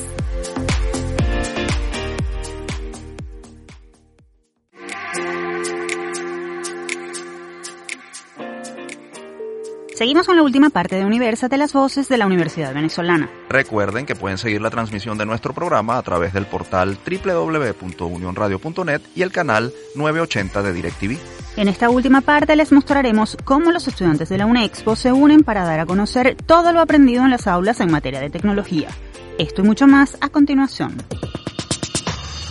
Seguimos 9.98 10.26
con 10.26 10.36
la 10.36 10.44
última 10.44 10.70
parte 10.70 10.94
de 10.94 11.04
Universate, 11.04 11.56
las 11.56 11.72
voces 11.72 12.08
de 12.08 12.16
la 12.18 12.26
Universidad 12.26 12.72
Venezolana. 12.72 13.28
Recuerden 13.48 14.06
que 14.06 14.14
pueden 14.14 14.38
seguir 14.38 14.62
la 14.62 14.70
transmisión 14.70 15.18
de 15.18 15.26
nuestro 15.26 15.52
programa 15.52 15.98
a 15.98 16.02
través 16.02 16.32
del 16.32 16.46
portal 16.46 16.96
www.unionradio.net 17.04 19.00
y 19.16 19.22
el 19.22 19.32
canal 19.32 19.72
980 19.96 20.62
de 20.62 20.72
DirecTV. 20.72 21.18
En 21.56 21.66
esta 21.66 21.90
última 21.90 22.20
parte 22.20 22.54
les 22.54 22.70
mostraremos 22.70 23.36
cómo 23.42 23.72
los 23.72 23.88
estudiantes 23.88 24.28
de 24.28 24.38
la 24.38 24.46
UNEXPO 24.46 24.94
se 24.94 25.10
unen 25.10 25.42
para 25.42 25.64
dar 25.64 25.80
a 25.80 25.86
conocer 25.86 26.36
todo 26.46 26.72
lo 26.72 26.80
aprendido 26.80 27.24
en 27.24 27.30
las 27.30 27.48
aulas 27.48 27.80
en 27.80 27.90
materia 27.90 28.20
de 28.20 28.30
tecnología. 28.30 28.90
Esto 29.36 29.62
y 29.62 29.64
mucho 29.64 29.88
más 29.88 30.16
a 30.20 30.28
continuación. 30.28 30.96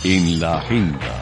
En 0.04 0.38
la 0.38 0.58
agenda. 0.58 1.17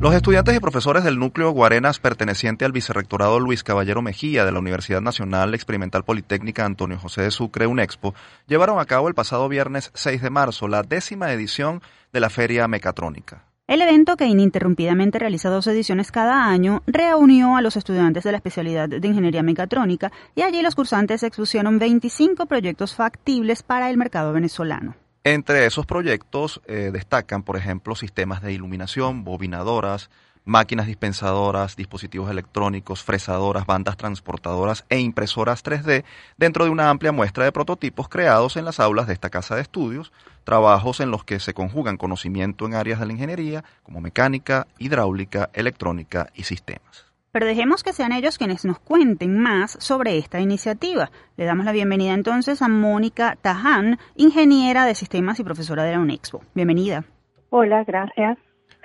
Los 0.00 0.14
estudiantes 0.14 0.56
y 0.56 0.60
profesores 0.60 1.04
del 1.04 1.18
núcleo 1.18 1.50
Guarenas 1.50 1.98
perteneciente 1.98 2.64
al 2.64 2.72
vicerrectorado 2.72 3.38
Luis 3.38 3.62
Caballero 3.62 4.00
Mejía 4.00 4.46
de 4.46 4.52
la 4.52 4.58
Universidad 4.58 5.02
Nacional 5.02 5.52
Experimental 5.52 6.04
Politécnica 6.04 6.64
Antonio 6.64 6.98
José 6.98 7.20
de 7.20 7.30
Sucre, 7.30 7.66
UNEXPO, 7.66 8.14
llevaron 8.46 8.80
a 8.80 8.86
cabo 8.86 9.08
el 9.08 9.14
pasado 9.14 9.46
viernes 9.50 9.90
6 9.92 10.22
de 10.22 10.30
marzo 10.30 10.68
la 10.68 10.84
décima 10.84 11.30
edición 11.34 11.82
de 12.14 12.20
la 12.20 12.30
Feria 12.30 12.66
Mecatrónica. 12.66 13.44
El 13.66 13.82
evento, 13.82 14.16
que 14.16 14.24
ininterrumpidamente 14.24 15.18
realiza 15.18 15.50
dos 15.50 15.66
ediciones 15.66 16.10
cada 16.10 16.46
año, 16.46 16.82
reunió 16.86 17.56
a 17.56 17.60
los 17.60 17.76
estudiantes 17.76 18.24
de 18.24 18.30
la 18.30 18.38
especialidad 18.38 18.88
de 18.88 19.06
Ingeniería 19.06 19.42
Mecatrónica 19.42 20.10
y 20.34 20.40
allí 20.40 20.62
los 20.62 20.76
cursantes 20.76 21.22
expusieron 21.24 21.78
25 21.78 22.46
proyectos 22.46 22.94
factibles 22.94 23.62
para 23.62 23.90
el 23.90 23.98
mercado 23.98 24.32
venezolano. 24.32 24.96
Entre 25.22 25.66
esos 25.66 25.84
proyectos 25.84 26.62
eh, 26.66 26.90
destacan, 26.92 27.42
por 27.42 27.58
ejemplo, 27.58 27.94
sistemas 27.94 28.40
de 28.40 28.54
iluminación, 28.54 29.22
bobinadoras, 29.22 30.08
máquinas 30.46 30.86
dispensadoras, 30.86 31.76
dispositivos 31.76 32.30
electrónicos, 32.30 33.02
fresadoras, 33.02 33.66
bandas 33.66 33.98
transportadoras 33.98 34.86
e 34.88 34.98
impresoras 34.98 35.62
3D 35.62 36.04
dentro 36.38 36.64
de 36.64 36.70
una 36.70 36.88
amplia 36.88 37.12
muestra 37.12 37.44
de 37.44 37.52
prototipos 37.52 38.08
creados 38.08 38.56
en 38.56 38.64
las 38.64 38.80
aulas 38.80 39.06
de 39.06 39.12
esta 39.12 39.28
casa 39.28 39.56
de 39.56 39.60
estudios, 39.60 40.10
trabajos 40.44 41.00
en 41.00 41.10
los 41.10 41.22
que 41.22 41.38
se 41.38 41.52
conjugan 41.52 41.98
conocimiento 41.98 42.64
en 42.64 42.72
áreas 42.72 42.98
de 42.98 43.04
la 43.04 43.12
ingeniería 43.12 43.62
como 43.82 44.00
mecánica, 44.00 44.68
hidráulica, 44.78 45.50
electrónica 45.52 46.30
y 46.34 46.44
sistemas. 46.44 47.09
Pero 47.32 47.46
dejemos 47.46 47.84
que 47.84 47.92
sean 47.92 48.12
ellos 48.12 48.38
quienes 48.38 48.64
nos 48.64 48.80
cuenten 48.80 49.38
más 49.38 49.76
sobre 49.80 50.18
esta 50.18 50.40
iniciativa. 50.40 51.10
Le 51.36 51.44
damos 51.44 51.64
la 51.64 51.70
bienvenida 51.70 52.12
entonces 52.12 52.60
a 52.60 52.68
Mónica 52.68 53.36
Taján, 53.40 53.98
ingeniera 54.16 54.84
de 54.84 54.96
sistemas 54.96 55.38
y 55.38 55.44
profesora 55.44 55.84
de 55.84 55.92
la 55.92 56.00
UNEXPO. 56.00 56.42
Bienvenida. 56.54 57.04
Hola, 57.50 57.84
gracias. 57.84 58.36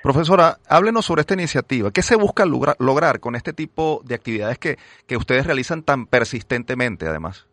Profesora, 0.04 0.58
háblenos 0.70 1.06
sobre 1.06 1.22
esta 1.22 1.34
iniciativa. 1.34 1.90
¿Qué 1.90 2.04
se 2.04 2.16
busca 2.16 2.46
lograr 2.46 3.20
con 3.20 3.36
este 3.36 3.54
tipo 3.54 4.02
de 4.06 4.14
actividades 4.14 4.60
que, 4.60 4.78
que 5.08 5.18
ustedes 5.18 5.48
realizan 5.48 5.82
tan 5.82 6.06
persistentemente, 6.06 7.08
además? 7.08 7.48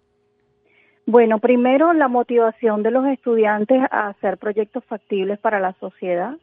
Bueno, 1.07 1.38
primero 1.38 1.95
la 1.95 2.09
motivación 2.09 2.82
de 2.82 2.90
los 2.90 3.07
estudiantes 3.07 3.80
a 3.90 4.09
hacer 4.09 4.36
proyectos 4.36 4.84
factibles 4.84 5.38
para 5.38 5.59
la 5.59 5.72
sociedad. 5.80 6.36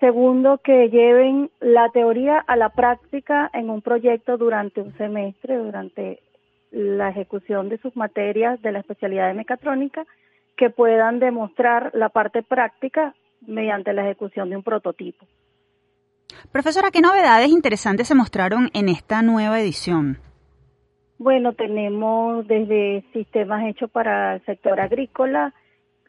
Segundo, 0.00 0.58
que 0.58 0.88
lleven 0.88 1.50
la 1.60 1.90
teoría 1.90 2.38
a 2.38 2.56
la 2.56 2.70
práctica 2.70 3.50
en 3.52 3.68
un 3.68 3.82
proyecto 3.82 4.38
durante 4.38 4.80
un 4.80 4.96
semestre, 4.96 5.58
durante 5.58 6.20
la 6.70 7.10
ejecución 7.10 7.68
de 7.68 7.78
sus 7.78 7.94
materias 7.96 8.60
de 8.62 8.72
la 8.72 8.80
especialidad 8.80 9.28
de 9.28 9.34
mecatrónica, 9.34 10.06
que 10.56 10.70
puedan 10.70 11.18
demostrar 11.18 11.90
la 11.94 12.08
parte 12.08 12.42
práctica 12.42 13.14
mediante 13.46 13.92
la 13.92 14.02
ejecución 14.02 14.48
de 14.48 14.56
un 14.56 14.62
prototipo. 14.62 15.26
Profesora, 16.50 16.90
¿qué 16.90 17.00
novedades 17.00 17.50
interesantes 17.50 18.08
se 18.08 18.14
mostraron 18.14 18.70
en 18.72 18.88
esta 18.88 19.20
nueva 19.20 19.60
edición? 19.60 20.18
Bueno, 21.18 21.52
tenemos 21.52 22.46
desde 22.48 23.04
sistemas 23.12 23.66
hechos 23.66 23.90
para 23.90 24.36
el 24.36 24.44
sector 24.46 24.80
agrícola, 24.80 25.52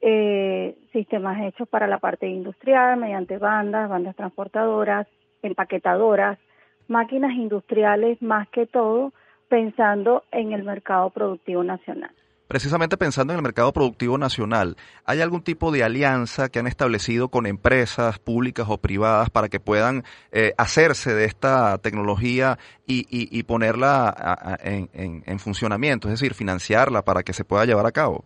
eh, 0.01 0.75
sistemas 0.91 1.41
hechos 1.43 1.67
para 1.67 1.87
la 1.87 1.99
parte 1.99 2.27
industrial 2.27 2.97
mediante 2.97 3.37
bandas, 3.37 3.89
bandas 3.89 4.15
transportadoras, 4.15 5.07
empaquetadoras, 5.41 6.39
máquinas 6.87 7.33
industriales 7.33 8.21
más 8.21 8.49
que 8.49 8.65
todo 8.65 9.13
pensando 9.47 10.23
en 10.31 10.53
el 10.53 10.63
mercado 10.63 11.09
productivo 11.09 11.63
nacional 11.63 12.11
precisamente 12.51 12.97
pensando 12.97 13.31
en 13.31 13.37
el 13.39 13.43
mercado 13.43 13.71
productivo 13.71 14.17
nacional, 14.17 14.75
¿hay 15.05 15.21
algún 15.21 15.41
tipo 15.41 15.71
de 15.71 15.85
alianza 15.85 16.49
que 16.49 16.59
han 16.59 16.67
establecido 16.67 17.29
con 17.29 17.45
empresas 17.45 18.19
públicas 18.19 18.65
o 18.67 18.77
privadas 18.77 19.29
para 19.29 19.47
que 19.47 19.61
puedan 19.61 20.03
eh, 20.33 20.51
hacerse 20.57 21.13
de 21.13 21.23
esta 21.23 21.77
tecnología 21.77 22.59
y, 22.85 23.43
ponerla 23.43 24.57
en, 24.65 25.39
funcionamiento, 25.39 26.09
es 26.09 26.19
decir, 26.19 26.33
financiarla 26.33 27.03
para 27.03 27.23
que 27.23 27.31
se 27.31 27.45
pueda 27.45 27.63
llevar 27.63 27.85
a 27.85 27.93
cabo? 27.93 28.25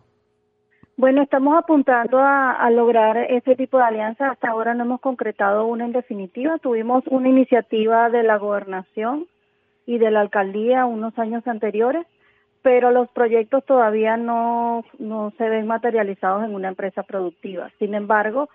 Bueno, 0.96 1.22
estamos 1.22 1.56
apuntando 1.58 2.18
a, 2.18 2.70
lograr 2.70 3.18
ese 3.18 3.54
tipo 3.54 3.78
de 3.78 3.84
alianza. 3.84 4.30
Hasta 4.30 4.48
ahora 4.48 4.74
no 4.74 4.84
hemos 4.84 5.00
concretado 5.00 5.66
una 5.66 5.84
en 5.84 5.92
definitiva. 5.92 6.58
Tuvimos 6.58 7.04
una 7.08 7.28
iniciativa 7.28 8.08
de 8.08 8.22
la 8.22 8.38
gobernación 8.38 9.26
y 9.84 9.98
de 9.98 10.10
la 10.10 10.20
alcaldía 10.20 10.86
unos 10.86 11.18
años 11.18 11.46
anteriores 11.46 12.06
pero 12.66 12.90
los 12.90 13.08
proyectos 13.10 13.64
todavía 13.64 14.16
no, 14.16 14.84
no 14.98 15.32
se 15.38 15.48
ven 15.48 15.68
materializados 15.68 16.42
en 16.42 16.52
una 16.52 16.66
empresa 16.66 17.04
productiva. 17.04 17.70
Sin 17.78 17.94
embargo, 17.94 18.48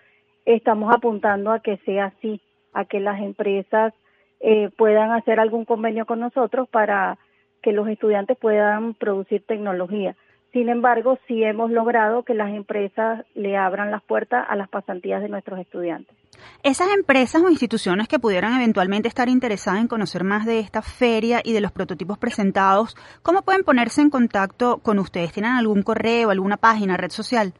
estamos 0.43 0.93
apuntando 0.93 1.49
a 1.49 1.61
que 1.61 1.77
sea 1.85 2.07
así, 2.07 2.41
a 2.73 2.83
que 2.83 2.99
las 2.99 3.21
empresas 3.21 3.93
eh, 4.41 4.69
puedan 4.75 5.11
hacer 5.11 5.39
algún 5.39 5.63
convenio 5.63 6.05
con 6.05 6.19
nosotros 6.19 6.67
para 6.67 7.19
que 7.61 7.71
los 7.71 7.87
estudiantes 7.87 8.37
puedan 8.37 8.95
producir 8.95 9.45
tecnología. 9.45 10.17
Sin 10.51 10.67
embargo, 10.67 11.17
sí 11.27 11.43
hemos 11.43 11.71
logrado 11.71 12.23
que 12.23 12.33
las 12.33 12.53
empresas 12.53 13.25
le 13.35 13.55
abran 13.55 13.89
las 13.89 14.03
puertas 14.03 14.45
a 14.49 14.55
las 14.57 14.67
pasantías 14.67 15.21
de 15.21 15.29
nuestros 15.29 15.59
estudiantes. 15.59 16.13
Esas 16.61 16.89
empresas 16.93 17.41
o 17.41 17.49
instituciones 17.49 18.09
que 18.09 18.19
pudieran 18.19 18.55
eventualmente 18.55 19.07
estar 19.07 19.29
interesadas 19.29 19.79
en 19.79 19.87
conocer 19.87 20.25
más 20.25 20.45
de 20.45 20.59
esta 20.59 20.81
feria 20.81 21.39
y 21.43 21.53
de 21.53 21.61
los 21.61 21.71
prototipos 21.71 22.17
presentados, 22.17 22.95
¿cómo 23.23 23.43
pueden 23.43 23.63
ponerse 23.63 24.01
en 24.01 24.09
contacto 24.09 24.79
con 24.79 24.99
ustedes? 24.99 25.31
¿Tienen 25.31 25.53
algún 25.53 25.83
correo, 25.83 26.31
alguna 26.31 26.57
página, 26.57 26.97
red 26.97 27.11
social? 27.11 27.53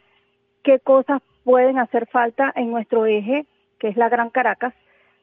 qué 0.63 0.79
cosas 0.79 1.23
pueden 1.45 1.79
hacer 1.79 2.07
falta 2.07 2.53
en 2.55 2.71
nuestro 2.71 3.07
eje, 3.07 3.47
que 3.79 3.89
es 3.89 3.97
la 3.97 4.09
Gran 4.09 4.31
Caracas, 4.31 4.75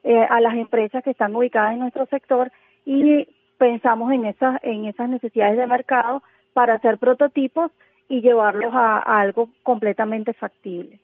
eh, 0.04 0.26
a 0.28 0.40
las 0.40 0.54
empresas 0.54 1.02
que 1.02 1.10
están 1.10 1.34
ubicadas 1.34 1.72
en 1.72 1.80
nuestro 1.80 2.06
sector 2.06 2.50
y 2.84 3.28
pensamos 3.58 4.12
en 4.12 4.26
esas, 4.26 4.58
en 4.62 4.86
esas 4.86 5.08
necesidades 5.08 5.56
de 5.56 5.66
mercado 5.66 6.22
para 6.52 6.74
hacer 6.74 6.98
prototipos 6.98 7.70
y 8.08 8.20
llevarlos 8.20 8.72
a, 8.74 8.98
algo 8.98 9.50
completamente 9.62 10.32
factible. 10.32 10.98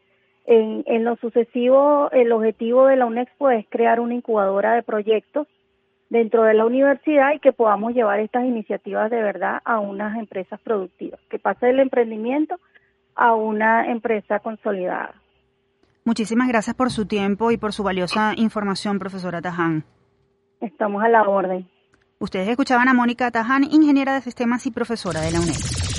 En, 0.47 0.85
en, 0.87 1.05
lo 1.05 1.17
sucesivo, 1.17 2.11
el 2.13 2.33
objetivo 2.33 2.87
de 2.87 2.97
la 2.97 3.07
UNEXPO 3.07 3.51
es 3.51 3.67
crear 3.69 3.99
una 3.99 4.15
incubadora 4.15 4.75
de 4.75 4.83
proyectos 4.83 5.47
dentro 6.09 6.45
de 6.45 6.55
la 6.55 6.65
universidad 6.65 7.33
y 7.33 7.41
que 7.41 7.53
podamos 7.53 7.95
llevar 7.95 8.21
estas 8.21 8.45
iniciativas 8.45 9.11
de 9.11 9.23
verdad 9.23 9.61
a 9.65 9.81
unas 9.81 10.17
empresas 10.17 10.61
productivas, 10.61 11.21
que 11.29 11.39
pase 11.39 11.67
del 11.67 11.81
emprendimiento 11.81 12.61
a 13.15 13.35
una 13.35 13.91
empresa 13.91 14.41
consolidada. 14.41 15.15
Muchísimas 16.05 16.49
gracias 16.49 16.77
por 16.77 16.91
su 16.91 17.07
tiempo 17.07 17.51
y 17.51 17.57
por 17.57 17.73
su 17.73 17.83
valiosa 17.83 18.35
información, 18.37 18.99
profesora 18.99 19.41
Taján. 19.41 19.85
Estamos 20.61 21.03
a 21.03 21.09
la 21.09 21.23
orden. 21.23 21.69
Ustedes 22.19 22.49
escuchaban 22.49 22.89
a 22.89 22.95
Mónica 22.95 23.31
Taján, 23.31 23.65
ingeniera 23.65 24.15
de 24.15 24.21
sistemas 24.21 24.67
y 24.67 24.71
profesora 24.71 25.21
de 25.21 25.31
la 25.33 25.41
UNED. 25.41 25.94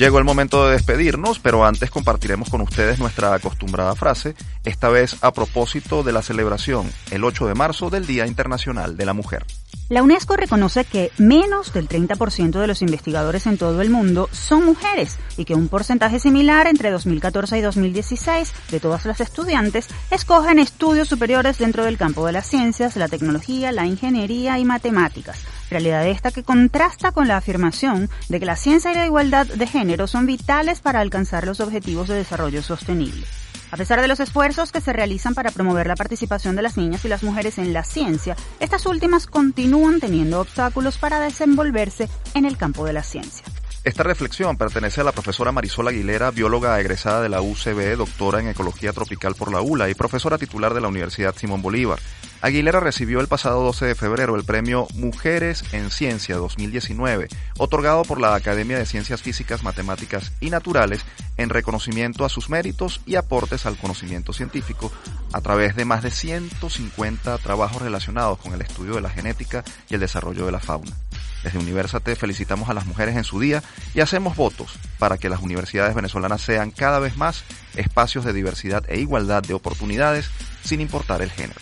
Llegó 0.00 0.16
el 0.16 0.24
momento 0.24 0.64
de 0.64 0.72
despedirnos, 0.72 1.40
pero 1.40 1.62
antes 1.62 1.90
compartiremos 1.90 2.48
con 2.48 2.62
ustedes 2.62 2.98
nuestra 2.98 3.34
acostumbrada 3.34 3.94
frase, 3.94 4.34
esta 4.64 4.88
vez 4.88 5.18
a 5.20 5.30
propósito 5.30 6.02
de 6.02 6.10
la 6.10 6.22
celebración 6.22 6.90
el 7.10 7.22
8 7.22 7.46
de 7.46 7.54
marzo 7.54 7.90
del 7.90 8.06
Día 8.06 8.26
Internacional 8.26 8.96
de 8.96 9.04
la 9.04 9.12
Mujer. 9.12 9.44
La 9.90 10.02
UNESCO 10.02 10.36
reconoce 10.36 10.86
que 10.86 11.12
menos 11.18 11.74
del 11.74 11.86
30% 11.86 12.60
de 12.60 12.66
los 12.66 12.80
investigadores 12.80 13.46
en 13.46 13.58
todo 13.58 13.82
el 13.82 13.90
mundo 13.90 14.30
son 14.32 14.64
mujeres 14.64 15.18
y 15.36 15.44
que 15.44 15.54
un 15.54 15.68
porcentaje 15.68 16.18
similar 16.18 16.66
entre 16.66 16.90
2014 16.90 17.58
y 17.58 17.60
2016 17.60 18.52
de 18.70 18.80
todas 18.80 19.04
las 19.04 19.20
estudiantes 19.20 19.86
escogen 20.10 20.58
estudios 20.58 21.08
superiores 21.08 21.58
dentro 21.58 21.84
del 21.84 21.98
campo 21.98 22.24
de 22.24 22.32
las 22.32 22.46
ciencias, 22.46 22.96
la 22.96 23.08
tecnología, 23.08 23.70
la 23.70 23.84
ingeniería 23.84 24.58
y 24.58 24.64
matemáticas. 24.64 25.44
Realidad 25.70 26.06
esta 26.06 26.32
que 26.32 26.42
contrasta 26.42 27.12
con 27.12 27.28
la 27.28 27.36
afirmación 27.36 28.10
de 28.28 28.40
que 28.40 28.46
la 28.46 28.56
ciencia 28.56 28.90
y 28.90 28.96
la 28.96 29.06
igualdad 29.06 29.46
de 29.46 29.66
género 29.66 30.08
son 30.08 30.26
vitales 30.26 30.80
para 30.80 31.00
alcanzar 31.00 31.46
los 31.46 31.60
objetivos 31.60 32.08
de 32.08 32.16
desarrollo 32.16 32.62
sostenible. 32.62 33.24
A 33.70 33.76
pesar 33.76 34.00
de 34.00 34.08
los 34.08 34.18
esfuerzos 34.18 34.72
que 34.72 34.80
se 34.80 34.92
realizan 34.92 35.34
para 35.34 35.52
promover 35.52 35.86
la 35.86 35.94
participación 35.94 36.56
de 36.56 36.62
las 36.62 36.76
niñas 36.76 37.04
y 37.04 37.08
las 37.08 37.22
mujeres 37.22 37.58
en 37.58 37.72
la 37.72 37.84
ciencia, 37.84 38.36
estas 38.58 38.84
últimas 38.84 39.28
continúan 39.28 40.00
teniendo 40.00 40.40
obstáculos 40.40 40.98
para 40.98 41.20
desenvolverse 41.20 42.08
en 42.34 42.46
el 42.46 42.56
campo 42.56 42.84
de 42.84 42.92
la 42.92 43.04
ciencia. 43.04 43.44
Esta 43.84 44.02
reflexión 44.02 44.58
pertenece 44.58 45.00
a 45.00 45.04
la 45.04 45.12
profesora 45.12 45.52
Marisol 45.52 45.88
Aguilera, 45.88 46.32
bióloga 46.32 46.78
egresada 46.80 47.22
de 47.22 47.28
la 47.28 47.40
UCB, 47.40 47.96
doctora 47.96 48.40
en 48.40 48.48
Ecología 48.48 48.92
Tropical 48.92 49.36
por 49.36 49.52
la 49.52 49.62
ULA 49.62 49.88
y 49.88 49.94
profesora 49.94 50.36
titular 50.36 50.74
de 50.74 50.80
la 50.80 50.88
Universidad 50.88 51.34
Simón 51.34 51.62
Bolívar. 51.62 51.98
Aguilera 52.42 52.80
recibió 52.80 53.20
el 53.20 53.28
pasado 53.28 53.62
12 53.62 53.84
de 53.84 53.94
febrero 53.94 54.34
el 54.34 54.44
premio 54.44 54.88
Mujeres 54.94 55.62
en 55.72 55.90
Ciencia 55.90 56.36
2019, 56.36 57.28
otorgado 57.58 58.02
por 58.04 58.18
la 58.18 58.34
Academia 58.34 58.78
de 58.78 58.86
Ciencias 58.86 59.20
Físicas, 59.20 59.62
Matemáticas 59.62 60.32
y 60.40 60.48
Naturales 60.48 61.04
en 61.36 61.50
reconocimiento 61.50 62.24
a 62.24 62.30
sus 62.30 62.48
méritos 62.48 63.02
y 63.04 63.16
aportes 63.16 63.66
al 63.66 63.76
conocimiento 63.76 64.32
científico 64.32 64.90
a 65.34 65.42
través 65.42 65.76
de 65.76 65.84
más 65.84 66.02
de 66.02 66.10
150 66.10 67.36
trabajos 67.38 67.82
relacionados 67.82 68.38
con 68.38 68.54
el 68.54 68.62
estudio 68.62 68.94
de 68.94 69.02
la 69.02 69.10
genética 69.10 69.62
y 69.90 69.94
el 69.94 70.00
desarrollo 70.00 70.46
de 70.46 70.52
la 70.52 70.60
fauna. 70.60 70.96
Desde 71.44 71.58
Universate 71.58 72.16
felicitamos 72.16 72.70
a 72.70 72.74
las 72.74 72.86
mujeres 72.86 73.16
en 73.16 73.24
su 73.24 73.38
día 73.38 73.62
y 73.94 74.00
hacemos 74.00 74.34
votos 74.34 74.78
para 74.98 75.18
que 75.18 75.28
las 75.28 75.42
universidades 75.42 75.94
venezolanas 75.94 76.40
sean 76.40 76.70
cada 76.70 77.00
vez 77.00 77.18
más 77.18 77.44
espacios 77.76 78.24
de 78.24 78.32
diversidad 78.32 78.82
e 78.88 78.98
igualdad 78.98 79.42
de 79.42 79.52
oportunidades 79.52 80.30
sin 80.64 80.80
importar 80.80 81.20
el 81.20 81.30
género. 81.30 81.60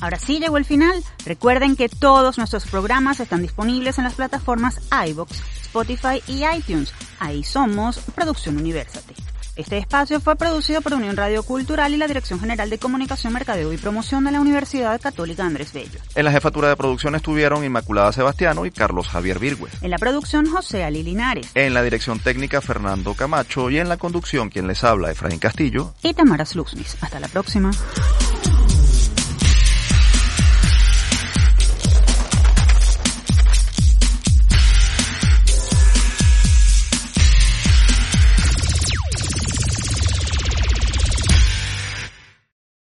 Ahora 0.00 0.18
sí 0.18 0.38
llegó 0.38 0.56
el 0.56 0.64
final. 0.64 1.02
Recuerden 1.24 1.76
que 1.76 1.88
todos 1.88 2.38
nuestros 2.38 2.66
programas 2.66 3.20
están 3.20 3.42
disponibles 3.42 3.98
en 3.98 4.04
las 4.04 4.14
plataformas 4.14 4.80
iBox, 5.08 5.42
Spotify 5.62 6.22
y 6.26 6.44
iTunes. 6.44 6.92
Ahí 7.18 7.42
somos 7.44 7.98
Producción 8.14 8.56
Universate. 8.56 9.14
Este 9.58 9.76
espacio 9.76 10.20
fue 10.20 10.36
producido 10.36 10.80
por 10.82 10.94
Unión 10.94 11.16
Radio 11.16 11.42
Cultural 11.42 11.92
y 11.92 11.96
la 11.96 12.06
Dirección 12.06 12.38
General 12.38 12.70
de 12.70 12.78
Comunicación, 12.78 13.32
Mercadeo 13.32 13.72
y 13.72 13.76
Promoción 13.76 14.22
de 14.22 14.30
la 14.30 14.40
Universidad 14.40 15.00
Católica 15.00 15.44
Andrés 15.44 15.72
Bello. 15.72 15.98
En 16.14 16.24
la 16.24 16.30
jefatura 16.30 16.68
de 16.68 16.76
producción 16.76 17.16
estuvieron 17.16 17.64
Inmaculada 17.64 18.12
Sebastiano 18.12 18.66
y 18.66 18.70
Carlos 18.70 19.08
Javier 19.08 19.40
Virgües. 19.40 19.72
En 19.82 19.90
la 19.90 19.98
producción, 19.98 20.48
José 20.48 20.84
Ali 20.84 21.02
Linares. 21.02 21.50
En 21.56 21.74
la 21.74 21.82
dirección 21.82 22.20
técnica, 22.20 22.60
Fernando 22.60 23.14
Camacho. 23.14 23.68
Y 23.68 23.80
en 23.80 23.88
la 23.88 23.96
conducción, 23.96 24.48
quien 24.48 24.68
les 24.68 24.84
habla, 24.84 25.10
Efraín 25.10 25.40
Castillo. 25.40 25.92
Y 26.04 26.14
Tamara 26.14 26.46
Sluznis. 26.46 26.96
Hasta 27.00 27.18
la 27.18 27.26
próxima. 27.26 27.72